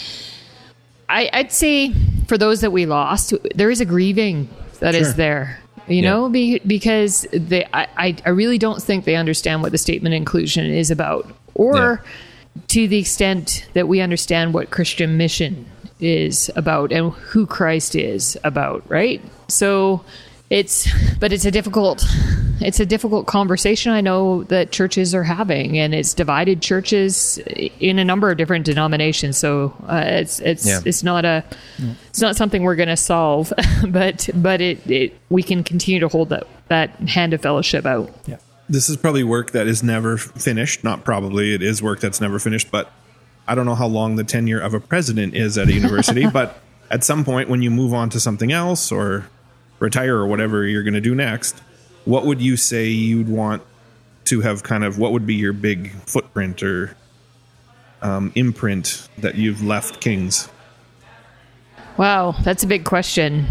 I, 1.09 1.31
I'd 1.33 1.53
say 1.53 1.93
for 2.26 2.37
those 2.39 2.61
that 2.61 2.70
we 2.70 2.87
lost, 2.87 3.33
there 3.55 3.70
is 3.70 3.81
a 3.81 3.85
grieving 3.85 4.49
that 4.81 4.95
is 4.95 5.09
Sure. 5.09 5.14
there. 5.14 5.61
You 5.89 6.03
Yeah. 6.03 6.11
know, 6.11 6.29
be, 6.29 6.59
because 6.66 7.26
they, 7.33 7.64
I, 7.72 7.89
I, 7.97 8.16
I 8.26 8.29
really 8.29 8.59
don't 8.59 8.83
think 8.83 9.07
they 9.07 9.16
understand 9.16 9.62
what 9.62 9.72
the 9.72 9.79
statement 9.79 10.14
inclusion 10.14 10.66
is 10.66 10.91
about, 10.91 11.26
or 11.55 12.05
to 12.68 12.87
the 12.89 12.99
extent 12.99 13.66
that 13.72 13.89
we 13.89 14.03
understand 14.03 14.53
what 14.53 14.68
Christian 14.70 15.16
mission 15.16 15.64
is 16.01 16.51
about 16.57 16.92
and 16.92 17.12
who 17.12 17.46
Christ 17.46 17.94
is 17.94 18.38
about, 18.44 18.88
right? 18.88 19.22
So 19.49 20.05
it's 20.51 20.88
but 21.18 21.32
it's 21.32 21.44
a 21.44 21.51
difficult 21.51 22.05
it's 22.61 22.80
a 22.80 22.86
difficult 22.86 23.26
conversation 23.26 23.92
I 23.92 24.01
know 24.01 24.44
that 24.44 24.72
churches 24.72 25.14
are 25.14 25.22
having 25.22 25.78
and 25.78 25.94
it's 25.94 26.14
divided 26.14 26.62
churches 26.62 27.38
in 27.38 27.99
a 27.99 28.05
number 28.05 28.30
of 28.30 28.38
different 28.38 28.64
denominations. 28.64 29.36
So 29.36 29.74
uh, 29.86 30.03
it's 30.07 30.40
it's 30.40 30.66
Yeah. 30.66 30.80
it's 30.84 31.03
not 31.03 31.24
a 31.24 31.44
it's 32.09 32.20
not 32.20 32.36
something 32.36 32.62
we're 32.62 32.76
going 32.76 32.88
to 32.88 32.96
solve, 32.96 33.53
but 33.88 34.28
but 34.34 34.61
it, 34.61 34.90
it 34.90 35.18
we 35.28 35.42
can 35.42 35.62
continue 35.62 36.01
to 36.01 36.09
hold 36.09 36.30
that 36.30 36.46
that 36.68 36.90
hand 37.09 37.34
of 37.34 37.42
fellowship 37.42 37.86
out. 37.86 38.11
Yeah 38.26 38.38
this 38.68 38.88
is 38.88 38.96
probably 38.96 39.24
work 39.24 39.53
that 39.53 39.66
is 39.66 39.82
never 39.82 40.16
finished. 40.18 40.84
Not 40.84 41.05
probably, 41.05 41.55
it 41.55 41.62
is 41.62 41.82
work 41.82 42.01
that's 42.01 42.20
never 42.20 42.38
finished. 42.38 42.70
But 42.70 42.92
I 43.49 43.55
don't 43.55 43.66
know 43.66 43.74
how 43.74 43.86
long 43.86 44.16
the 44.16 44.24
tenure 44.24 44.61
of 44.61 44.74
a 44.74 44.80
president 44.80 45.34
is 45.34 45.59
at 45.59 45.68
a 45.68 45.72
university. 45.72 46.26
but 46.32 46.59
at 46.90 47.03
some 47.03 47.24
point, 47.24 47.49
when 47.49 47.62
you 47.62 47.70
move 47.70 47.94
on 47.94 48.11
to 48.11 48.20
something 48.20 48.53
else 48.53 48.92
or 48.92 49.26
retire 49.78 50.16
or 50.16 50.26
whatever 50.26 50.66
you're 50.66 50.82
going 50.82 50.94
to 50.94 51.01
do 51.01 51.14
next, 51.14 51.61
what 52.05 52.26
would 52.26 52.40
you 52.40 52.57
say 52.57 52.86
you'd 52.86 53.28
want 53.28 53.62
to 54.26 54.40
have 54.42 54.62
kind 54.62 54.84
of 54.84 54.99
what 54.99 55.12
would 55.12 55.26
be 55.26 55.34
your 55.34 55.53
big 55.53 55.90
footprint 56.07 56.62
or 56.62 56.94
um, 58.03 58.30
imprint 58.34 59.09
that 59.18 59.34
you've 59.34 59.62
left 59.62 60.01
Kings? 60.01 60.49
Wow, 61.96 62.36
that's 62.42 62.62
a 62.62 62.66
big 62.66 62.84
question. 62.84 63.46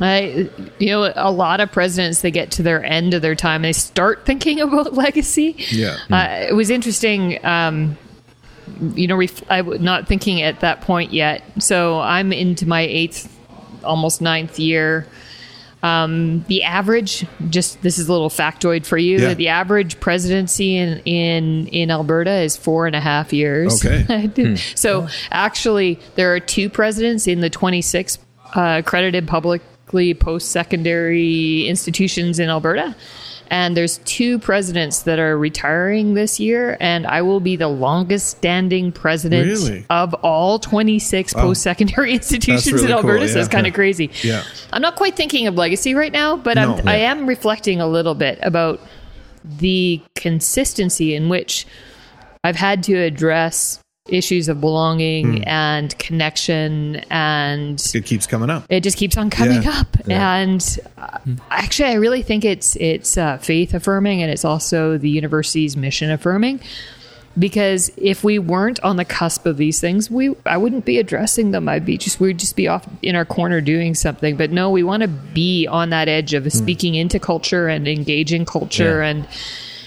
I, 0.00 0.48
you 0.78 0.88
know, 0.88 1.12
a 1.14 1.30
lot 1.30 1.60
of 1.60 1.72
presidents 1.72 2.22
they 2.22 2.30
get 2.30 2.50
to 2.52 2.62
their 2.62 2.82
end 2.84 3.12
of 3.12 3.20
their 3.20 3.34
time, 3.34 3.62
they 3.62 3.72
start 3.72 4.24
thinking 4.24 4.60
about 4.60 4.94
legacy. 4.94 5.56
Yeah. 5.70 5.98
uh, 6.10 6.46
it 6.48 6.54
was 6.54 6.70
interesting. 6.70 7.44
Um, 7.44 7.98
you 8.94 9.06
know, 9.06 9.16
ref- 9.16 9.42
I 9.50 9.58
w- 9.58 9.78
not 9.80 10.08
thinking 10.08 10.42
at 10.42 10.60
that 10.60 10.80
point 10.82 11.12
yet. 11.12 11.42
So 11.58 12.00
I'm 12.00 12.32
into 12.32 12.66
my 12.66 12.82
eighth, 12.82 13.34
almost 13.84 14.20
ninth 14.20 14.58
year. 14.58 15.06
Um, 15.82 16.44
the 16.48 16.62
average, 16.64 17.26
just 17.48 17.80
this 17.80 17.98
is 17.98 18.08
a 18.08 18.12
little 18.12 18.28
factoid 18.28 18.84
for 18.84 18.98
you. 18.98 19.18
Yeah. 19.18 19.32
The 19.34 19.48
average 19.48 19.98
presidency 19.98 20.76
in 20.76 20.98
in 21.06 21.66
in 21.68 21.90
Alberta 21.90 22.32
is 22.42 22.54
four 22.56 22.86
and 22.86 22.94
a 22.94 23.00
half 23.00 23.32
years. 23.32 23.84
Okay. 23.84 24.54
So 24.74 25.08
actually, 25.30 25.98
there 26.16 26.34
are 26.34 26.40
two 26.40 26.68
presidents 26.68 27.26
in 27.26 27.40
the 27.40 27.48
26 27.48 28.18
uh, 28.54 28.82
accredited 28.84 29.26
publicly 29.26 30.12
post-secondary 30.12 31.66
institutions 31.66 32.38
in 32.38 32.50
Alberta. 32.50 32.94
And 33.50 33.76
there's 33.76 33.98
two 33.98 34.38
presidents 34.38 35.02
that 35.02 35.18
are 35.18 35.36
retiring 35.36 36.14
this 36.14 36.38
year, 36.38 36.76
and 36.80 37.04
I 37.04 37.22
will 37.22 37.40
be 37.40 37.56
the 37.56 37.66
longest 37.66 38.28
standing 38.28 38.92
president 38.92 39.48
Really? 39.48 39.86
of 39.90 40.14
all 40.22 40.60
26 40.60 41.34
post 41.34 41.60
secondary 41.62 42.12
institutions 42.14 42.72
really 42.72 42.86
in 42.86 42.92
Alberta. 42.92 43.18
cool, 43.24 43.28
So 43.28 43.40
it's 43.40 43.48
kind 43.48 43.66
of 43.66 43.74
crazy. 43.74 44.10
Yeah. 44.22 44.44
I'm 44.72 44.80
not 44.82 44.94
quite 44.94 45.16
thinking 45.16 45.48
of 45.48 45.56
legacy 45.56 45.94
right 45.96 46.12
now, 46.12 46.36
but 46.36 46.54
No. 46.54 46.76
I'm, 46.76 46.86
I 46.88 46.94
am 46.96 47.26
reflecting 47.26 47.80
a 47.80 47.88
little 47.88 48.14
bit 48.14 48.38
about 48.42 48.80
the 49.44 50.00
consistency 50.14 51.14
in 51.16 51.28
which 51.28 51.66
I've 52.44 52.56
had 52.56 52.82
to 52.84 52.94
address 52.96 53.80
issues 54.10 54.48
of 54.48 54.60
belonging 54.60 55.38
Hmm. 55.38 55.42
and 55.48 55.98
connection 55.98 56.96
and 57.10 57.82
It 57.94 58.04
keeps 58.04 58.26
coming 58.26 58.50
up. 58.50 58.64
it 58.68 58.82
just 58.82 58.96
keeps 58.96 59.16
on 59.16 59.30
coming 59.30 59.62
Yeah. 59.62 59.80
up 59.80 59.96
and 60.08 60.78
uh, 60.98 61.18
actually 61.50 61.88
i 61.90 61.94
really 61.94 62.22
think 62.22 62.44
it's 62.44 62.76
it's 62.76 63.16
uh, 63.16 63.38
faith 63.38 63.74
affirming 63.74 64.22
and 64.22 64.30
it's 64.30 64.44
also 64.44 64.98
the 64.98 65.08
university's 65.10 65.76
mission 65.76 66.10
affirming 66.10 66.60
because 67.38 67.92
if 67.96 68.24
we 68.24 68.38
weren't 68.40 68.80
on 68.80 68.96
the 68.96 69.04
cusp 69.04 69.46
of 69.46 69.56
these 69.56 69.80
things 69.80 70.10
we 70.10 70.34
i 70.46 70.56
wouldn't 70.56 70.84
be 70.84 70.98
addressing 70.98 71.52
them 71.52 71.68
i'd 71.68 71.86
be 71.86 71.96
just 71.96 72.18
we'd 72.18 72.38
just 72.38 72.56
be 72.56 72.66
off 72.66 72.86
in 73.02 73.14
our 73.14 73.24
corner 73.24 73.60
doing 73.60 73.94
something 73.94 74.36
but 74.36 74.50
no 74.50 74.68
we 74.70 74.82
want 74.82 75.00
to 75.02 75.08
be 75.08 75.66
on 75.68 75.90
that 75.90 76.08
edge 76.08 76.34
of 76.34 76.50
speaking 76.52 76.96
into 76.96 77.20
culture 77.20 77.68
and 77.68 77.86
engaging 77.86 78.44
culture 78.44 79.00
Yeah. 79.00 79.08
and 79.10 79.28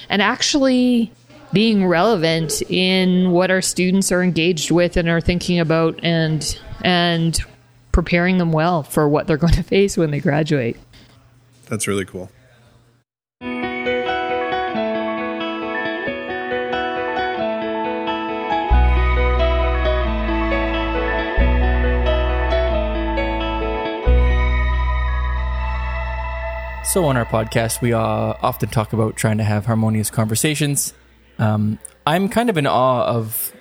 and 0.10 0.22
actually 0.22 1.12
being 1.54 1.86
relevant 1.86 2.64
in 2.64 3.32
what 3.32 3.52
our 3.52 3.62
students 3.62 4.12
are 4.12 4.24
engaged 4.24 4.72
with 4.72 4.98
and 4.98 5.08
are 5.08 5.22
thinking 5.22 5.60
about 5.60 6.00
and 6.04 6.60
and 6.84 7.40
preparing 7.92 8.40
them 8.40 8.52
well 8.52 8.82
for 8.84 9.08
what 9.08 9.28
they're 9.28 9.38
going 9.46 9.54
to 9.54 9.64
face 9.64 9.96
when 9.96 10.12
they 10.12 10.20
graduate. 10.20 10.78
That's 11.68 11.88
really 11.88 12.06
cool. 12.06 12.30
So, 26.86 27.06
on 27.06 27.18
our 27.18 27.26
podcast, 27.26 27.82
we 27.82 27.92
uh, 27.92 28.00
often 28.00 28.70
talk 28.70 28.94
about 28.94 29.16
trying 29.16 29.40
to 29.40 29.44
have 29.44 29.66
harmonious 29.66 30.12
conversations. 30.12 30.94
Um, 31.40 31.80
I'm 32.06 32.30
kind 32.30 32.50
of 32.50 32.58
in 32.58 32.68
awe 32.68 33.06
of 33.06 33.54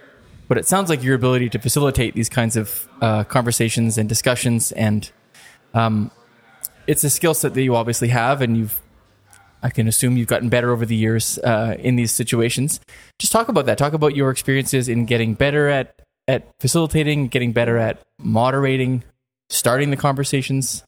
what 0.46 0.58
it 0.58 0.66
sounds 0.66 0.90
like 0.90 1.02
your 1.02 1.14
ability 1.14 1.48
to 1.50 1.58
facilitate 1.58 2.14
these 2.14 2.28
kinds 2.28 2.56
of 2.56 2.88
uh, 3.00 3.24
conversations 3.24 3.96
and 3.96 4.08
discussions. 4.08 4.72
And 4.72 5.10
um, 5.72 6.10
it's 6.86 7.04
a 7.04 7.10
skill 7.10 7.34
set 7.34 7.54
that 7.54 7.62
you 7.62 7.74
obviously 7.74 8.08
have, 8.08 8.42
and 8.42 8.56
you've, 8.56 8.80
I 9.62 9.70
can 9.70 9.88
assume 9.88 10.16
you've 10.16 10.28
gotten 10.28 10.48
better 10.48 10.70
over 10.70 10.84
the 10.84 10.96
years 10.96 11.38
uh, 11.38 11.76
in 11.78 11.96
these 11.96 12.12
situations. 12.12 12.80
Just 13.18 13.32
talk 13.32 13.48
about 13.48 13.66
that. 13.66 13.78
Talk 13.78 13.92
about 13.92 14.14
your 14.16 14.30
experiences 14.30 14.88
in 14.88 15.06
getting 15.06 15.34
better 15.34 15.68
at, 15.68 15.94
at 16.28 16.48
facilitating, 16.60 17.28
getting 17.28 17.52
better 17.52 17.78
at 17.78 18.02
moderating, 18.18 19.04
starting 19.48 19.90
the 19.90 19.96
conversations. 19.96 20.84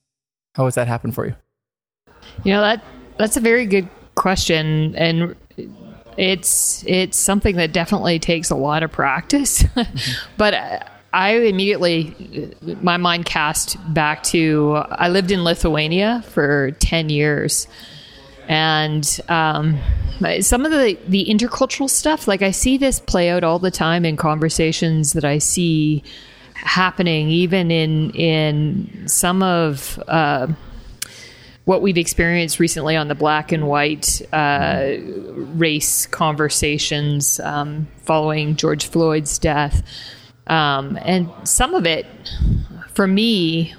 How 0.56 0.64
has 0.66 0.74
that 0.74 0.88
happened 0.88 1.14
for 1.14 1.26
you? 1.26 1.34
You 2.42 2.52
know 2.52 2.60
that 2.60 2.82
that's 3.16 3.36
a 3.36 3.40
very 3.40 3.66
good 3.66 3.88
question, 4.14 4.94
and 4.96 5.36
it's 6.16 6.84
it's 6.86 7.18
something 7.18 7.56
that 7.56 7.72
definitely 7.72 8.18
takes 8.18 8.50
a 8.50 8.56
lot 8.56 8.82
of 8.82 8.92
practice. 8.92 9.64
but 10.36 10.54
I 11.12 11.36
immediately 11.36 12.54
my 12.82 12.96
mind 12.96 13.24
cast 13.24 13.76
back 13.94 14.22
to 14.24 14.82
I 14.90 15.08
lived 15.08 15.30
in 15.30 15.44
Lithuania 15.44 16.22
for 16.28 16.72
ten 16.80 17.08
years, 17.08 17.68
and 18.48 19.20
um, 19.28 19.78
some 20.40 20.64
of 20.64 20.72
the 20.72 20.98
the 21.06 21.26
intercultural 21.26 21.88
stuff, 21.88 22.26
like 22.26 22.42
I 22.42 22.50
see 22.50 22.78
this 22.78 23.00
play 23.00 23.30
out 23.30 23.44
all 23.44 23.58
the 23.58 23.70
time 23.70 24.04
in 24.04 24.16
conversations 24.16 25.12
that 25.12 25.24
I 25.24 25.38
see 25.38 26.02
happening, 26.54 27.28
even 27.28 27.70
in 27.70 28.10
in 28.10 29.08
some 29.08 29.42
of. 29.42 30.02
Uh, 30.08 30.48
what 31.64 31.80
we've 31.80 31.98
experienced 31.98 32.60
recently 32.60 32.96
on 32.96 33.08
the 33.08 33.14
black 33.14 33.52
and 33.52 33.66
white 33.66 34.20
uh, 34.32 34.96
race 34.98 36.06
conversations 36.06 37.40
um, 37.40 37.88
following 38.02 38.56
George 38.56 38.86
Floyd's 38.86 39.38
death. 39.38 39.82
Um, 40.46 40.98
and 41.02 41.30
some 41.44 41.74
of 41.74 41.86
it, 41.86 42.06
for 42.92 43.06
me, 43.06 43.74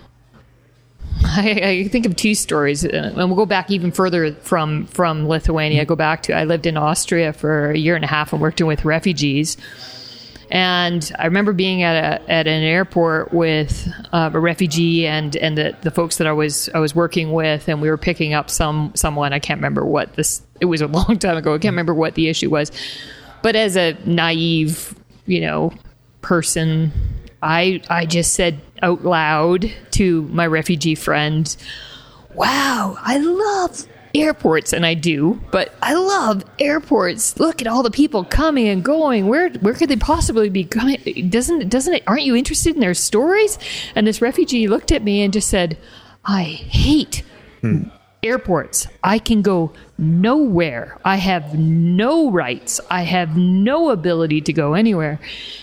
I, 1.24 1.62
I, 1.64 1.88
think 1.90 2.06
of 2.06 2.16
two 2.16 2.34
stories, 2.34 2.84
uh, 2.84 2.90
and 2.90 3.16
we'll 3.16 3.36
go 3.36 3.46
back 3.46 3.70
even 3.70 3.92
further 3.92 4.34
from 4.34 4.86
from 4.88 5.28
Lithuania. 5.28 5.86
Go 5.86 5.96
back 5.96 6.24
to 6.24 6.34
I 6.34 6.44
lived 6.44 6.66
in 6.66 6.76
Austria 6.76 7.34
for 7.34 7.72
a 7.72 7.78
year 7.78 7.96
and 7.96 8.04
a 8.04 8.08
half 8.08 8.34
and 8.34 8.42
working 8.42 8.68
with 8.68 8.84
refugees 8.84 9.58
and 10.52 11.12
I 11.18 11.26
remember 11.26 11.54
being 11.54 11.84
at 11.84 12.22
a, 12.22 12.32
at 12.32 12.48
an 12.48 12.64
airport 12.64 13.34
with 13.34 13.92
uh, 14.14 14.30
a 14.34 14.40
refugee 14.40 15.08
and 15.08 15.36
and 15.36 15.58
the, 15.58 15.76
the 15.82 15.92
folks 15.92 16.18
that 16.18 16.28
I 16.28 16.32
was 16.32 16.70
I 16.74 16.80
was 16.80 16.96
working 16.96 17.32
with, 17.34 17.68
and 17.68 17.82
we 17.82 17.90
were 17.90 17.98
picking 17.98 18.34
up 18.34 18.50
some 18.50 18.92
someone. 18.96 19.34
I 19.34 19.40
can't 19.40 19.58
remember 19.58 19.86
what 19.86 20.14
this. 20.14 20.42
It 20.60 20.66
was 20.66 20.82
a 20.82 20.88
long 20.88 21.18
time 21.20 21.38
ago. 21.38 21.54
I 21.54 21.58
can't 21.58 21.74
remember 21.74 21.94
what 21.94 22.16
the 22.16 22.30
issue 22.30 22.50
was. 22.50 22.72
But 23.42 23.56
as 23.56 23.76
a 23.76 23.98
naive, 24.06 24.96
you 25.26 25.42
know, 25.42 25.74
person, 26.22 26.92
I 27.42 27.82
I 27.90 28.06
just 28.06 28.34
said 28.34 28.60
out 28.82 29.04
loud 29.04 29.72
to 29.92 30.22
my 30.24 30.46
refugee 30.46 30.96
friend, 30.96 31.56
"Wow, 32.34 32.98
I 33.02 33.18
love 33.18 33.88
airports, 34.16 34.74
and 34.74 34.86
I 34.86 34.94
do, 34.94 35.42
but 35.52 35.74
I 35.82 35.94
love 35.94 36.44
airports. 36.60 37.40
Look 37.40 37.62
at 37.62 37.68
all 37.68 37.84
the 37.84 37.92
people 37.92 38.24
coming 38.24 38.68
and 38.68 38.84
going. 38.84 39.28
Where 39.28 39.50
where 39.50 39.74
could 39.74 39.90
they 39.90 39.96
possibly 39.96 40.50
be 40.50 40.64
coming? 40.64 41.30
Doesn't 41.30 41.70
doesn't 41.70 41.94
it? 41.94 42.04
Aren't 42.08 42.24
you 42.24 42.36
interested 42.36 42.76
in 42.76 42.82
their 42.82 42.94
stories? 42.94 43.58
And 43.96 44.08
this 44.08 44.22
refugee 44.22 44.68
looked 44.68 44.92
at 44.92 45.04
me 45.04 45.22
and 45.22 45.34
just 45.34 45.50
said, 45.50 45.78
"I 46.24 46.44
hate." 46.44 47.24
Hmm. 47.62 47.84
Airports. 48.24 48.88
I 49.04 49.20
can 49.20 49.44
go 49.44 49.72
nowhere. 50.00 50.98
I 51.06 51.18
have 51.18 51.54
no 51.60 52.32
rights. 52.32 52.82
I 52.90 53.04
have 53.04 53.38
no 53.38 53.92
ability 53.92 54.42
to 54.42 54.54
go 54.54 54.74
anywhere. 54.74 55.20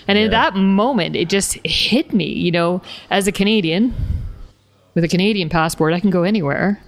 And 0.07 0.17
yeah. 0.17 0.27
in 0.27 0.31
that 0.31 0.55
moment, 0.55 1.17
it 1.17 1.29
just 1.29 1.55
hit 1.67 2.13
me, 2.13 2.27
you 2.27 2.53
know, 2.53 2.81
as 3.11 3.27
a 3.27 3.33
Canadian 3.33 3.93
with 4.95 5.05
a 5.05 5.09
Canadian 5.09 5.49
passport, 5.49 5.95
I 5.95 6.01
can 6.01 6.11
go 6.11 6.23
anywhere 6.23 6.81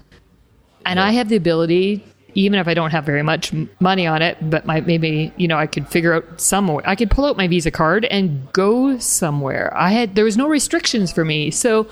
and. 0.86 1.00
I 1.00 1.12
have 1.12 1.28
the 1.28 1.36
ability 1.36 2.04
even 2.34 2.58
if 2.58 2.68
I 2.68 2.74
don't 2.74 2.90
have 2.90 3.04
very 3.04 3.22
much 3.22 3.52
money 3.80 4.06
on 4.06 4.20
it, 4.20 4.38
but 4.50 4.66
my, 4.66 4.80
maybe 4.80 5.32
you 5.36 5.48
know 5.48 5.56
I 5.56 5.66
could 5.66 5.88
figure 5.88 6.12
out 6.12 6.40
somewhere. 6.40 6.82
I 6.86 6.96
could 6.96 7.10
pull 7.10 7.24
out 7.24 7.36
my 7.36 7.48
Visa 7.48 7.70
card 7.70 8.04
and 8.06 8.52
go 8.52 8.98
somewhere. 8.98 9.72
I 9.76 9.90
had 9.90 10.14
there 10.14 10.24
was 10.24 10.36
no 10.36 10.48
restrictions 10.48 11.12
for 11.12 11.24
me, 11.24 11.50
so 11.50 11.86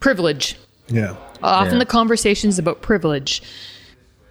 privilege. 0.00 0.56
Yeah. 0.88 1.16
Often 1.42 1.74
yeah. 1.74 1.78
the 1.80 1.86
conversations 1.86 2.58
about 2.58 2.82
privilege. 2.82 3.42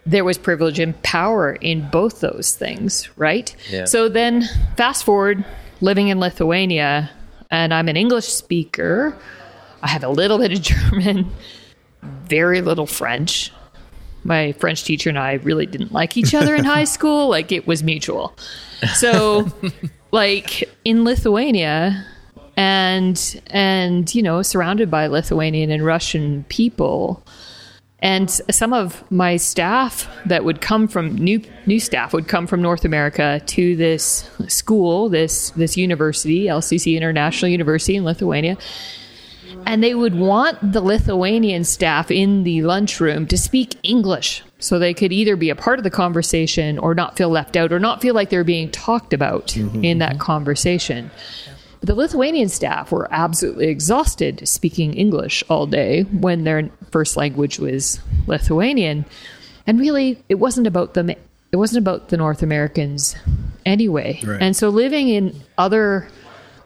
There 0.06 0.26
was 0.26 0.38
privilege 0.38 0.80
and 0.80 1.02
power 1.04 1.54
in 1.54 1.90
both 1.90 2.20
those 2.20 2.56
things, 2.56 3.10
right? 3.16 3.56
Yeah. 3.70 3.86
So 3.86 4.10
then, 4.10 4.44
fast 4.76 5.06
forward, 5.06 5.46
living 5.80 6.10
in 6.10 6.20
Lithuania, 6.20 7.10
and 7.50 7.74
I'm 7.74 7.88
an 7.88 7.96
English 7.96 8.28
speaker. 8.28 9.16
I 9.82 9.88
have 9.88 10.04
a 10.04 10.10
little 10.10 10.40
bit 10.40 10.52
of 10.52 10.62
German, 10.62 11.32
very 12.02 12.62
little 12.62 12.88
French 12.88 13.52
my 14.24 14.54
French 14.54 14.84
teacher 14.84 15.10
and 15.10 15.20
I 15.20 15.34
really 15.34 15.66
didn't 15.66 15.92
like 15.92 16.18
each 16.18 16.34
other 16.34 16.56
in 16.56 16.64
high 16.64 16.84
school. 16.96 17.30
Like 17.30 17.52
it 17.52 17.68
was 17.68 17.84
mutual. 17.84 18.36
So, 18.96 19.48
like 20.12 20.70
in 20.84 21.04
Lithuania, 21.04 22.06
and 22.58 23.42
and 23.48 24.14
you 24.14 24.22
know, 24.22 24.42
surrounded 24.42 24.92
by 24.92 25.08
Lithuanian 25.08 25.72
and 25.72 25.86
Russian 25.86 26.44
people, 26.50 27.26
and 28.00 28.30
some 28.30 28.74
of 28.74 29.10
my 29.12 29.38
staff 29.38 30.10
that 30.26 30.44
would 30.44 30.62
come 30.62 30.88
from 30.88 31.16
new 31.16 31.42
new 31.66 31.80
staff 31.80 32.14
would 32.14 32.28
come 32.28 32.48
from 32.48 32.62
North 32.62 32.86
America 32.86 33.42
to 33.48 33.76
this 33.76 34.30
school, 34.48 35.10
this 35.10 35.52
this 35.52 35.78
university, 35.78 36.46
LCC 36.46 36.96
International 36.98 37.50
University 37.50 37.96
in 37.96 38.04
Lithuania 38.04 38.58
and 39.66 39.84
they 39.84 39.96
would 39.96 40.16
want 40.16 40.74
the 40.74 40.82
Lithuanian 40.82 41.64
staff 41.64 42.12
in 42.12 42.44
the 42.44 42.62
lunchroom 42.62 43.28
to 43.28 43.38
speak 43.38 43.76
English 43.84 44.44
so 44.60 44.80
they 44.80 44.94
could 44.94 45.12
either 45.12 45.36
be 45.36 45.50
a 45.50 45.56
part 45.56 45.80
of 45.80 45.84
the 45.84 45.90
conversation 45.90 46.80
or 46.80 46.96
not 46.96 47.18
feel 47.18 47.30
left 47.30 47.56
out 47.56 47.72
or 47.72 47.80
not 47.80 48.02
feel 48.02 48.16
like 48.16 48.30
they're 48.30 48.44
being 48.44 48.72
talked 48.72 49.14
about 49.14 49.48
mm-hmm. 49.48 49.84
in 49.84 50.00
that 50.00 50.20
conversation. 50.20 51.12
But 51.80 51.88
the 51.88 51.96
Lithuanian 51.96 52.48
staff 52.48 52.92
were 52.92 53.08
absolutely 53.12 53.68
exhausted 53.68 54.48
speaking 54.48 54.94
English 54.94 55.44
all 55.50 55.68
day 55.68 56.04
when 56.04 56.46
their 56.46 56.70
first 56.92 57.18
language 57.18 57.60
was 57.60 58.00
Lithuanian. 58.26 59.06
And 59.68 59.80
really, 59.80 60.24
it 60.30 60.36
wasn't 60.36 60.68
about 60.68 60.94
them. 60.94 61.10
It 61.10 61.58
wasn't 61.58 61.80
about 61.80 62.08
the 62.08 62.18
North 62.18 62.42
Americans 62.42 63.18
anyway. 63.66 64.22
Right. 64.24 64.42
And 64.42 64.56
so 64.56 64.70
living 64.70 65.10
in 65.10 65.42
other 65.58 66.08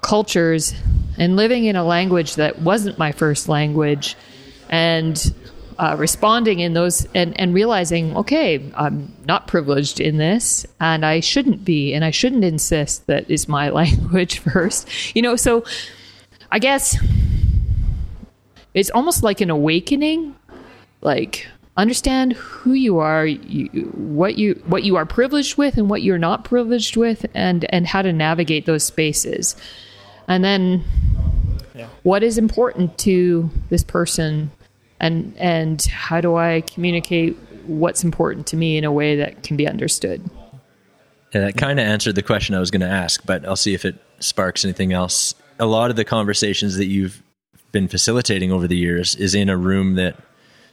cultures 0.02 0.74
and 1.18 1.36
living 1.36 1.65
in 1.65 1.76
a 1.76 1.84
language 1.84 2.36
that 2.36 2.61
wasn't 2.61 2.97
my 2.97 3.11
first 3.11 3.49
language 3.49 4.15
and 4.70 5.34
uh, 5.80 5.95
responding 5.97 6.59
in 6.59 6.74
those 6.74 7.07
and, 7.13 7.39
and 7.39 7.53
realizing, 7.53 8.15
okay, 8.18 8.72
I'm 8.76 9.13
not 9.26 9.47
privileged 9.47 9.99
in 9.99 10.18
this 10.18 10.65
and 10.80 11.05
I 11.05 11.20
shouldn't 11.20 11.63
be, 11.63 11.93
and 11.93 12.03
I 12.03 12.11
shouldn't 12.11 12.43
insist 12.43 13.07
that 13.07 13.30
is 13.30 13.47
my 13.47 13.70
language 13.82 14.39
first. 14.39 14.88
You 15.15 15.22
know, 15.22 15.36
so 15.36 15.63
I 16.51 16.59
guess 16.59 16.97
it's 18.74 18.89
almost 18.91 19.24
like 19.24 19.41
an 19.41 19.49
awakening. 19.49 20.36
Like, 21.01 21.47
understand 21.76 22.34
who 22.34 22.74
you 22.74 22.97
are, 22.97 23.26
you, 23.26 23.68
what 23.95 24.38
you 24.38 24.61
what 24.65 24.84
you 24.84 24.95
are 24.95 25.05
privileged 25.05 25.57
with 25.57 25.78
and 25.78 25.89
what 25.89 26.01
you're 26.01 26.18
not 26.18 26.43
privileged 26.43 26.97
with, 26.97 27.26
and 27.34 27.65
and 27.74 27.86
how 27.86 28.01
to 28.01 28.11
navigate 28.11 28.65
those 28.65 28.84
spaces. 28.84 29.55
And 30.28 30.43
then 30.43 30.84
yeah. 31.75 31.88
what 32.03 32.23
is 32.23 32.38
important 32.38 32.97
to 32.99 33.49
this 33.69 33.84
person 33.84 34.51
and 34.99 35.36
and 35.38 35.82
how 35.86 36.21
do 36.21 36.36
I 36.36 36.61
communicate 36.61 37.38
what's 37.67 38.03
important 38.03 38.47
to 38.47 38.57
me 38.57 38.78
in 38.78 38.84
a 38.84 38.91
way 38.91 39.15
that 39.17 39.43
can 39.43 39.57
be 39.57 39.67
understood. 39.67 40.21
And 41.34 41.43
that 41.43 41.57
kind 41.57 41.80
of 41.80 41.86
answered 41.86 42.15
the 42.15 42.23
question 42.23 42.55
I 42.55 42.59
was 42.59 42.71
going 42.71 42.82
to 42.82 42.88
ask, 42.88 43.25
but 43.25 43.45
I'll 43.45 43.57
see 43.57 43.73
if 43.73 43.84
it 43.86 43.95
sparks 44.19 44.63
anything 44.63 44.93
else. 44.93 45.36
A 45.59 45.65
lot 45.65 45.89
of 45.89 45.95
the 45.95 46.05
conversations 46.05 46.78
that 46.78 46.86
you've 46.86 47.21
been 47.71 47.88
facilitating 47.88 48.51
over 48.51 48.67
the 48.67 48.78
years 48.78 49.15
is 49.15 49.36
in 49.36 49.49
a 49.49 49.57
room 49.57 49.95
that 49.95 50.15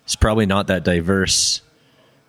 is 0.07 0.15
probably 0.15 0.47
not 0.47 0.69
that 0.69 0.85
diverse, 0.85 1.61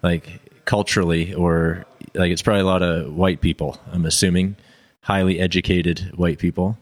like 0.01 0.41
culturally, 0.65 1.33
or 1.33 1.85
like 2.15 2.31
it's 2.31 2.41
probably 2.41 2.61
a 2.61 2.65
lot 2.65 2.81
of 2.81 3.13
white 3.13 3.41
people, 3.41 3.79
I'm 3.91 4.05
assuming, 4.05 4.55
highly 5.01 5.39
educated 5.39 6.11
white 6.15 6.39
people. 6.39 6.77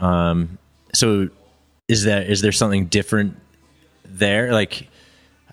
Um, 0.00 0.58
so 0.92 1.28
is 1.88 2.04
that 2.04 2.28
is 2.28 2.40
there 2.40 2.52
something 2.52 2.86
different 2.86 3.36
there? 4.04 4.52
Like, 4.52 4.88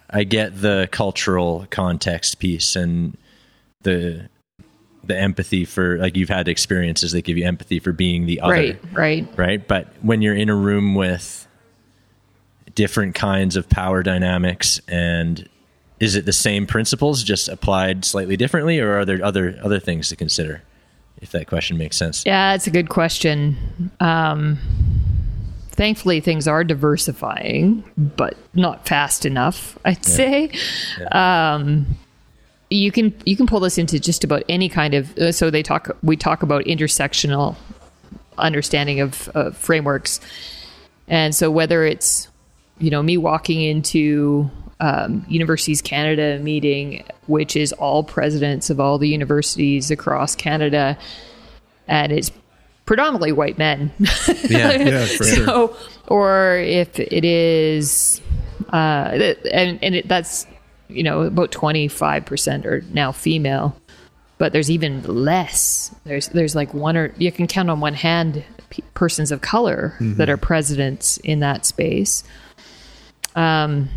I 0.10 0.24
get 0.24 0.60
the 0.62 0.88
cultural 0.92 1.68
context 1.70 2.40
piece 2.40 2.76
and 2.76 3.18
the 3.82 4.30
the 5.06 5.18
empathy 5.18 5.66
for 5.66 5.98
like 5.98 6.16
you've 6.16 6.30
had 6.30 6.48
experiences 6.48 7.12
that 7.12 7.24
give 7.24 7.38
you 7.38 7.46
empathy 7.46 7.80
for 7.80 7.92
being 7.92 8.26
the 8.26 8.40
other, 8.40 8.54
Right, 8.54 8.80
right. 8.94 9.28
right? 9.36 9.68
But 9.68 9.88
when 10.02 10.22
you're 10.22 10.36
in 10.36 10.50
a 10.50 10.56
room 10.56 10.96
with 10.96 11.46
different 12.74 13.14
kinds 13.14 13.56
of 13.58 13.68
power 13.70 14.02
dynamics 14.02 14.80
and 14.88 15.48
is 16.00 16.16
it 16.16 16.26
the 16.26 16.34
same 16.34 16.66
principles 16.66 17.22
just 17.22 17.50
applied 17.50 18.04
slightly 18.06 18.38
differently 18.38 18.80
or 18.80 18.98
are 19.00 19.06
there 19.06 19.24
other 19.24 19.60
other 19.62 19.80
things 19.80 20.10
to 20.10 20.16
consider 20.16 20.64
if 21.24 21.32
that 21.32 21.48
question 21.48 21.78
makes 21.78 21.98
sense 21.98 22.26
Yeah, 22.26 22.54
it's 22.54 22.68
a 22.68 22.72
good 22.72 22.90
question. 22.90 23.90
Um, 24.00 24.60
thankfully, 25.72 26.20
things 26.20 26.48
are 26.48 26.64
diversifying, 26.64 27.84
but 27.98 28.38
not 28.54 28.88
fast 28.88 29.26
enough. 29.26 29.80
I'd 29.86 30.06
say. 30.06 30.52
Um, 31.12 31.98
you 32.70 32.92
can 32.92 33.14
you 33.26 33.38
can 33.38 33.48
pull 33.48 33.60
this 33.60 33.78
into 33.78 34.00
just 34.00 34.24
about 34.24 34.44
any 34.50 34.68
kind 34.68 34.94
of. 34.94 35.18
Uh, 35.18 35.32
so 35.32 35.50
they 35.50 35.64
talk. 35.64 35.96
We 36.04 36.18
talk 36.18 36.44
about 36.44 36.66
intersectional 36.66 37.56
understanding 38.38 39.00
of, 39.00 39.30
of 39.30 39.56
frameworks, 39.56 40.20
and 41.08 41.34
so 41.34 41.50
whether 41.50 41.86
it's 41.86 42.28
you 42.80 42.90
know 42.90 43.02
me 43.02 43.18
walking 43.18 43.62
into 43.62 44.50
um, 44.84 45.26
Universities 45.30 45.82
Canada 45.82 46.40
meeting, 46.44 47.06
which 47.28 47.56
is 47.56 47.72
all 47.72 48.04
presidents 48.04 48.70
of 48.70 48.82
all 48.82 48.98
the 48.98 49.08
universities 49.08 49.90
across 49.92 50.36
Canada, 50.36 50.98
and 51.88 52.12
it's 52.12 52.32
predominantly 52.86 53.32
white 53.32 53.58
men. 53.58 53.94
yeah 54.50 54.72
Yeah, 54.74 55.06
for 55.06 55.24
sure. 55.24 55.76
or 56.10 56.58
if 56.58 57.00
it 57.00 57.24
is, 57.24 58.20
uh, 58.74 59.34
and 59.52 59.80
and 59.82 59.96
it, 59.96 60.08
that's 60.10 60.46
you 60.90 61.04
know 61.04 61.22
about 61.22 61.52
twenty 61.52 61.88
five 61.88 62.26
percent 62.26 62.66
are 62.66 62.84
now 62.92 63.14
female, 63.14 63.78
but 64.38 64.52
there's 64.52 64.70
even 64.70 65.02
less. 65.04 65.96
There's 66.04 66.28
there's 66.28 66.56
like 66.56 66.74
one 66.74 66.98
or 66.98 67.14
you 67.18 67.32
can 67.32 67.48
count 67.48 67.70
on 67.70 67.80
one 67.80 67.94
hand 67.94 68.44
pe- 68.70 68.84
persons 68.96 69.32
of 69.32 69.40
color 69.40 69.96
that 70.02 70.28
are 70.30 70.36
presidents 70.38 71.16
in 71.24 71.40
that 71.40 71.66
space. 71.66 72.26
Um, 73.34 73.88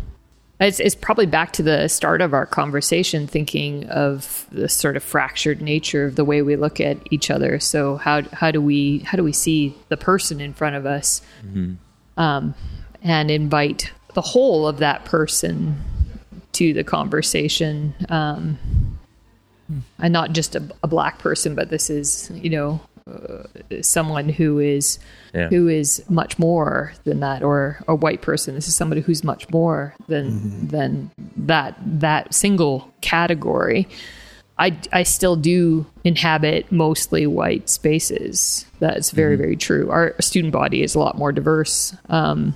it's, 0.59 0.79
it's 0.79 0.95
probably 0.95 1.27
back 1.27 1.53
to 1.53 1.63
the 1.63 1.87
start 1.87 2.21
of 2.21 2.33
our 2.33 2.45
conversation, 2.45 3.27
thinking 3.27 3.87
of 3.89 4.47
the 4.51 4.67
sort 4.67 4.97
of 4.97 5.03
fractured 5.03 5.61
nature 5.61 6.05
of 6.05 6.15
the 6.15 6.25
way 6.25 6.41
we 6.41 6.55
look 6.55 6.79
at 6.79 6.97
each 7.11 7.29
other. 7.29 7.59
So 7.59 7.97
how 7.97 8.23
how 8.33 8.49
do 8.51 8.61
we 8.61 8.99
how 8.99 9.17
do 9.17 9.23
we 9.23 9.33
see 9.33 9.75
the 9.89 9.97
person 9.97 10.41
in 10.41 10.53
front 10.53 10.75
of 10.75 10.85
us, 10.85 11.21
um, 12.17 12.55
and 13.03 13.29
invite 13.29 13.91
the 14.15 14.21
whole 14.21 14.67
of 14.67 14.79
that 14.79 15.05
person 15.05 15.77
to 16.53 16.73
the 16.73 16.83
conversation, 16.83 17.93
um, 18.09 18.57
and 19.99 20.11
not 20.11 20.31
just 20.31 20.55
a, 20.55 20.67
a 20.81 20.87
black 20.87 21.19
person, 21.19 21.53
but 21.53 21.69
this 21.69 21.91
is 21.91 22.31
you 22.33 22.49
know 22.49 22.81
uh, 23.07 23.43
someone 23.81 24.29
who 24.29 24.59
is 24.59 24.99
Yeah. 25.33 25.49
who 25.49 25.67
is 25.67 26.03
much 26.09 26.37
more 26.39 26.93
than 27.03 27.19
that, 27.21 27.43
or 27.43 27.79
a 27.87 27.95
white 27.95 28.21
person. 28.21 28.55
This 28.55 28.67
is 28.67 28.75
somebody 28.75 29.01
who's 29.01 29.23
much 29.23 29.49
more 29.51 29.93
than 30.07 30.67
than 30.67 31.11
that 31.37 31.75
that 31.99 32.33
single 32.33 32.91
category. 33.01 33.87
I, 34.59 34.75
I 34.91 35.03
still 35.03 35.35
do 35.35 35.85
inhabit 36.03 36.71
mostly 36.71 37.27
white 37.27 37.69
spaces. 37.69 38.65
That's 38.79 39.11
very, 39.11 39.35
very 39.35 39.55
true. 39.55 39.91
Our 39.91 40.15
student 40.19 40.51
body 40.51 40.81
is 40.81 40.95
a 40.95 40.99
lot 40.99 41.15
more 41.15 41.31
diverse. 41.31 41.95
Um, 42.09 42.55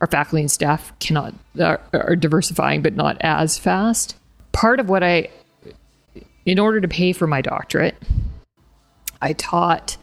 our 0.00 0.06
faculty 0.06 0.42
and 0.42 0.50
staff 0.50 0.96
cannot 1.00 1.34
are, 1.60 1.80
are 1.92 2.14
diversifying, 2.14 2.82
but 2.82 2.94
not 2.94 3.16
as 3.20 3.58
fast. 3.58 4.14
Part 4.52 4.78
of 4.78 4.88
what 4.88 5.02
I, 5.02 5.28
in 6.46 6.60
order 6.60 6.80
to 6.80 6.86
pay 6.86 7.12
for 7.12 7.26
my 7.26 7.40
doctorate, 7.40 7.96
I 9.24 9.32
taught 9.32 9.96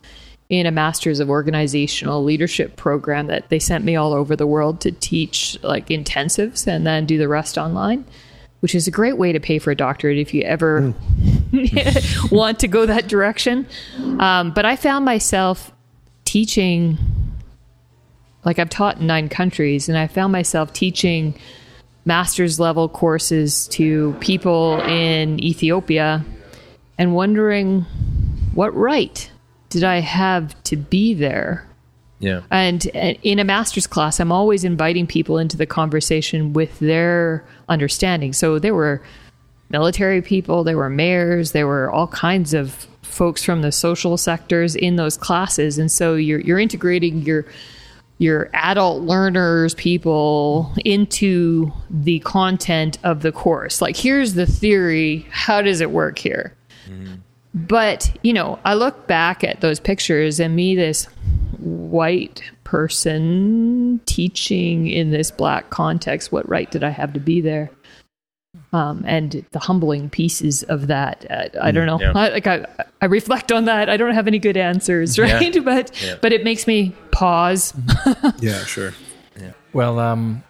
in 0.50 0.66
a 0.66 0.72
master's 0.72 1.20
of 1.20 1.30
organizational 1.30 2.24
leadership 2.24 2.76
program 2.76 3.28
that 3.28 3.48
they 3.50 3.60
sent 3.60 3.86
me 3.86 3.96
all 3.96 4.14
over 4.14 4.36
the 4.36 4.48
world 4.48 4.82
to 4.82 4.92
teach 4.92 5.58
like 5.64 5.88
intensives 5.88 6.68
and 6.68 6.86
then 6.86 7.06
do 7.06 7.18
the 7.18 7.28
rest 7.28 7.58
online, 7.58 8.04
which 8.60 8.76
is 8.76 8.88
a 8.88 8.92
great 8.92 9.18
way 9.18 9.32
to 9.32 9.40
pay 9.40 9.60
for 9.60 9.72
a 9.72 9.76
doctorate 9.76 10.18
if 10.18 10.34
you 10.34 10.42
ever 10.42 10.94
want 12.32 12.60
to 12.60 12.68
go 12.68 12.86
that 12.86 13.08
direction. 13.08 13.66
Um, 14.20 14.52
but 14.52 14.66
I 14.66 14.76
found 14.76 15.06
myself 15.06 15.72
teaching, 16.26 16.98
like 18.44 18.60
I've 18.60 18.70
taught 18.70 18.98
in 18.98 19.08
nine 19.08 19.30
countries, 19.30 19.88
and 19.88 19.98
I 19.98 20.08
found 20.08 20.34
myself 20.34 20.74
teaching 20.74 21.34
master's 22.04 22.60
level 22.60 22.90
courses 22.90 23.68
to 23.70 24.16
people 24.20 24.82
in 24.82 25.42
Ethiopia 25.42 26.26
and 26.98 27.16
wondering 27.16 27.86
what 28.54 28.76
right 28.76 29.32
did 29.70 29.84
I 29.84 30.00
have 30.00 30.62
to 30.64 30.76
be 30.76 31.14
there? 31.14 31.68
yeah 32.20 32.42
And 32.52 32.86
in 32.86 33.40
a 33.40 33.44
master's 33.44 33.88
class, 33.88 34.20
I'm 34.20 34.32
always 34.32 34.64
inviting 34.64 35.08
people 35.08 35.38
into 35.38 35.58
the 35.58 35.66
conversation 35.66 36.54
with 36.54 36.78
their 36.80 37.46
understanding. 37.68 38.34
So 38.34 38.60
there 38.60 38.76
were 38.76 39.02
military 39.70 40.22
people, 40.22 40.64
there 40.64 40.78
were 40.78 40.90
mayors, 40.90 41.54
there 41.54 41.68
were 41.68 41.90
all 41.90 42.08
kinds 42.08 42.54
of 42.54 42.88
folks 43.02 43.44
from 43.44 43.62
the 43.62 43.72
social 43.72 44.18
sectors 44.18 44.76
in 44.76 44.96
those 44.96 45.18
classes. 45.18 45.78
And 45.78 45.92
so 45.92 46.16
you're 46.16 46.42
you're 46.42 46.60
integrating 46.60 47.22
your 47.24 47.46
your 48.18 48.52
adult 48.54 49.02
learners 49.02 49.74
people 49.74 50.72
into 50.86 51.72
the 51.90 52.20
content 52.20 53.00
of 53.04 53.22
the 53.22 53.32
course. 53.32 53.82
Like 53.82 53.98
here's 53.98 54.36
the 54.36 54.46
theory, 54.46 55.26
how 55.32 55.64
does 55.64 55.82
it 55.82 55.90
work 55.90 56.20
here? 56.20 56.56
Mm-hmm. 56.88 57.16
But, 57.54 58.16
you 58.24 58.32
know, 58.34 58.60
I 58.64 58.76
look 58.76 59.08
back 59.08 59.44
at 59.44 59.60
those 59.62 59.80
pictures 59.80 60.40
and 60.40 60.56
me, 60.56 60.76
this 60.76 61.06
white 61.60 62.42
person 62.64 64.00
teaching 64.06 64.88
in 64.88 65.12
this 65.12 65.32
black 65.32 65.70
context, 65.70 66.32
what 66.32 66.48
right 66.48 66.70
did 66.72 66.84
I 66.84 66.90
have 66.90 67.12
to 67.14 67.20
be 67.20 67.42
there? 67.42 67.70
Um, 68.74 69.04
and 69.06 69.46
the 69.52 69.60
humbling 69.60 70.10
pieces 70.10 70.64
of 70.64 70.88
that, 70.88 71.26
uh, 71.30 71.50
I 71.62 71.72
don't 71.72 71.86
know. 71.86 72.00
yeah. 72.00 72.14
I, 72.16 72.30
like 72.30 72.48
I, 72.48 72.66
I 73.02 73.06
reflect 73.08 73.52
on 73.52 73.66
that. 73.66 73.90
I 73.90 73.98
don't 73.98 74.14
have 74.14 74.28
any 74.28 74.40
good 74.40 74.56
answers, 74.56 75.20
right? 75.20 75.54
But 75.64 76.02
Yeah. 76.02 76.16
but 76.22 76.32
it 76.32 76.44
makes 76.46 76.68
me 76.68 76.96
pause. 77.12 77.74
Yeah, 78.40 78.64
sure. 78.64 78.94
Well, 79.74 80.00
um, 80.00 80.44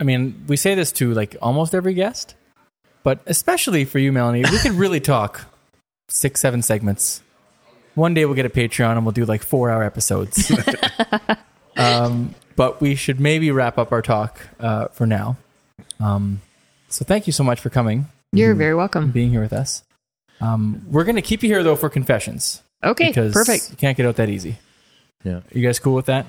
I 0.00 0.04
mean, 0.04 0.44
we 0.46 0.56
say 0.56 0.74
this 0.74 0.92
to 0.92 1.12
like 1.14 1.36
almost 1.42 1.74
every 1.74 1.94
guest, 1.94 2.34
but 3.02 3.20
especially 3.26 3.84
for 3.84 3.98
you, 3.98 4.12
Melanie, 4.12 4.42
we 4.42 4.58
could 4.58 4.72
really 4.72 5.00
talk 5.14 5.46
six, 6.08 6.40
seven 6.40 6.62
segments. 6.62 7.22
One 7.94 8.14
day 8.14 8.24
we'll 8.24 8.34
get 8.34 8.46
a 8.46 8.50
Patreon 8.50 8.92
and 8.96 9.04
we'll 9.04 9.12
do 9.12 9.24
like 9.24 9.42
four 9.42 9.70
hour 9.70 9.82
episodes. 9.82 10.50
um, 11.76 12.34
but 12.56 12.80
we 12.80 12.94
should 12.94 13.20
maybe 13.20 13.50
wrap 13.50 13.78
up 13.78 13.92
our 13.92 14.02
talk 14.02 14.40
uh, 14.60 14.88
for 14.88 15.06
now. 15.06 15.36
Um, 16.00 16.40
so 16.88 17.04
thank 17.04 17.26
you 17.26 17.32
so 17.32 17.42
much 17.44 17.60
for 17.60 17.70
coming, 17.70 18.06
You're 18.32 18.54
very 18.54 18.74
welcome. 18.74 19.10
being 19.10 19.30
here 19.30 19.40
with 19.42 19.52
us. 19.52 19.82
Um, 20.40 20.82
we're 20.90 21.04
going 21.04 21.16
to 21.16 21.22
keep 21.22 21.42
you 21.42 21.48
here 21.48 21.62
though 21.64 21.74
for 21.76 21.88
confessions 21.88 22.62
Okay, 22.84 23.08
because 23.08 23.32
perfect. 23.32 23.70
you 23.70 23.76
can't 23.76 23.96
get 23.96 24.06
out 24.06 24.16
that 24.16 24.28
easy. 24.28 24.56
yeah 25.24 25.40
You 25.52 25.60
guys 25.66 25.80
cool 25.80 25.94
with 25.94 26.06
that? 26.06 26.26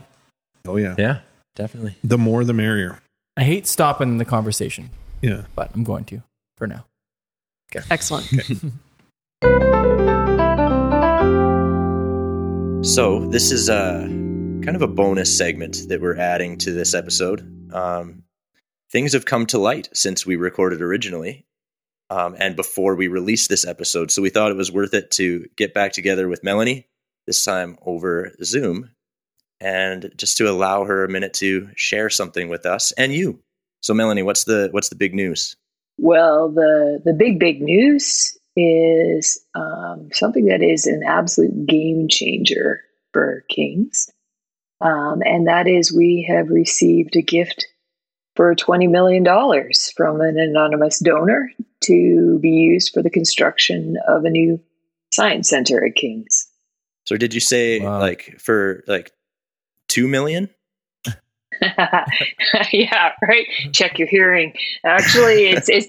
Oh 0.68 0.78
yeah. 0.78 0.96
yeah 0.98 1.20
definitely 1.56 1.96
The 2.04 2.18
more 2.18 2.44
the 2.44 2.54
merrier. 2.54 3.00
I 3.38 3.44
hate 3.44 3.68
stopping 3.68 4.18
the 4.18 4.26
conversation, 4.26 4.90
Yeah. 5.22 5.44
but 5.56 5.70
I'm 5.76 5.84
going 5.84 6.06
to 6.06 6.24
for 6.58 6.66
now. 6.66 6.86
Okay. 7.76 7.86
Excellent. 7.92 8.28
So 12.82 13.28
this 13.28 13.52
is 13.52 13.68
a 13.68 14.06
kind 14.06 14.76
of 14.76 14.82
a 14.82 14.88
bonus 14.88 15.38
segment 15.38 15.90
that 15.90 16.00
we're 16.00 16.18
adding 16.18 16.58
to 16.60 16.72
this 16.72 16.94
episode. 16.94 17.74
Um, 17.74 18.24
things 18.90 19.12
have 19.14 19.26
come 19.26 19.46
to 19.48 19.58
light 19.58 19.90
since 19.94 20.26
we 20.26 20.38
recorded 20.38 20.82
originally, 20.82 21.46
um, 22.10 22.38
and 22.40 22.56
before 22.56 22.96
we 22.96 23.10
released 23.10 23.50
this 23.50 23.68
episode. 23.68 24.12
So 24.12 24.22
we 24.22 24.30
thought 24.30 24.52
it 24.52 24.58
was 24.58 24.72
worth 24.72 24.94
it 24.94 25.12
to 25.12 25.48
get 25.58 25.74
back 25.74 25.92
together 25.92 26.30
with 26.30 26.44
Melanie 26.44 26.88
this 27.28 27.44
time 27.44 27.78
over 27.86 28.32
Zoom, 28.44 28.92
and 29.60 30.12
just 30.16 30.38
to 30.38 30.50
allow 30.50 30.86
her 30.86 31.04
a 31.04 31.10
minute 31.10 31.34
to 31.36 31.68
share 31.76 32.10
something 32.10 32.48
with 32.48 32.66
us 32.66 32.94
and 32.94 33.14
you. 33.14 33.42
So 33.82 33.94
Melanie, 33.94 34.24
what's 34.24 34.46
the 34.46 34.70
what's 34.72 34.90
the 34.90 34.96
big 34.96 35.14
news? 35.14 35.58
Well, 35.98 36.50
the 36.50 37.02
the 37.04 37.14
big 37.14 37.40
big 37.40 37.62
news 37.62 38.39
is 38.56 39.40
um, 39.56 40.10
something 40.14 40.46
that 40.46 40.62
is 40.62 40.86
an 40.86 41.02
absolute 41.08 41.66
game 41.66 42.08
changer 42.10 42.82
for 43.14 43.44
Kings, 43.50 44.10
um, 44.82 45.22
and 45.26 45.48
that 45.48 45.68
is 45.68 45.94
we 45.94 46.26
have 46.30 46.50
received 46.50 47.16
a 47.16 47.22
gift 47.22 47.66
for 48.36 48.54
twenty 48.56 48.88
million 48.88 49.24
dollars 49.24 49.92
from 49.96 50.22
an 50.22 50.38
anonymous 50.40 51.00
donor 51.00 51.52
to 51.82 52.40
be 52.42 52.50
used 52.50 52.94
for 52.94 53.02
the 53.02 53.10
construction 53.10 53.98
of 54.08 54.26
a 54.26 54.30
new 54.30 54.60
science 55.12 55.50
center 55.50 55.84
at 55.86 55.96
Kings. 55.96 56.48
So 57.06 57.18
did 57.18 57.34
you 57.34 57.40
say 57.40 57.80
Wow. 57.80 58.00
like 58.00 58.36
for 58.40 58.84
like 58.88 59.12
two 59.88 60.08
million? 60.08 60.50
yeah, 62.72 63.12
right. 63.28 63.46
Check 63.74 64.00
your 64.00 64.08
hearing. 64.08 64.54
Actually, 64.86 65.48
it's 65.50 65.68
it's 65.68 65.88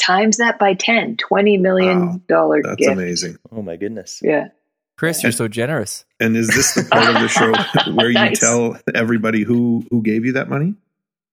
times 0.00 0.38
that 0.38 0.58
by 0.58 0.74
10, 0.74 1.16
20 1.18 1.58
million 1.58 2.22
dollar 2.28 2.62
That's 2.62 2.76
gift. 2.76 2.92
amazing. 2.92 3.36
Oh 3.52 3.62
my 3.62 3.76
goodness. 3.76 4.20
Yeah. 4.22 4.48
Chris, 4.96 5.22
you're 5.22 5.32
so 5.32 5.48
generous. 5.48 6.04
And 6.18 6.36
is 6.36 6.48
this 6.48 6.74
the 6.74 6.84
part 6.84 7.08
of 7.14 7.20
the 7.22 7.28
show 7.28 7.52
where 7.94 8.08
you 8.08 8.14
Nice. 8.14 8.40
tell 8.40 8.78
everybody 8.94 9.42
who 9.44 9.84
who 9.90 10.02
gave 10.02 10.24
you 10.26 10.32
that 10.32 10.48
money? 10.48 10.74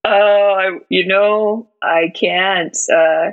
Oh, 0.06 0.10
I, 0.58 0.80
you 0.90 1.06
know, 1.08 1.68
I 1.82 2.12
can't. 2.16 2.78
Uh, 2.94 3.32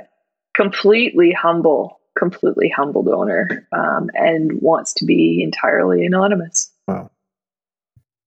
completely 0.55 1.31
humble, 1.33 1.99
completely 2.17 2.69
humble 2.69 3.03
donor, 3.03 3.67
um, 3.71 4.09
and 4.13 4.61
wants 4.61 4.93
to 4.93 5.05
be 5.05 5.41
entirely 5.43 6.05
anonymous. 6.05 6.71
Wow. 6.87 7.11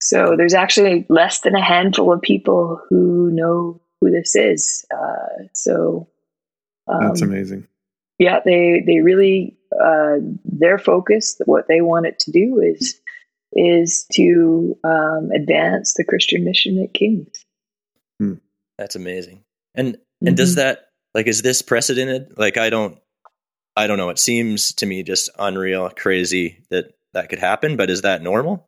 So 0.01 0.35
there's 0.37 0.55
actually 0.55 1.07
less 1.09 1.41
than 1.41 1.55
a 1.55 1.65
handful 1.65 2.13
of 2.13 2.23
people 2.23 2.81
who 2.89 3.31
know 3.33 3.81
who 4.01 4.11
this 4.11 4.37
is. 4.37 4.85
Uh, 4.95 5.45
so 5.55 6.07
That's 7.01 7.23
um, 7.23 7.29
amazing. 7.29 7.67
yeah, 8.19 8.41
they 8.45 8.83
they 8.87 9.01
really 9.01 9.57
uh, 9.73 10.17
their 10.45 10.79
focus, 10.79 11.41
what 11.45 11.67
they 11.69 11.81
want 11.81 12.07
it 12.07 12.19
to 12.21 12.31
do 12.31 12.61
is 12.61 13.01
is 13.53 14.07
to 14.13 14.77
um, 14.85 15.31
advance 15.35 15.95
the 15.95 16.05
Christian 16.05 16.45
mission 16.45 16.83
at 16.83 16.93
Kings. 16.93 17.45
That's 18.79 18.95
amazing. 18.95 19.43
And 19.75 19.99
and 20.25 20.37
does 20.37 20.55
that 20.55 20.89
like 21.15 21.27
is 21.27 21.43
this 21.43 21.61
precedented? 21.61 22.39
Like 22.39 22.57
I 22.57 22.71
don't 22.71 22.99
I 23.77 23.87
don't 23.87 23.99
know. 23.99 24.09
It 24.09 24.19
seems 24.19 24.73
to 24.75 24.87
me 24.87 25.03
just 25.03 25.29
unreal, 25.39 25.91
crazy 25.91 26.63
that 26.71 26.95
that 27.13 27.29
could 27.29 27.41
happen, 27.41 27.77
but 27.77 27.91
is 27.91 28.03
that 28.03 28.23
normal? 28.23 28.67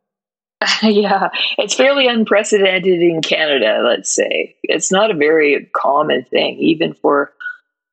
yeah, 0.83 1.29
it's 1.57 1.73
fairly 1.73 2.07
unprecedented 2.07 3.01
in 3.01 3.21
Canada, 3.21 3.81
let's 3.83 4.11
say. 4.11 4.55
It's 4.63 4.91
not 4.91 5.09
a 5.09 5.15
very 5.15 5.69
common 5.75 6.23
thing, 6.25 6.57
even 6.59 6.93
for 6.93 7.33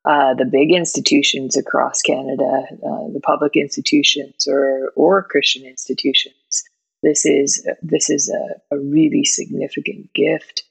uh, 0.09 0.33
the 0.33 0.49
big 0.59 0.69
institutions 0.81 1.55
across 1.55 2.01
Canada, 2.01 2.51
uh, 2.89 3.05
the 3.13 3.21
public 3.21 3.55
institutions 3.55 4.47
or, 4.47 4.91
or 4.95 5.21
Christian 5.23 5.63
institutions. 5.65 6.63
This 7.03 7.25
is, 7.25 7.67
this 7.83 8.09
is 8.09 8.23
a, 8.29 8.75
a 8.75 8.79
really 8.79 9.23
significant 9.23 10.11
gift. 10.13 10.63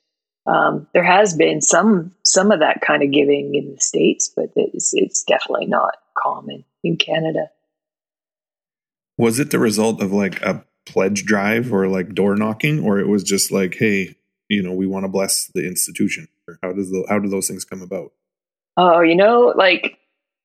Um, 0.47 0.89
there 0.93 1.05
has 1.05 1.37
been 1.37 1.61
some 1.61 2.15
some 2.25 2.51
of 2.51 2.61
that 2.61 2.81
kind 2.81 3.03
of 3.03 3.13
giving 3.13 3.55
in 3.55 3.75
the 3.75 3.81
states, 3.81 4.33
but 4.35 4.47
it's, 4.57 4.91
it's 4.95 5.23
definitely 5.23 5.67
not 5.67 5.95
common 6.17 6.65
in 6.83 6.97
Canada. 6.97 7.51
Was 9.19 9.39
it 9.39 9.51
the 9.51 9.59
result 9.59 10.01
of 10.01 10.11
like 10.11 10.41
a 10.43 10.65
pledge 10.87 11.25
drive 11.25 11.73
or 11.73 11.87
like 11.87 12.15
door 12.15 12.35
knocking, 12.35 12.83
or 12.83 12.99
it 12.99 13.09
was 13.09 13.23
just 13.23 13.53
like, 13.53 13.77
hey, 13.79 14.17
you 14.49 14.63
know, 14.63 14.73
we 14.73 14.87
want 14.87 15.05
to 15.05 15.09
bless 15.09 15.51
the 15.55 15.67
institution? 15.67 16.29
How 16.63 16.73
does 16.73 16.91
the 16.91 17.05
how 17.09 17.19
do 17.19 17.29
those 17.29 17.47
things 17.47 17.65
come 17.65 17.83
about? 17.83 18.13
Oh, 18.81 19.01
you 19.01 19.17
know, 19.17 19.53
like 19.57 19.99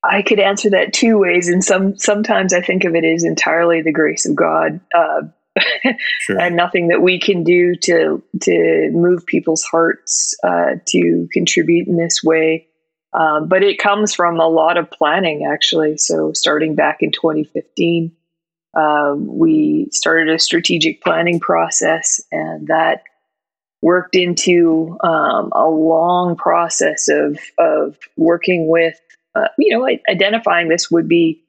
I 0.04 0.24
could 0.24 0.40
answer 0.40 0.72
that 0.72 0.92
two 0.92 1.20
ways, 1.20 1.48
and 1.48 1.64
some 1.64 1.96
sometimes 1.98 2.52
I 2.52 2.62
think 2.62 2.84
of 2.84 2.96
it 2.96 3.06
as 3.06 3.24
entirely 3.24 3.82
the 3.84 3.94
grace 3.94 4.26
of 4.28 4.36
God, 4.36 4.80
uh, 4.94 5.22
Sure. 6.22 6.40
and 6.42 6.56
nothing 6.56 6.88
that 6.88 7.04
we 7.04 7.20
can 7.20 7.44
do 7.44 7.76
to 7.76 8.24
to 8.42 8.90
move 8.92 9.24
people's 9.28 9.64
hearts 9.64 10.34
uh, 10.44 10.72
to 10.88 11.28
contribute 11.32 11.88
in 11.88 11.96
this 11.96 12.22
way. 12.24 12.68
Um, 13.14 13.48
but 13.48 13.62
it 13.62 13.78
comes 13.78 14.16
from 14.16 14.40
a 14.40 14.48
lot 14.48 14.78
of 14.78 14.90
planning, 14.90 15.46
actually. 15.46 16.00
So 16.00 16.34
starting 16.34 16.74
back 16.74 16.98
in 17.02 17.12
2015, 17.12 18.12
um, 18.76 19.28
we 19.38 19.90
started 19.92 20.34
a 20.34 20.40
strategic 20.40 21.04
planning 21.04 21.40
process, 21.40 22.20
and 22.32 22.68
that 22.68 23.04
worked 23.84 24.16
into 24.16 24.98
um, 25.04 25.52
a 25.54 25.68
long 25.70 26.36
process 26.36 27.10
of 27.10 27.38
of 27.60 27.98
working 28.16 28.70
with, 28.70 29.00
uh, 29.36 29.50
you 29.60 29.78
know, 29.78 29.88
identifying 30.10 30.70
this 30.70 30.90
would 30.90 31.08
be 31.08 31.44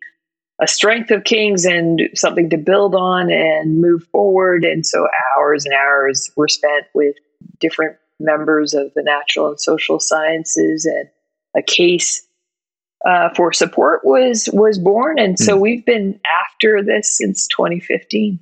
a 0.60 0.66
strength 0.66 1.10
of 1.10 1.24
Kings 1.24 1.64
and 1.64 2.02
something 2.14 2.50
to 2.50 2.56
build 2.56 2.94
on 2.94 3.30
and 3.30 3.80
move 3.80 4.04
forward. 4.12 4.64
And 4.64 4.84
so 4.84 5.06
hours 5.36 5.64
and 5.64 5.74
hours 5.74 6.30
were 6.36 6.48
spent 6.48 6.86
with 6.92 7.16
different 7.60 7.96
members 8.20 8.74
of 8.74 8.92
the 8.94 9.02
natural 9.02 9.48
and 9.48 9.60
social 9.60 10.00
sciences, 10.00 10.84
and 10.84 11.08
a 11.56 11.62
case 11.62 12.26
uh, 13.06 13.28
for 13.36 13.52
support 13.52 14.04
was 14.04 14.48
was 14.52 14.78
born. 14.78 15.20
And 15.20 15.38
so 15.38 15.56
we've 15.56 15.84
been 15.84 16.18
after 16.42 16.82
this 16.82 17.16
since 17.16 17.46
2015. 17.48 18.40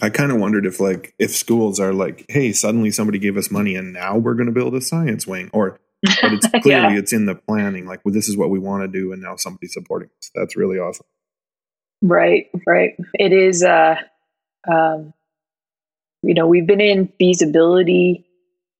I 0.00 0.10
kind 0.10 0.30
of 0.30 0.38
wondered 0.38 0.64
if 0.66 0.78
like 0.80 1.14
if 1.18 1.30
schools 1.32 1.80
are 1.80 1.92
like, 1.92 2.24
hey, 2.28 2.52
suddenly 2.52 2.90
somebody 2.90 3.18
gave 3.18 3.36
us 3.36 3.50
money 3.50 3.74
and 3.74 3.92
now 3.92 4.16
we're 4.16 4.34
going 4.34 4.46
to 4.46 4.52
build 4.52 4.74
a 4.74 4.80
science 4.80 5.26
wing, 5.26 5.50
or 5.52 5.80
but 6.22 6.32
it's 6.34 6.46
clearly 6.62 6.94
Yeah. 6.94 6.98
it's 6.98 7.12
in 7.12 7.26
the 7.26 7.34
planning. 7.34 7.86
Like, 7.86 8.04
well, 8.04 8.14
this 8.14 8.28
is 8.28 8.36
what 8.36 8.50
we 8.50 8.58
want 8.58 8.82
to 8.84 8.88
do, 8.88 9.12
and 9.12 9.20
now 9.20 9.36
somebody's 9.36 9.72
supporting 9.72 10.10
us. 10.20 10.30
That's 10.34 10.56
really 10.56 10.78
awesome. 10.78 11.06
Right, 12.00 12.46
right. 12.64 12.92
It 13.14 13.32
is, 13.32 13.64
uh, 13.64 13.96
um, 14.72 15.12
you 16.22 16.34
know, 16.34 16.46
we've 16.46 16.66
been 16.66 16.80
in 16.80 17.12
feasibility. 17.18 18.24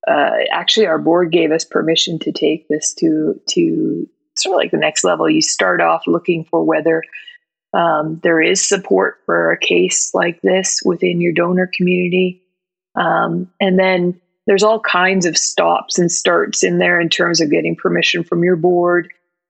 Uh, 0.06 0.30
actually, 0.52 0.86
our 0.86 0.98
board 0.98 1.32
gave 1.32 1.50
us 1.50 1.64
permission 1.64 2.20
to 2.20 2.32
take 2.32 2.68
this 2.68 2.94
to 2.94 3.40
to 3.50 4.08
sort 4.36 4.54
of 4.54 4.58
like 4.58 4.70
the 4.70 4.76
next 4.76 5.02
level. 5.02 5.28
You 5.28 5.42
start 5.42 5.80
off 5.80 6.04
looking 6.06 6.44
for 6.44 6.62
whether 6.64 7.02
um, 7.72 8.20
there 8.22 8.40
is 8.40 8.66
support 8.66 9.18
for 9.26 9.52
a 9.52 9.58
case 9.58 10.10
like 10.14 10.40
this 10.42 10.80
within 10.84 11.20
your 11.20 11.32
donor 11.32 11.70
community, 11.72 12.42
um, 12.94 13.50
and 13.60 13.78
then 13.78 14.20
there's 14.46 14.62
all 14.62 14.80
kinds 14.80 15.26
of 15.26 15.36
stops 15.36 15.98
and 15.98 16.10
starts 16.10 16.62
in 16.62 16.78
there 16.78 17.00
in 17.00 17.08
terms 17.08 17.40
of 17.40 17.50
getting 17.50 17.76
permission 17.76 18.24
from 18.24 18.42
your 18.42 18.56
board 18.56 19.08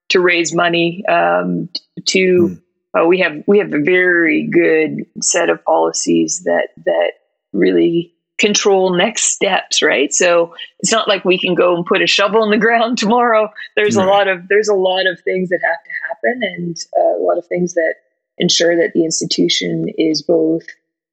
to 0.08 0.20
raise 0.20 0.54
money 0.54 1.04
um, 1.06 1.68
to. 2.06 2.48
Hmm. 2.48 2.54
Uh, 2.98 3.04
we 3.04 3.18
have 3.20 3.44
we 3.46 3.58
have 3.58 3.72
a 3.72 3.82
very 3.82 4.48
good 4.48 5.04
set 5.20 5.50
of 5.50 5.62
policies 5.64 6.42
that 6.44 6.68
that 6.86 7.12
really 7.52 8.14
control 8.38 8.94
next 8.94 9.24
steps, 9.24 9.82
right? 9.82 10.12
So 10.12 10.54
it's 10.78 10.92
not 10.92 11.08
like 11.08 11.24
we 11.24 11.38
can 11.38 11.54
go 11.54 11.76
and 11.76 11.84
put 11.84 12.02
a 12.02 12.06
shovel 12.06 12.42
in 12.44 12.50
the 12.50 12.56
ground 12.56 12.98
tomorrow. 12.98 13.50
There's 13.76 13.96
a 13.96 14.04
lot 14.04 14.28
of 14.28 14.48
there's 14.48 14.68
a 14.68 14.74
lot 14.74 15.06
of 15.06 15.20
things 15.20 15.50
that 15.50 15.60
have 15.62 15.84
to 15.84 15.90
happen, 16.08 16.40
and 16.42 16.76
uh, 16.96 17.18
a 17.18 17.22
lot 17.22 17.38
of 17.38 17.46
things 17.46 17.74
that 17.74 17.94
ensure 18.38 18.76
that 18.76 18.92
the 18.94 19.04
institution 19.04 19.88
is 19.98 20.22
both 20.22 20.64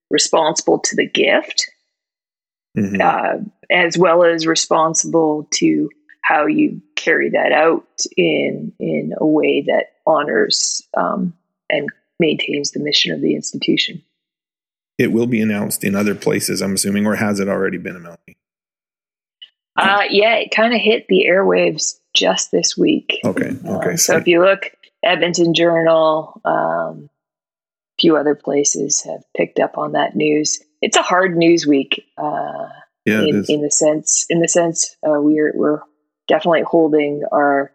responsible 0.10 0.80
to 0.80 0.96
the 0.96 1.08
gift 1.08 1.66
Mhm. 2.78 3.00
uh, 3.02 3.44
as 3.70 3.98
well 3.98 4.24
as 4.24 4.46
responsible 4.46 5.48
to 5.54 5.90
how 6.22 6.46
you 6.46 6.82
carry 6.96 7.30
that 7.30 7.52
out 7.52 7.88
in 8.18 8.74
in 8.80 9.14
a 9.18 9.26
way 9.26 9.62
that 9.62 9.94
honors 10.06 10.82
um, 10.98 11.34
and 11.70 11.90
maintains 12.20 12.72
the 12.72 12.80
mission 12.80 13.14
of 13.14 13.22
the 13.22 13.34
institution. 13.36 14.02
It 14.98 15.12
will 15.12 15.28
be 15.28 15.42
announced 15.42 15.84
in 15.84 15.96
other 15.96 16.16
places, 16.16 16.62
I'm 16.62 16.74
assuming, 16.74 17.06
or 17.06 17.16
has 17.16 17.40
it 17.40 17.48
already 17.50 17.78
been, 17.78 18.02
Melanie? 18.02 18.38
Uh, 19.78 20.04
yeah, 20.10 20.36
it 20.36 20.52
kind 20.52 20.74
of 20.74 20.80
hit 20.80 21.06
the 21.10 21.26
airwaves 21.30 22.00
just 22.16 22.52
this 22.52 22.78
week. 22.78 23.20
Okay, 23.26 23.52
Uh, 23.66 23.78
okay. 23.78 23.96
so 23.98 24.16
if 24.18 24.26
you 24.28 24.42
look, 24.42 24.72
Edmonton 25.04 25.54
Journal, 25.54 26.40
um, 26.46 27.10
few 28.00 28.18
other 28.18 28.36
places 28.36 29.02
have 29.04 29.24
picked 29.36 29.60
up 29.60 29.78
on 29.78 29.94
that 29.94 30.16
news. 30.16 30.60
It's 30.82 30.98
a 30.98 31.02
hard 31.02 31.38
news 31.38 31.66
week. 31.66 32.06
Uh, 32.18 32.68
yeah, 33.06 33.22
in, 33.22 33.46
in 33.48 33.62
the 33.62 33.70
sense 33.70 34.26
in 34.30 34.40
the 34.40 34.48
sense 34.48 34.96
uh, 35.08 35.22
we're 35.22 35.54
we're 35.56 35.82
definitely 36.28 36.64
holding 36.64 37.24
our 37.32 37.72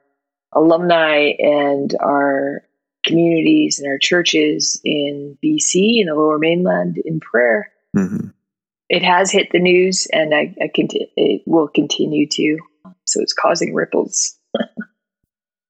alumni 0.53 1.33
and 1.39 1.95
our 2.01 2.63
communities 3.07 3.79
and 3.79 3.89
our 3.89 3.99
churches 3.99 4.81
in 4.85 5.39
BC 5.43 6.01
in 6.01 6.07
the 6.07 6.15
Lower 6.15 6.39
Mainland 6.39 6.99
in 7.05 7.21
prayer. 7.21 7.71
Mhm. 7.97 8.33
It 8.89 9.05
has 9.05 9.31
hit 9.31 9.51
the 9.53 9.61
news, 9.61 10.09
and 10.13 10.35
I, 10.35 10.53
I 10.61 10.69
conti- 10.75 11.13
it 11.17 11.43
will 11.47 11.69
continue 11.69 12.27
to. 12.29 12.59
So 13.05 13.21
it's 13.21 13.33
causing 13.33 13.73
ripples. 13.73 14.37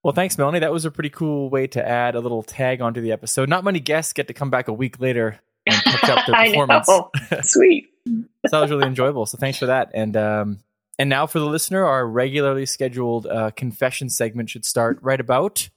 Well, 0.03 0.14
thanks, 0.14 0.38
Melanie. 0.38 0.61
That 0.61 0.72
was 0.72 0.84
a 0.84 0.90
pretty 0.90 1.11
cool 1.11 1.51
way 1.51 1.66
to 1.68 1.86
add 1.86 2.14
a 2.14 2.20
little 2.20 2.42
tag 2.42 2.80
onto 2.80 3.01
the 3.01 3.12
episode. 3.12 3.48
Not 3.48 3.64
many 3.64 3.80
guests 3.80 4.12
get 4.12 4.28
to 4.28 4.34
come 4.34 4.51
back 4.51 4.68
a 4.68 4.72
week 4.72 4.98
later 4.98 5.38
and 5.66 5.76
catch 5.76 6.09
up 6.09 6.26
their 6.26 6.34
performance. 6.46 6.88
Sweet. 7.51 7.90
so 8.07 8.22
that 8.51 8.61
was 8.61 8.70
really 8.70 8.86
enjoyable. 8.86 9.26
So 9.26 9.36
thanks 9.36 9.59
for 9.59 9.66
that. 9.66 9.90
And 9.92 10.16
um, 10.16 10.59
and 10.98 11.11
now 11.11 11.26
for 11.26 11.38
the 11.38 11.46
listener, 11.46 11.84
our 11.84 12.07
regularly 12.07 12.66
scheduled 12.66 13.26
uh, 13.26 13.51
confession 13.51 14.09
segment 14.09 14.51
should 14.51 14.64
start 14.64 14.98
right 15.03 15.20
about 15.20 15.68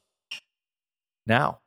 now. 1.28 1.60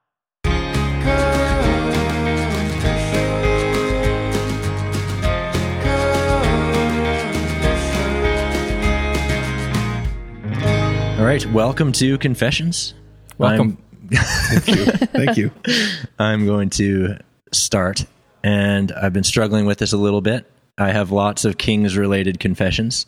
Right, 11.27 11.45
welcome 11.47 11.91
to 11.91 12.17
Confessions. 12.19 12.95
Welcome. 13.37 13.79
Thank 14.13 14.69
you. 14.69 14.85
Thank 14.87 15.37
you. 15.37 15.51
I'm, 16.21 16.47
going 16.47 16.71
to 16.71 17.17
start, 17.51 18.07
and 18.45 18.93
I've 18.93 19.13
been 19.13 19.25
struggling 19.25 19.67
with 19.67 19.79
this 19.79 19.93
a 19.93 19.97
little 19.97 20.21
bit. 20.21 20.49
I 20.79 20.93
have 20.93 21.11
lots 21.11 21.45
of 21.45 21.59
Kings 21.59 21.97
related 21.97 22.39
confessions, 22.39 23.07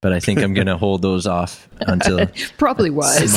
but 0.00 0.12
I 0.12 0.20
think 0.20 0.38
I'm 0.40 0.54
going 0.54 0.66
to 0.68 0.76
hold 0.76 1.02
those 1.02 1.26
off 1.26 1.68
until 1.80 2.28
Probably 2.56 2.90
was. 2.90 3.36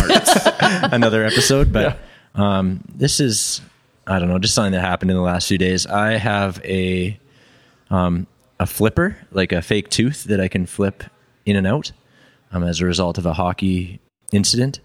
another 0.62 1.26
episode. 1.26 1.74
But 1.74 1.98
um, 2.36 2.84
this 2.94 3.20
is, 3.20 3.62
I 4.06 4.20
don't 4.20 4.30
know, 4.30 4.38
just 4.38 4.54
something 4.54 4.74
that 4.74 4.82
happened 4.82 5.10
in 5.10 5.18
the 5.18 5.24
last 5.24 5.48
few 5.48 5.58
days. 5.58 5.88
I 5.88 6.18
have 6.18 6.64
a 6.64 7.20
um, 7.90 8.28
a 8.60 8.68
flipper, 8.68 9.18
like 9.32 9.52
a 9.52 9.64
fake 9.64 9.90
tooth 9.90 10.26
that 10.26 10.40
I 10.40 10.50
can 10.50 10.68
flip 10.68 11.04
in 11.48 11.56
and 11.56 11.66
out 11.66 11.94
um, 12.52 12.64
as 12.64 12.80
a 12.80 12.86
result 12.86 13.18
of 13.18 13.26
a 13.26 13.34
hockey 13.34 14.00
incident. 14.32 14.80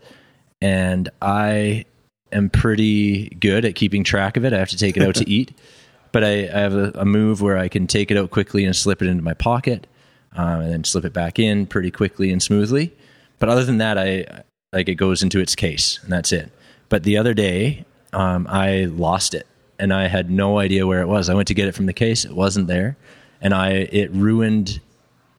And 0.60 1.08
I 1.20 1.84
am 2.32 2.50
pretty 2.50 3.28
good 3.40 3.64
at 3.64 3.74
keeping 3.74 4.04
track 4.04 4.36
of 4.36 4.44
it. 4.44 4.52
I 4.52 4.58
have 4.58 4.70
to 4.70 4.76
take 4.76 4.96
it 4.96 5.02
out 5.02 5.14
to 5.16 5.28
eat. 5.30 5.52
But 6.12 6.24
I, 6.24 6.44
I 6.44 6.60
have 6.60 6.74
a, 6.74 6.92
a 6.94 7.04
move 7.04 7.42
where 7.42 7.58
I 7.58 7.68
can 7.68 7.86
take 7.86 8.10
it 8.10 8.16
out 8.16 8.30
quickly 8.30 8.64
and 8.64 8.74
slip 8.74 9.02
it 9.02 9.08
into 9.08 9.22
my 9.22 9.34
pocket 9.34 9.86
um, 10.32 10.60
and 10.60 10.72
then 10.72 10.84
slip 10.84 11.04
it 11.04 11.12
back 11.12 11.38
in 11.38 11.66
pretty 11.66 11.90
quickly 11.90 12.30
and 12.30 12.42
smoothly. 12.42 12.94
But 13.38 13.48
other 13.48 13.64
than 13.64 13.78
that, 13.78 13.98
I 13.98 14.44
like 14.72 14.88
it 14.88 14.94
goes 14.94 15.22
into 15.22 15.40
its 15.40 15.54
case 15.54 15.98
and 16.02 16.12
that's 16.12 16.32
it. 16.32 16.50
But 16.88 17.02
the 17.02 17.16
other 17.16 17.34
day, 17.34 17.84
um, 18.12 18.46
I 18.48 18.84
lost 18.84 19.34
it 19.34 19.46
and 19.78 19.92
I 19.92 20.08
had 20.08 20.30
no 20.30 20.58
idea 20.58 20.86
where 20.86 21.00
it 21.00 21.08
was. 21.08 21.28
I 21.28 21.34
went 21.34 21.48
to 21.48 21.54
get 21.54 21.68
it 21.68 21.72
from 21.72 21.86
the 21.86 21.92
case; 21.92 22.24
it 22.24 22.32
wasn't 22.32 22.68
there, 22.68 22.96
and 23.40 23.54
I 23.54 23.70
it 23.70 24.10
ruined 24.12 24.80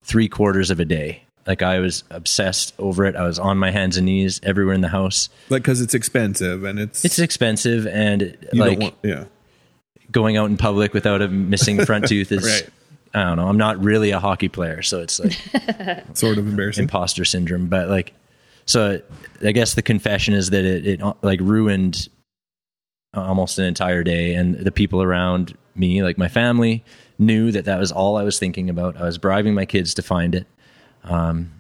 three 0.03 0.27
quarters 0.27 0.69
of 0.69 0.79
a 0.79 0.85
day. 0.85 1.23
Like 1.47 1.61
I 1.61 1.79
was 1.79 2.03
obsessed 2.09 2.73
over 2.79 3.05
it. 3.05 3.15
I 3.15 3.23
was 3.23 3.37
on 3.37 3.57
my 3.57 3.71
hands 3.71 3.97
and 3.97 4.05
knees 4.05 4.39
everywhere 4.43 4.73
in 4.73 4.81
the 4.81 4.87
house. 4.87 5.29
Like 5.49 5.61
because 5.61 5.81
it's 5.81 5.93
expensive 5.93 6.63
and 6.63 6.79
it's 6.79 7.05
It's 7.05 7.19
expensive, 7.19 7.85
and 7.87 8.35
like 8.53 8.79
want 8.79 8.95
yeah. 9.03 9.25
going 10.11 10.37
out 10.37 10.49
in 10.49 10.57
public 10.57 10.93
without 10.93 11.21
a 11.21 11.27
missing 11.27 11.85
front 11.85 12.07
tooth 12.09 12.31
is. 12.31 12.43
Right. 12.43 12.69
I 13.13 13.23
don't 13.23 13.37
know. 13.37 13.47
I'm 13.47 13.57
not 13.57 13.81
really 13.81 14.11
a 14.11 14.19
hockey 14.19 14.49
player, 14.49 14.81
so 14.81 14.99
it's 14.99 15.19
like 15.19 15.33
Sort 16.17 16.37
of 16.37 16.47
embarrassing. 16.47 16.83
imposter 16.83 17.23
syndrome. 17.23 17.67
But 17.67 17.87
like, 17.87 18.13
so 18.65 19.01
I 19.41 19.51
guess 19.53 19.75
the 19.75 19.81
confession 19.81 20.33
is 20.33 20.49
that 20.49 20.65
it, 20.65 20.85
it 20.85 21.01
like 21.21 21.39
ruined 21.39 22.09
almost 23.13 23.57
an 23.57 23.65
entire 23.65 24.03
day, 24.03 24.33
and 24.33 24.55
the 24.55 24.71
people 24.71 25.01
around 25.01 25.55
me, 25.75 26.03
like 26.03 26.17
my 26.17 26.27
family, 26.27 26.83
knew 27.17 27.51
that 27.51 27.63
that 27.65 27.79
was 27.79 27.91
all 27.91 28.17
I 28.17 28.23
was 28.23 28.37
thinking 28.37 28.69
about. 28.69 28.97
I 28.97 29.03
was 29.03 29.17
bribing 29.17 29.53
my 29.53 29.65
kids 29.65 29.93
to 29.93 30.01
find 30.01 30.35
it. 30.35 30.45
Um, 31.05 31.51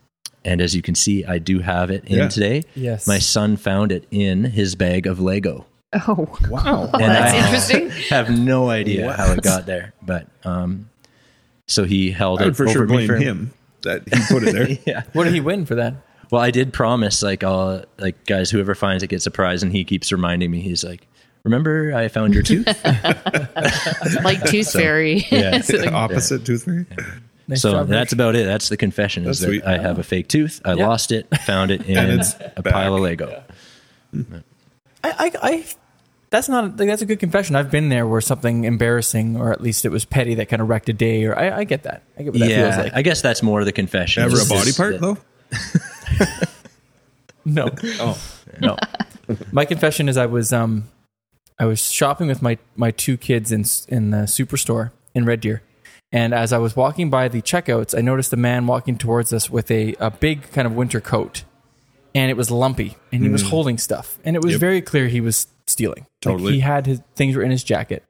and 0.43 0.61
as 0.61 0.75
you 0.75 0.81
can 0.81 0.93
see, 0.95 1.25
I 1.25 1.37
do 1.39 1.59
have 1.59 1.89
it 1.89 2.05
in 2.05 2.17
Yeah. 2.17 2.27
today. 2.27 2.63
Yes. 2.75 3.07
My 3.07 3.19
son 3.19 3.57
found 3.57 3.91
it 3.91 4.05
in 4.11 4.43
his 4.43 4.75
bag 4.75 5.07
of 5.07 5.19
Lego. 5.19 5.65
Oh, 6.07 6.37
wow. 6.49 6.89
And 6.93 7.01
that's 7.01 7.33
I 7.33 7.37
interesting. 7.45 7.89
have 8.09 8.29
no 8.29 8.69
idea 8.69 9.11
how 9.13 9.31
it 9.31 9.41
got 9.41 9.65
there. 9.65 9.93
But 10.01 10.27
um, 10.43 10.89
so 11.67 11.85
he 11.85 12.11
held 12.11 12.41
I 12.41 12.47
it 12.47 12.55
for 12.55 12.63
over 12.65 12.71
sure 12.73 12.85
blame 12.85 13.07
for- 13.07 13.15
him 13.15 13.53
that 13.83 14.01
he 14.13 14.21
put 14.33 14.43
it 14.43 14.53
there. 14.53 14.77
Yeah. 14.85 15.03
What 15.13 15.23
did 15.23 15.33
he 15.33 15.39
win 15.41 15.65
for 15.65 15.75
that? 15.75 15.95
Well, 16.31 16.41
I 16.41 16.49
did 16.51 16.73
promise, 16.73 17.21
like, 17.21 17.43
I'll, 17.43 17.85
like, 17.99 18.25
guys, 18.25 18.49
whoever 18.49 18.73
finds 18.75 19.03
it 19.03 19.07
gets 19.07 19.27
a 19.27 19.31
prize, 19.31 19.61
and 19.61 19.71
he 19.71 19.83
keeps 19.83 20.11
reminding 20.11 20.49
me. 20.49 20.59
He's 20.59 20.83
like, 20.83 21.07
"Remember, 21.43 21.93
I 21.93 22.07
found 22.07 22.33
your 22.33 22.41
tooth." 22.41 22.65
like 24.23 24.43
Tooth 24.45 24.71
Fairy. 24.71 25.25
yeah. 25.31 25.61
So, 25.61 25.77
like, 25.77 25.91
Opposite 25.91 26.43
tooth 26.45 26.63
fairy. 26.65 26.85
Nice 27.47 27.61
so 27.61 27.71
job, 27.71 27.87
that's 27.87 28.11
Rick. 28.11 28.17
about 28.17 28.35
it. 28.35 28.45
That's 28.45 28.69
the 28.69 28.77
confession. 28.77 29.23
That's 29.23 29.39
is 29.41 29.61
that. 29.61 29.67
I 29.67 29.77
have 29.77 29.99
a 29.99 30.03
fake 30.03 30.27
tooth. 30.27 30.61
I 30.65 30.73
Yeah. 30.73 30.87
lost 30.87 31.11
it, 31.11 31.27
found 31.45 31.69
it 31.71 31.81
in 31.87 32.19
it's 32.19 32.33
a 32.55 32.61
back. 32.63 32.73
pile 32.73 32.95
of 32.95 33.01
Lego. 33.01 33.43
I, 34.13 34.31
I, 35.03 35.31
I 35.41 35.65
that's 36.31 36.49
not 36.49 36.77
like, 36.77 36.87
that's 36.87 37.03
a 37.03 37.05
good 37.05 37.19
confession. 37.19 37.55
I've 37.55 37.69
been 37.69 37.89
there 37.89 38.07
where 38.07 38.19
something 38.21 38.63
embarrassing, 38.63 39.37
or 39.37 39.51
at 39.51 39.61
least 39.61 39.85
it 39.85 39.89
was 39.89 40.05
petty, 40.05 40.33
that 40.35 40.49
kind 40.49 40.61
of 40.61 40.67
wrecked 40.69 40.89
a 40.89 40.93
day. 40.93 41.23
Or 41.25 41.37
I, 41.37 41.59
I 41.59 41.63
get 41.65 41.83
that. 41.83 42.01
I 42.17 42.23
get 42.23 42.33
what 42.33 42.39
that 42.39 42.49
yeah, 42.49 42.71
feels 42.71 42.83
like. 42.85 42.93
I 42.95 43.01
guess 43.03 43.21
that's 43.21 43.43
more 43.43 43.63
the 43.63 43.71
confession. 43.71 44.23
Ever 44.23 44.41
a 44.41 44.45
body 44.45 44.71
part 44.73 44.99
that- 44.99 45.01
though? 45.01 45.17
no, 47.45 47.69
Oh, 47.99 48.17
No, 48.59 48.77
my 49.51 49.65
confession 49.65 50.09
is 50.09 50.17
I 50.17 50.25
was 50.25 50.51
um 50.51 50.89
I 51.59 51.65
was 51.65 51.91
shopping 51.91 52.27
with 52.27 52.41
my 52.41 52.57
my 52.75 52.91
two 52.91 53.17
kids 53.17 53.51
in 53.51 53.65
in 53.87 54.09
the 54.11 54.17
superstore 54.25 54.91
in 55.13 55.25
Red 55.25 55.41
Deer, 55.41 55.61
and 56.15 56.33
as 56.33 56.53
I 56.53 56.59
was 56.59 56.77
walking 56.77 57.09
by 57.09 57.27
the 57.27 57.41
checkouts, 57.41 57.95
I 57.95 57.99
noticed 57.99 58.31
a 58.31 58.37
man 58.37 58.67
walking 58.67 58.97
towards 58.97 59.33
us 59.33 59.49
with 59.49 59.69
a 59.69 59.95
a 59.99 60.09
big 60.09 60.49
kind 60.53 60.65
of 60.65 60.73
winter 60.73 61.01
coat, 61.01 61.43
and 62.15 62.31
it 62.31 62.37
was 62.37 62.49
lumpy, 62.49 62.95
and 63.11 63.21
he 63.21 63.29
was 63.29 63.41
hmm. 63.41 63.49
holding 63.49 63.77
stuff, 63.77 64.17
and 64.23 64.35
it 64.35 64.41
was 64.41 64.53
Yep. 64.53 64.59
very 64.61 64.81
clear 64.81 65.07
he 65.09 65.19
was 65.19 65.47
stealing. 65.67 66.07
Like, 66.23 66.37
Totally. 66.37 66.53
he 66.53 66.59
had 66.61 66.85
his 66.85 67.01
things 67.15 67.35
were 67.35 67.43
in 67.43 67.51
his 67.51 67.65
jacket, 67.65 68.03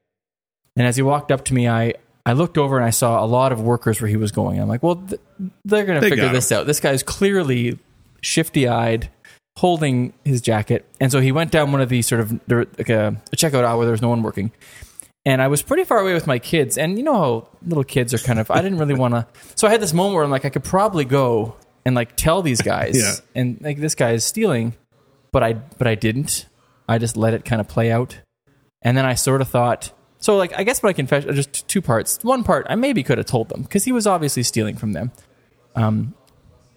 and 0.76 0.86
as 0.86 0.96
he 0.96 1.02
walked 1.02 1.32
up 1.32 1.44
to 1.46 1.54
me, 1.54 1.68
I. 1.68 1.96
I 2.28 2.34
looked 2.34 2.58
over 2.58 2.78
and 2.78 2.84
I 2.84 2.90
saw 2.90 3.24
a 3.24 3.28
lot 3.28 3.52
of 3.52 3.62
workers 3.62 4.02
where 4.02 4.08
he 4.08 4.18
was 4.18 4.32
going. 4.32 4.60
I'm 4.60 4.68
like, 4.68 4.82
well, 4.82 4.96
th- 4.96 5.22
they're 5.64 5.86
going 5.86 6.02
to 6.02 6.02
They 6.02 6.10
figure 6.10 6.26
got 6.26 6.34
this 6.34 6.52
out. 6.52 6.66
This 6.66 6.80
guy's 6.80 7.04
clearly 7.04 7.78
shifty 8.22 8.68
eyed, 8.68 9.12
holding 9.58 10.12
his 10.24 10.42
jacket. 10.42 10.88
And 11.00 11.12
so 11.12 11.20
he 11.20 11.32
went 11.32 11.52
down 11.52 11.72
one 11.72 11.82
of 11.82 11.90
these 11.90 12.08
sort 12.08 12.22
of 12.22 12.40
there- 12.48 12.66
like 12.80 12.90
a, 12.90 13.22
a 13.32 13.36
checkout 13.36 13.64
aisle 13.64 13.78
where 13.78 13.86
there 13.86 13.92
was 13.92 14.02
no 14.02 14.10
one 14.10 14.24
working. 14.24 14.52
And 15.26 15.42
I 15.42 15.48
was 15.48 15.62
pretty 15.64 15.84
far 15.84 16.00
away 16.00 16.14
with 16.14 16.28
my 16.28 16.38
kids. 16.38 16.78
And 16.78 16.98
you 16.98 17.04
know 17.04 17.14
how 17.14 17.48
little 17.66 17.84
kids 17.84 18.14
are 18.14 18.20
kind 18.20 18.40
of, 18.40 18.52
I 18.52 18.62
didn't 18.62 18.78
really 18.78 18.94
want 18.94 19.14
to. 19.16 19.28
So 19.56 19.68
I 19.68 19.72
had 19.72 19.82
this 19.82 19.94
moment 19.94 20.16
where 20.16 20.24
I'm 20.24 20.30
like, 20.30 20.46
I 20.46 20.50
could 20.50 20.64
probably 20.64 21.06
go 21.06 21.56
and 21.86 21.96
like 21.96 22.16
tell 22.16 22.42
these 22.42 22.62
guys. 22.74 22.98
Yeah. 22.98 23.14
And 23.34 23.60
like, 23.62 23.80
this 23.80 23.96
guy 23.96 24.12
is 24.12 24.24
stealing. 24.24 24.76
But 25.32 25.44
I, 25.44 25.54
but 25.54 25.88
I 25.88 25.96
didn't. 25.96 26.46
I 26.88 26.98
just 26.98 27.18
let 27.18 27.34
it 27.34 27.44
kind 27.44 27.60
of 27.60 27.68
play 27.68 27.92
out. 27.92 28.20
And 28.82 28.96
then 28.96 29.06
I 29.06 29.16
sort 29.16 29.42
of 29.42 29.48
thought, 29.48 29.92
so 30.20 30.38
like, 30.38 30.54
I 30.58 30.64
guess 30.64 30.84
my 30.84 30.94
confession, 30.94 31.34
just 31.34 31.68
two 31.68 31.82
parts. 31.82 32.24
One 32.24 32.44
part, 32.44 32.68
I 32.70 32.76
maybe 32.76 33.02
could 33.04 33.18
have 33.18 33.28
told 33.28 33.50
them 33.50 33.64
because 33.64 33.84
he 33.84 33.92
was 33.92 34.06
obviously 34.06 34.44
stealing 34.44 34.76
from 34.78 34.94
them. 34.94 35.12
Um, 35.76 36.14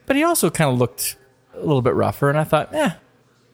but 0.07 0.17
he 0.17 0.25
also 0.25 0.51
kind 0.51 0.71
of 0.71 0.79
looked 0.79 1.17
a 1.55 1.61
little 1.61 1.83
bit 1.83 1.95
rougher, 1.95 2.31
and 2.31 2.39
I 2.39 2.45
thought, 2.45 2.75
eh, 2.75 2.91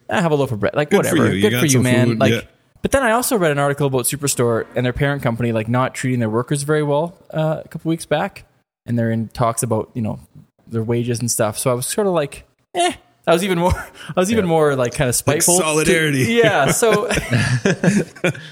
I 0.09 0.20
have 0.20 0.32
a 0.32 0.34
loaf 0.36 0.53
of 0.53 0.61
bread. 0.61 0.74
Like 0.74 0.90
Good 0.90 1.05
for 1.07 1.16
whatever, 1.16 1.34
you. 1.34 1.42
You 1.45 1.51
good 1.51 1.61
for 1.61 1.66
you, 1.66 1.82
man. 1.82 2.07
food, 2.09 2.18
like, 2.20 2.32
yeah. 2.32 2.40
But 2.85 2.91
then 2.91 3.03
I 3.03 3.12
also 3.12 3.39
read 3.39 3.51
an 3.51 3.59
article 3.59 3.87
about 3.87 4.03
Superstore 4.05 4.66
and 4.76 4.85
their 4.85 4.93
parent 4.93 5.22
company 5.22 5.53
like 5.53 5.68
not 5.68 5.95
treating 5.95 6.20
their 6.20 6.28
workers 6.28 6.64
very 6.64 6.82
well 6.82 7.16
uh, 7.32 7.62
a 7.64 7.68
couple 7.68 7.89
weeks 7.89 8.05
back, 8.05 8.45
and 8.85 8.99
they're 8.99 9.11
in 9.11 9.28
talks 9.28 9.62
about 9.62 9.91
you 9.95 10.03
know 10.03 10.20
their 10.66 10.82
wages 10.82 11.18
and 11.18 11.30
stuff. 11.30 11.57
So 11.57 11.70
I 11.70 11.74
was 11.74 11.87
sort 11.87 12.07
of 12.07 12.12
like, 12.12 12.45
eh. 12.74 12.93
I 13.26 13.32
was 13.32 13.43
even 13.43 13.59
more. 13.59 13.72
I 14.09 14.12
was 14.20 14.30
even 14.30 14.45
more 14.47 14.76
like 14.76 14.93
kind 14.93 15.09
of 15.09 15.14
spiteful. 15.14 15.57
to- 15.57 15.62
solidarity. 15.62 16.24
yeah. 16.28 16.70
So 16.72 17.09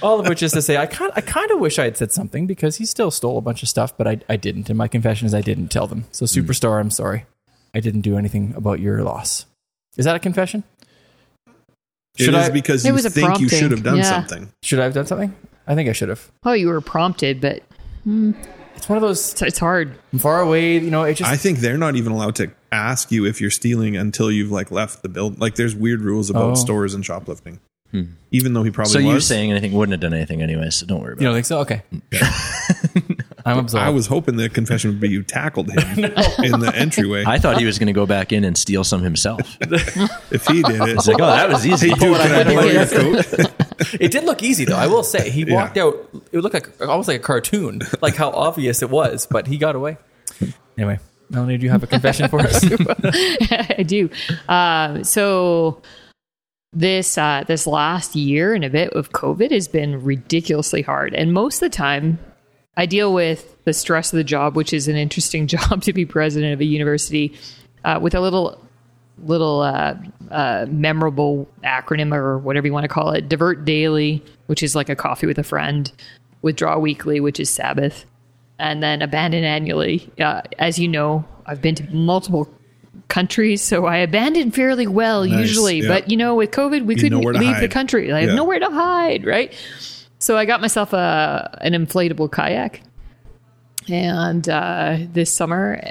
all 0.02 0.18
of 0.20 0.26
which 0.26 0.42
is 0.42 0.52
to 0.52 0.62
say, 0.62 0.78
I 0.78 0.86
kind 0.86 1.12
I 1.14 1.20
kind 1.20 1.50
of 1.50 1.60
wish 1.60 1.78
I 1.78 1.84
had 1.84 1.98
said 1.98 2.10
something 2.10 2.46
because 2.46 2.76
he 2.76 2.86
still 2.86 3.10
stole 3.10 3.36
a 3.36 3.42
bunch 3.42 3.62
of 3.62 3.68
stuff, 3.68 3.94
but 3.98 4.08
I 4.08 4.20
I 4.30 4.36
didn't. 4.36 4.70
And 4.70 4.78
my 4.78 4.88
confession 4.88 5.26
is 5.26 5.34
I 5.34 5.42
didn't 5.42 5.68
tell 5.68 5.86
them. 5.86 6.06
So 6.10 6.24
Hmm. 6.24 6.38
Superstore, 6.40 6.80
I'm 6.80 6.88
sorry, 6.90 7.26
I 7.74 7.80
didn't 7.80 8.00
do 8.00 8.16
anything 8.16 8.54
about 8.56 8.80
your 8.80 9.02
loss. 9.04 9.44
Is 9.98 10.06
that 10.06 10.16
a 10.16 10.18
confession? 10.18 10.64
It 12.18 12.24
Should 12.24 12.34
is 12.34 12.48
I- 12.48 12.50
because 12.50 12.84
you 12.84 12.92
was 12.92 13.04
a 13.04 13.10
think 13.10 13.40
you 13.40 13.48
should 13.48 13.70
have 13.70 13.82
done 13.82 13.96
Yeah. 13.98 14.02
something. 14.04 14.52
Should 14.62 14.80
I 14.80 14.84
have 14.84 14.94
done 14.94 15.06
something? 15.06 15.34
I 15.66 15.74
think 15.74 15.88
I 15.88 15.92
should 15.92 16.08
have. 16.08 16.30
oh, 16.44 16.52
you 16.52 16.68
were 16.68 16.80
prompted, 16.80 17.40
but 17.40 17.62
hmm. 18.04 18.32
It's 18.74 18.88
one 18.88 18.96
of 18.96 19.02
those 19.02 19.32
it's, 19.32 19.42
it's 19.42 19.58
hard. 19.60 19.96
I'm 20.12 20.18
far 20.18 20.40
away. 20.40 20.74
You 20.78 20.90
know, 20.90 21.04
it 21.04 21.14
just 21.14 21.30
I 21.30 21.36
think 21.36 21.58
they're 21.60 21.78
not 21.78 21.94
even 21.94 22.10
allowed 22.10 22.34
to 22.36 22.50
ask 22.72 23.12
you 23.12 23.24
if 23.26 23.40
you're 23.40 23.50
stealing 23.50 23.96
until 23.96 24.32
you've 24.32 24.50
like 24.50 24.72
left 24.72 25.02
the 25.02 25.08
build. 25.08 25.38
Like 25.40 25.54
there's 25.54 25.76
weird 25.76 26.00
rules 26.00 26.30
about 26.30 26.52
Oh. 26.52 26.54
stores 26.56 26.92
and 26.94 27.04
shoplifting. 27.06 27.60
Hmm. 27.92 28.02
Even 28.32 28.54
though 28.54 28.62
he 28.64 28.70
probably 28.72 28.92
so 28.92 28.98
you 28.98 29.08
was. 29.14 29.26
saying 29.26 29.50
anything 29.52 29.72
wouldn't 29.72 29.92
have 29.92 30.00
done 30.00 30.14
anything 30.14 30.42
anyway. 30.42 30.70
So 30.70 30.86
don't 30.86 31.00
worry 31.00 31.12
about 31.12 31.20
you 31.22 31.26
don't 31.28 31.34
think 31.34 31.46
so. 31.46 31.58
Okay, 31.60 31.82
I'm 33.44 33.58
absolved. 33.58 33.84
I 33.84 33.90
was 33.90 34.06
hoping 34.06 34.36
the 34.36 34.48
confession 34.48 34.90
would 34.90 35.00
be 35.00 35.08
you 35.08 35.22
tackled 35.22 35.70
him 35.70 35.78
in 36.04 36.60
the 36.60 36.72
entryway. 36.74 37.24
I 37.26 37.38
thought 37.38 37.58
he 37.58 37.64
was 37.64 37.78
going 37.78 37.88
to 37.88 37.92
go 37.92 38.06
back 38.06 38.32
in 38.32 38.44
and 38.44 38.56
steal 38.56 38.84
some 38.84 39.02
himself. 39.02 39.40
if 39.60 40.46
he 40.46 40.62
did 40.62 40.80
it, 40.80 40.88
It's 40.90 41.06
like, 41.08 41.20
oh, 41.20 41.26
that 41.26 41.48
was 41.48 41.66
easy. 41.66 41.88
hey 41.88 41.94
dude, 41.94 42.16
can 42.16 42.32
I 42.32 42.44
borrow 42.54 42.66
your 42.66 42.86
coat? 42.86 43.52
It 44.00 44.12
did 44.12 44.24
look 44.24 44.42
easy 44.42 44.64
though. 44.64 44.76
I 44.76 44.86
will 44.86 45.02
say 45.02 45.30
he 45.30 45.42
Yeah. 45.44 45.54
walked 45.54 45.76
out. 45.76 45.94
It 46.32 46.38
looked 46.40 46.54
like 46.54 46.80
almost 46.80 47.08
like 47.08 47.18
a 47.20 47.22
cartoon, 47.22 47.80
like 48.00 48.14
how 48.16 48.30
obvious 48.30 48.82
it 48.82 48.90
was, 48.90 49.26
but 49.26 49.46
he 49.46 49.58
got 49.58 49.74
away. 49.76 49.96
Anyway, 50.78 50.98
Melanie, 51.30 51.58
do 51.58 51.64
you 51.64 51.70
have 51.70 51.82
a 51.82 51.86
confession 51.86 52.28
for 52.28 52.40
us? 52.40 52.64
I 53.78 53.82
do. 53.86 54.08
Um, 54.48 55.04
so 55.04 55.82
this 56.72 57.18
uh, 57.18 57.44
this 57.46 57.66
last 57.66 58.14
year 58.16 58.54
and 58.54 58.64
a 58.64 58.70
bit 58.70 58.90
of 58.94 59.10
COVID 59.12 59.50
has 59.50 59.68
been 59.68 60.02
ridiculously 60.02 60.82
hard, 60.82 61.12
and 61.14 61.32
most 61.32 61.56
of 61.62 61.70
the 61.70 61.76
time, 61.76 62.18
I 62.76 62.86
deal 62.86 63.12
with 63.12 63.62
the 63.64 63.72
stress 63.72 64.12
of 64.12 64.16
the 64.16 64.24
job, 64.24 64.56
which 64.56 64.72
is 64.72 64.88
an 64.88 64.96
interesting 64.96 65.46
job 65.54 65.82
to 65.82 65.92
be 65.92 66.06
president 66.06 66.52
of 66.54 66.60
a 66.60 66.64
university, 66.64 67.36
uh, 67.84 67.98
with 68.00 68.14
a 68.14 68.20
little 68.20 68.58
little 69.22 69.60
uh, 69.60 69.94
uh, 70.30 70.66
memorable 70.68 71.46
acronym 71.62 72.14
or 72.14 72.38
whatever 72.38 72.66
you 72.66 72.72
want 72.72 72.84
to 72.84 72.88
call 72.88 73.10
it. 73.10 73.28
Divert 73.28 73.64
Daily, 73.64 74.22
which 74.46 74.62
is 74.62 74.74
like 74.74 74.88
a 74.88 74.96
coffee 74.96 75.26
with 75.26 75.38
a 75.38 75.44
friend. 75.44 75.92
Withdraw 76.40 76.76
Weekly, 76.78 77.20
which 77.20 77.38
is 77.38 77.48
Sabbath 77.50 78.04
and 78.58 78.82
then 78.82 79.02
abandon 79.02 79.44
annually. 79.44 80.10
Uh, 80.18 80.42
as 80.58 80.78
you 80.78 80.88
know, 80.88 81.24
I've 81.46 81.60
been 81.60 81.74
to 81.76 81.94
multiple 81.94 82.48
countries, 83.08 83.62
so 83.62 83.86
I 83.86 83.98
abandon 83.98 84.50
fairly 84.50 84.86
well 84.86 85.24
Nice, 85.24 85.40
usually. 85.40 85.80
yeah. 85.82 85.88
But 85.88 86.10
you 86.10 86.16
know, 86.16 86.34
with 86.36 86.50
COVID, 86.50 86.84
we 86.84 86.94
You 86.94 87.00
couldn't 87.02 87.18
know 87.20 87.24
where 87.24 87.32
to 87.32 87.38
leave 87.38 87.60
the 87.60 87.68
country. 87.68 88.12
I 88.12 88.22
have 88.22 88.34
nowhere 88.36 88.58
to 88.60 88.70
hide, 88.70 89.24
right? 89.24 89.52
So 90.22 90.36
I 90.36 90.44
got 90.44 90.60
myself 90.60 90.92
a 90.92 91.58
an 91.62 91.72
inflatable 91.72 92.30
kayak, 92.30 92.80
and 93.88 94.48
uh, 94.48 94.98
this 95.12 95.32
summer 95.32 95.82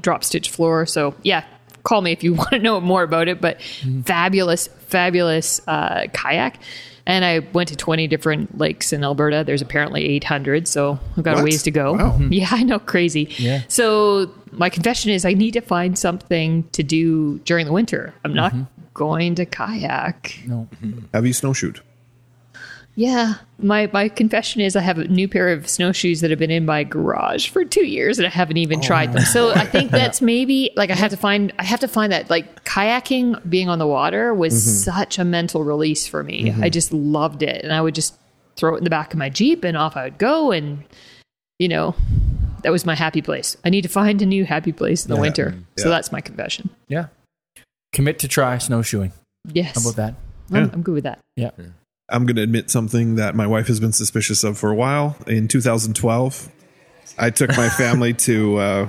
drop 0.00 0.24
stitch 0.24 0.48
floor. 0.48 0.86
So 0.86 1.14
yeah, 1.22 1.44
call 1.82 2.00
me 2.00 2.10
if 2.10 2.24
you 2.24 2.32
want 2.40 2.48
to 2.52 2.58
know 2.60 2.80
more 2.80 3.02
about 3.02 3.28
it. 3.28 3.42
But 3.42 3.60
fabulous, 4.06 4.68
fabulous 4.88 5.60
uh, 5.68 6.06
kayak. 6.14 6.60
And 7.06 7.26
I 7.26 7.40
went 7.52 7.68
to 7.68 7.76
20 7.76 8.06
different 8.08 8.56
lakes 8.56 8.90
in 8.90 9.04
Alberta. 9.04 9.44
There's 9.44 9.60
apparently 9.60 10.06
800, 10.16 10.66
so 10.66 10.98
I've 11.18 11.22
got 11.22 11.38
a 11.38 11.44
ways 11.44 11.62
to 11.64 11.70
go. 11.70 11.92
Wow. 11.92 12.18
Yeah, 12.30 12.48
I 12.50 12.62
know, 12.62 12.78
crazy. 12.78 13.28
Yeah. 13.36 13.60
So 13.68 14.32
my 14.52 14.70
confession 14.70 15.10
is 15.10 15.26
I 15.26 15.34
need 15.34 15.50
to 15.50 15.60
find 15.60 15.98
something 15.98 16.66
to 16.72 16.82
do 16.82 17.40
during 17.40 17.66
the 17.66 17.72
winter. 17.72 18.14
I'm 18.24 18.32
not 18.32 18.54
going 18.94 19.34
to 19.34 19.44
kayak. 19.44 20.40
No. 20.46 20.66
Have 21.12 21.26
you 21.26 21.34
snowshoed? 21.34 21.82
Yeah, 22.96 23.34
my 23.58 23.90
my 23.92 24.08
confession 24.08 24.60
is 24.60 24.76
I 24.76 24.80
have 24.80 24.98
a 24.98 25.08
new 25.08 25.26
pair 25.26 25.48
of 25.48 25.68
snowshoes 25.68 26.20
that 26.20 26.30
have 26.30 26.38
been 26.38 26.50
in 26.50 26.64
my 26.64 26.84
garage 26.84 27.48
for 27.48 27.64
two 27.64 27.84
years 27.84 28.18
and 28.18 28.26
I 28.26 28.30
haven't 28.30 28.56
even 28.56 28.78
oh, 28.78 28.82
tried 28.82 29.12
them. 29.12 29.22
So 29.22 29.50
I 29.50 29.66
think 29.66 29.90
that's 29.90 30.22
maybe 30.22 30.70
like 30.76 30.90
I 30.90 30.94
have 30.94 31.10
to 31.10 31.16
find 31.16 31.52
I 31.58 31.64
have 31.64 31.80
to 31.80 31.88
find 31.88 32.12
that 32.12 32.30
like 32.30 32.64
kayaking, 32.64 33.48
being 33.48 33.68
on 33.68 33.80
the 33.80 33.86
water 33.86 34.32
was 34.32 34.54
mm-hmm. 34.54 34.92
such 34.92 35.18
a 35.18 35.24
mental 35.24 35.64
release 35.64 36.06
for 36.06 36.22
me. 36.22 36.44
Mm-hmm. 36.44 36.62
I 36.62 36.68
just 36.68 36.92
loved 36.92 37.42
it, 37.42 37.64
and 37.64 37.72
I 37.72 37.80
would 37.80 37.96
just 37.96 38.16
throw 38.56 38.74
it 38.74 38.78
in 38.78 38.84
the 38.84 38.90
back 38.90 39.12
of 39.12 39.18
my 39.18 39.28
jeep 39.28 39.64
and 39.64 39.76
off 39.76 39.96
I 39.96 40.04
would 40.04 40.18
go, 40.18 40.52
and 40.52 40.84
you 41.58 41.68
know 41.68 41.96
that 42.62 42.70
was 42.70 42.86
my 42.86 42.94
happy 42.94 43.22
place. 43.22 43.56
I 43.64 43.70
need 43.70 43.82
to 43.82 43.88
find 43.88 44.22
a 44.22 44.26
new 44.26 44.44
happy 44.44 44.72
place 44.72 45.04
in 45.04 45.12
the 45.12 45.20
winter. 45.20 45.54
So 45.76 45.88
that's 45.88 46.12
my 46.12 46.20
confession. 46.20 46.70
Yeah. 46.88 47.08
Commit 47.92 48.18
to 48.20 48.28
try 48.28 48.56
snowshoeing. 48.58 49.12
Yes, 49.52 49.74
How 49.74 49.90
about 49.90 49.96
that? 49.96 50.14
I'm, 50.50 50.64
Yeah. 50.64 50.70
I'm 50.72 50.82
good 50.82 50.94
with 50.94 51.04
that. 51.04 51.18
Yeah. 51.36 51.50
I'm 52.08 52.26
going 52.26 52.36
to 52.36 52.42
admit 52.42 52.70
something 52.70 53.16
that 53.16 53.34
my 53.34 53.46
wife 53.46 53.66
has 53.68 53.80
been 53.80 53.92
suspicious 53.92 54.44
of 54.44 54.58
for 54.58 54.70
a 54.70 54.74
while. 54.74 55.16
In 55.26 55.48
2012, 55.48 56.48
I 57.18 57.30
took 57.30 57.56
my 57.56 57.68
family 57.78 58.12
to, 58.14 58.56
uh, 58.58 58.88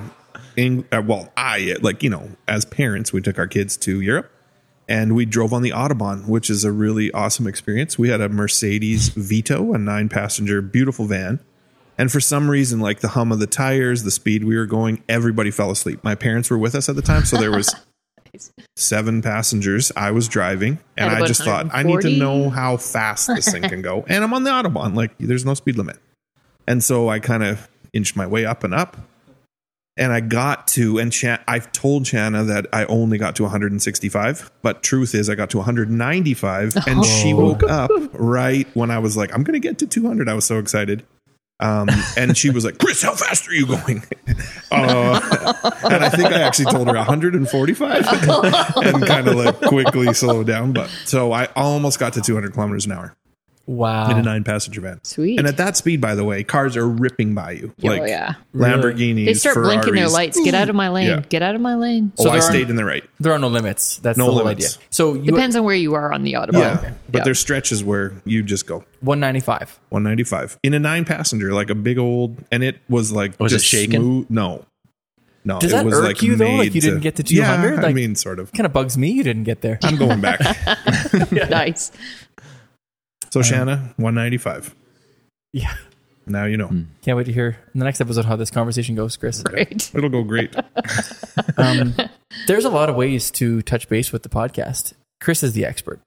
Eng- 0.58 0.86
uh, 0.92 1.02
well, 1.06 1.32
I, 1.36 1.76
like, 1.82 2.02
you 2.02 2.10
know, 2.10 2.30
as 2.48 2.66
parents, 2.66 3.12
we 3.12 3.22
took 3.22 3.38
our 3.38 3.48
kids 3.48 3.76
to 3.78 4.00
Europe 4.00 4.32
and 4.88 5.16
we 5.16 5.26
drove 5.26 5.54
on 5.54 5.62
the 5.64 5.72
Autobahn, 5.72 6.28
which 6.28 6.50
is 6.50 6.64
a 6.64 6.72
really 6.72 7.12
awesome 7.12 7.48
experience. 7.48 7.98
We 7.98 8.10
had 8.10 8.22
a 8.22 8.30
Mercedes 8.30 9.10
Vito, 9.10 9.74
a 9.74 9.78
nine 9.78 10.10
passenger, 10.10 10.62
beautiful 10.62 11.06
van. 11.06 11.40
And 11.98 12.12
for 12.12 12.20
some 12.20 12.50
reason, 12.50 12.80
like 12.80 13.00
the 13.00 13.10
hum 13.10 13.32
of 13.32 13.40
the 13.40 13.48
tires, 13.48 14.04
the 14.04 14.12
speed 14.12 14.44
we 14.44 14.56
were 14.56 14.66
going, 14.66 15.04
everybody 15.08 15.52
fell 15.52 15.72
asleep. 15.72 16.04
My 16.04 16.16
parents 16.16 16.50
were 16.50 16.58
with 16.58 16.76
us 16.76 16.90
at 16.90 16.96
the 16.96 17.02
time, 17.02 17.26
so 17.26 17.38
there 17.38 17.52
was 17.52 17.74
seven 18.76 19.22
passengers. 19.22 19.92
I 19.96 20.12
was 20.12 20.28
driving, 20.28 20.80
and 20.98 21.10
I 21.10 21.26
just 21.26 21.44
thought, 21.44 21.68
I 21.74 21.84
need 21.84 22.02
to 22.02 22.10
know 22.18 22.50
how 22.50 22.78
fast 22.78 23.28
this 23.28 23.52
thing 23.52 23.64
can 23.64 23.82
go. 23.82 24.06
And 24.16 24.24
I'm 24.24 24.34
on 24.34 24.44
the 24.44 24.52
Autobahn, 24.52 24.96
like 24.96 25.18
there's 25.20 25.46
no 25.46 25.54
speed 25.54 25.78
limit. 25.78 25.98
And 26.68 26.84
so 26.84 27.10
I 27.10 27.20
kind 27.20 27.44
of 27.44 27.68
inched 27.94 28.16
my 28.16 28.26
way 28.28 28.46
up 28.46 28.64
and 28.64 28.74
up. 28.74 28.98
And 29.98 30.12
I 30.12 30.20
got 30.20 30.68
to, 30.70 30.98
and 31.00 31.12
Chan, 31.12 31.40
I've 31.48 31.72
told 31.72 32.06
Shanna 32.06 32.44
that 32.44 32.68
I 32.74 32.84
only 32.86 33.18
got 33.18 33.38
to 33.38 33.44
165, 33.44 34.52
but 34.62 34.84
truth 34.84 35.16
is 35.16 35.30
I 35.30 35.36
got 35.36 35.50
to 35.52 35.58
195, 35.58 36.76
and 36.86 37.06
she 37.06 37.34
woke 37.34 37.64
up 37.64 37.90
right 38.12 38.68
when 38.74 38.92
I 38.92 39.00
was 39.00 39.16
like, 39.16 39.34
I'm 39.34 39.44
going 39.44 39.54
to 39.54 39.66
get 39.66 39.78
to 39.80 39.88
200. 39.88 40.28
I 40.28 40.34
was 40.34 40.44
so 40.44 40.60
excited. 40.60 41.06
Um, 41.60 41.88
and 42.18 42.38
she 42.38 42.50
was 42.50 42.66
like, 42.66 42.78
Chris, 42.80 43.02
how 43.02 43.16
fast 43.16 43.48
are 43.48 43.54
you 43.54 43.66
going? 43.66 44.04
Uh, 44.72 45.22
and 45.84 46.04
I 46.04 46.10
think 46.10 46.32
I 46.34 46.42
actually 46.42 46.66
told 46.66 46.88
her 46.88 46.96
145 46.96 48.08
and 48.84 49.06
kind 49.06 49.28
of 49.28 49.36
like 49.36 49.62
quickly 49.62 50.14
slowed 50.14 50.48
down. 50.48 50.74
But 50.74 50.90
so 51.06 51.32
I 51.32 51.46
almost 51.56 52.00
got 52.00 52.14
to 52.14 52.22
200 52.22 52.54
kilometers 52.54 52.86
an 52.86 52.92
hour 52.92 53.16
Wow. 53.68 54.12
in 54.12 54.18
a 54.18 54.22
nine 54.22 54.44
passenger 54.44 54.80
van. 54.82 55.00
Sweet. 55.04 55.40
And 55.40 55.48
at 55.48 55.58
that 55.58 55.76
speed, 55.76 56.00
by 56.00 56.14
the 56.14 56.24
way, 56.24 56.44
cars 56.44 56.78
are 56.78 56.88
ripping 56.88 57.34
by 57.34 57.52
you. 57.52 57.74
Oh, 57.84 57.88
like 57.88 58.08
yeah. 58.08 58.34
Lamborghinis. 58.54 59.26
They 59.26 59.34
start 59.34 59.56
blinking 59.56 59.96
their 59.96 60.08
lights. 60.08 60.40
Get 60.44 60.54
out 60.54 60.70
of 60.70 60.76
my 60.76 60.90
lane. 60.90 61.08
Yeah. 61.08 61.20
Get 61.22 61.42
out 61.42 61.56
of 61.56 61.62
my 61.62 61.76
lane. 61.76 62.12
Oh, 62.20 62.26
So 62.26 62.30
I 62.30 62.40
stayed 62.40 62.70
in 62.70 62.76
the 62.76 62.86
right. 62.86 63.04
There 63.20 63.34
are 63.34 63.40
no 63.40 63.48
limits. 63.48 63.98
That's 63.98 64.18
No 64.18 64.26
the 64.28 64.32
whole 64.34 64.44
limits. 64.44 64.78
idea. 64.78 64.88
So 64.92 65.14
you 65.16 65.24
Depends 65.32 65.56
on 65.56 65.64
where 65.64 65.76
you 65.76 65.96
are 65.96 66.14
on 66.14 66.24
the 66.24 66.34
Autobahn. 66.34 66.54
Yeah. 66.60 66.92
But 67.10 67.20
Yeah. 67.20 67.24
there's 67.24 67.40
stretches 67.40 67.84
where 67.84 68.14
you 68.26 68.44
just 68.44 68.68
go 68.68 68.84
195. 69.02 69.80
195 69.90 70.60
in 70.62 70.74
a 70.74 70.80
nine 70.80 71.04
passenger, 71.06 71.52
like 71.54 71.70
a 71.72 71.76
big 71.76 71.98
old, 71.98 72.38
and 72.52 72.64
it 72.64 72.78
was 72.88 73.12
like, 73.12 73.40
Was 73.40 73.52
it 73.52 73.56
just 73.58 73.66
shaking? 73.68 74.00
smooth- 74.02 74.30
No. 74.30 74.66
No. 75.44 75.60
Does 75.60 75.72
it 75.74 75.76
that 75.76 75.86
was 75.86 75.94
irk 75.94 76.04
like 76.04 76.22
you, 76.24 76.36
though? 76.36 76.46
Like 76.46 76.58
made 76.58 76.76
you 76.76 76.82
didn't 76.82 77.02
get 77.02 77.16
to 77.18 77.24
200? 77.24 77.82
Yeah, 77.82 77.86
I 77.88 77.94
mean, 77.94 78.16
sort 78.16 78.40
of. 78.40 78.52
Kind 78.52 78.66
of 78.66 78.74
bugs 78.74 78.98
me 78.98 79.12
you 79.12 79.22
didn't 79.24 79.44
get 79.44 79.62
there. 79.62 79.78
I'm 79.84 79.96
going 79.96 80.20
back. 80.22 80.40
nice. 81.32 81.92
So, 83.36 83.42
Shanna, 83.42 83.94
195. 83.98 84.74
yeah. 85.52 85.74
Now 86.26 86.46
you 86.46 86.56
know. 86.58 86.70
Can't 87.02 87.18
wait 87.18 87.26
to 87.26 87.34
hear 87.34 87.58
in 87.74 87.80
the 87.80 87.84
next 87.86 88.00
episode 88.00 88.24
how 88.24 88.36
this 88.38 88.50
conversation 88.50 88.96
goes, 88.96 89.18
Chris. 89.18 89.44
Right. 89.52 89.92
It'll 89.94 90.10
go 90.10 90.24
great. 90.24 90.56
Um, 91.58 91.96
there's 92.48 92.66
a 92.66 92.70
lot 92.70 92.90
of 92.90 92.96
ways 92.96 93.30
to 93.32 93.62
touch 93.62 93.88
base 93.88 94.12
with 94.12 94.24
the 94.24 94.30
podcast. 94.30 94.94
Chris 95.22 95.44
is 95.44 95.54
the 95.54 95.66
expert. 95.66 96.00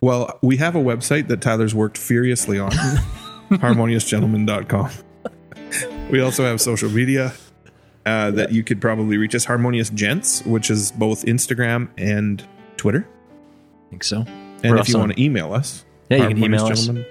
Well, 0.00 0.38
we 0.42 0.56
have 0.56 0.74
a 0.74 0.80
website 0.80 1.28
that 1.28 1.40
Tyler's 1.40 1.74
worked 1.74 1.98
furiously 1.98 2.58
on 2.58 2.70
harmoniousgentleman.com. 3.50 4.90
We 6.10 6.20
also 6.20 6.44
have 6.44 6.60
social 6.60 6.88
media 6.90 7.32
uh, 8.04 8.30
that 8.32 8.52
you 8.52 8.62
could 8.64 8.80
probably 8.80 9.16
reach 9.16 9.34
us 9.34 9.44
Harmonious 9.44 9.90
Gents, 9.90 10.44
which 10.44 10.70
is 10.70 10.92
both 10.92 11.24
Instagram 11.24 11.88
and 11.98 12.44
Twitter. 12.76 13.06
I 13.86 13.90
think 13.90 14.04
so. 14.04 14.24
And 14.62 14.72
We're 14.72 14.78
if 14.78 14.88
you 14.88 14.98
want 14.98 15.12
to 15.12 15.22
email 15.22 15.52
us, 15.52 15.84
Yeah, 16.08 16.18
you 16.18 16.28
can 16.28 16.44
email 16.44 16.66
us. 16.66 16.88
harmoniousgentleman- 16.88 17.06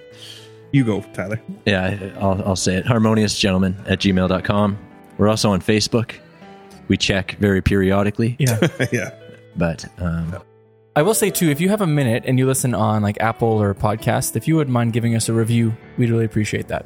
You 0.71 0.83
go, 0.85 1.01
Tyler. 1.13 1.41
Yeah, 1.65 1.83
I- 2.15 2.19
I'll, 2.19 2.41
I'll 2.49 2.55
say 2.55 2.75
it. 2.75 2.85
Harmoniousgentleman 2.85 3.75
at 3.89 3.99
gmail.com. 3.99 4.77
We're 5.17 5.29
also 5.29 5.51
on 5.51 5.61
Facebook. 5.61 6.15
We 6.87 6.97
check 6.97 7.35
very 7.39 7.61
periodically, 7.61 8.35
Yeah. 8.39 8.59
yeah. 8.91 9.11
but 9.55 9.85
um, 9.99 10.35
I 10.95 11.01
will 11.01 11.13
say 11.15 11.29
too, 11.31 11.49
if 11.49 11.59
you 11.59 11.69
have 11.69 11.81
a 11.81 11.87
minute 11.87 12.23
and 12.27 12.37
you 12.37 12.45
listen 12.45 12.73
on 12.75 13.01
like 13.01 13.19
Apple 13.21 13.47
or 13.61 13.73
podcast, 13.73 14.35
if 14.35 14.47
you 14.47 14.55
wouldn't 14.55 14.73
mind 14.73 14.93
giving 14.93 15.15
us 15.15 15.27
a 15.29 15.33
review, 15.33 15.75
we'd 15.97 16.09
really 16.09 16.25
appreciate 16.25 16.67
that. 16.67 16.85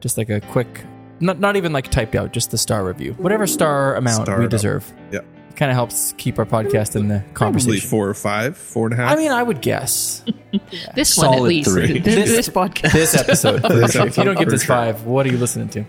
Just 0.00 0.18
like 0.18 0.30
a 0.30 0.40
quick, 0.40 0.84
not 1.20 1.38
not 1.38 1.56
even 1.56 1.72
like 1.72 1.88
typed 1.90 2.14
out, 2.16 2.32
just 2.32 2.50
the 2.50 2.58
star 2.58 2.84
review, 2.84 3.12
whatever 3.18 3.46
star 3.46 3.94
amount 3.96 4.24
Star 4.24 4.38
we 4.38 4.44
it 4.44 4.46
up. 4.46 4.50
deserve. 4.50 4.92
Yeah. 5.12 5.20
Kind 5.60 5.70
of 5.70 5.74
helps 5.74 6.14
keep 6.16 6.38
our 6.38 6.46
podcast 6.46 6.96
in 6.96 7.08
the 7.08 7.16
conversation. 7.16 7.34
Probably 7.34 7.34
conversation. 7.34 7.90
four 7.90 8.08
or 8.08 8.14
five, 8.14 8.56
four 8.56 8.86
and 8.86 8.94
a 8.94 8.96
half. 8.96 9.12
I 9.12 9.16
mean, 9.16 9.30
I 9.30 9.42
would 9.42 9.60
guess 9.60 10.24
This 10.94 11.18
one 11.18 11.34
at 11.34 11.42
least. 11.42 11.68
three. 11.68 11.98
This, 11.98 12.30
this 12.30 12.48
podcast. 12.48 12.92
this 12.92 13.14
episode. 13.14 13.60
This 13.68 13.92
sure. 13.92 14.06
If 14.06 14.16
you 14.16 14.24
don't 14.24 14.36
episode, 14.36 14.44
give 14.44 14.50
this 14.52 14.62
sure. 14.62 14.74
five, 14.74 15.04
what 15.04 15.26
are 15.26 15.28
you 15.28 15.36
listening 15.36 15.68
to? 15.68 15.84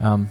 Um, 0.00 0.28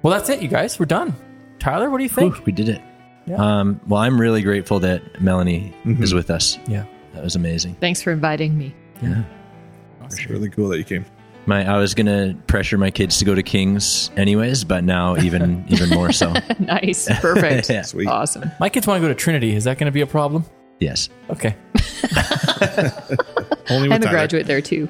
well, 0.00 0.14
that's 0.14 0.30
it, 0.30 0.40
you 0.40 0.48
guys. 0.48 0.80
We're 0.80 0.86
done. 0.86 1.14
Tyler, 1.58 1.90
what 1.90 1.98
do 1.98 2.04
you 2.04 2.08
think? 2.08 2.36
whew, 2.36 2.44
we 2.46 2.52
did 2.52 2.70
it. 2.70 2.80
Yeah. 3.26 3.36
Um, 3.36 3.78
well, 3.86 4.00
I'm 4.00 4.18
really 4.18 4.40
grateful 4.40 4.80
that 4.80 5.20
Melanie 5.20 5.76
is 5.84 6.14
with 6.14 6.30
us. 6.30 6.58
Yeah. 6.66 6.86
That 7.12 7.22
was 7.22 7.36
amazing. 7.36 7.74
Thanks 7.74 8.00
for 8.00 8.12
inviting 8.12 8.56
me. 8.56 8.74
Yeah. 9.02 9.24
it's 10.04 10.26
really 10.30 10.48
cool 10.48 10.70
that 10.70 10.78
you 10.78 10.84
came. 10.84 11.04
My, 11.46 11.64
I 11.74 11.78
was 11.78 11.94
gonna 11.94 12.34
pressure 12.46 12.78
my 12.78 12.90
kids 12.90 13.18
to 13.18 13.24
go 13.24 13.34
to 13.34 13.42
Kings 13.42 14.10
anyways, 14.16 14.64
but 14.64 14.82
now 14.84 15.16
even 15.18 15.64
even 15.68 15.90
more 15.90 16.12
so. 16.12 16.32
nice. 16.58 17.08
Perfect. 17.20 17.70
Yeah. 17.74 17.82
Sweet. 17.82 18.06
Awesome. 18.08 18.50
My 18.60 18.68
kids 18.68 18.86
want 18.86 18.98
to 18.98 19.02
go 19.02 19.08
to 19.08 19.14
Trinity. 19.14 19.54
Is 19.54 19.64
that 19.64 19.78
going 19.78 19.86
to 19.86 19.92
be 19.92 20.00
a 20.00 20.06
problem? 20.06 20.44
Yes. 20.80 21.08
Okay. 21.30 21.56
Only 23.70 23.88
with 23.88 23.92
I'm 23.96 24.02
a 24.02 24.04
Tyler. 24.04 24.10
graduate 24.10 24.46
there 24.46 24.60
too. 24.60 24.88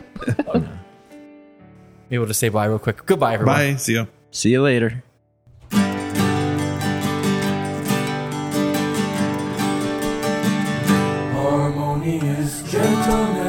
Maybe 2.11 2.19
we'll 2.19 2.27
just 2.27 2.41
say 2.41 2.49
bye 2.49 2.67
real 2.67 2.79
quick. 2.79 3.07
Goodbye, 3.07 3.35
everyone. 3.35 3.55
Bye. 3.55 3.77
See 3.77 3.95
ya. 3.95 4.07
See 4.31 4.51
you 4.51 4.63
later. 4.63 5.03
harmonious 12.05 12.63
gentlemen. 12.71 13.44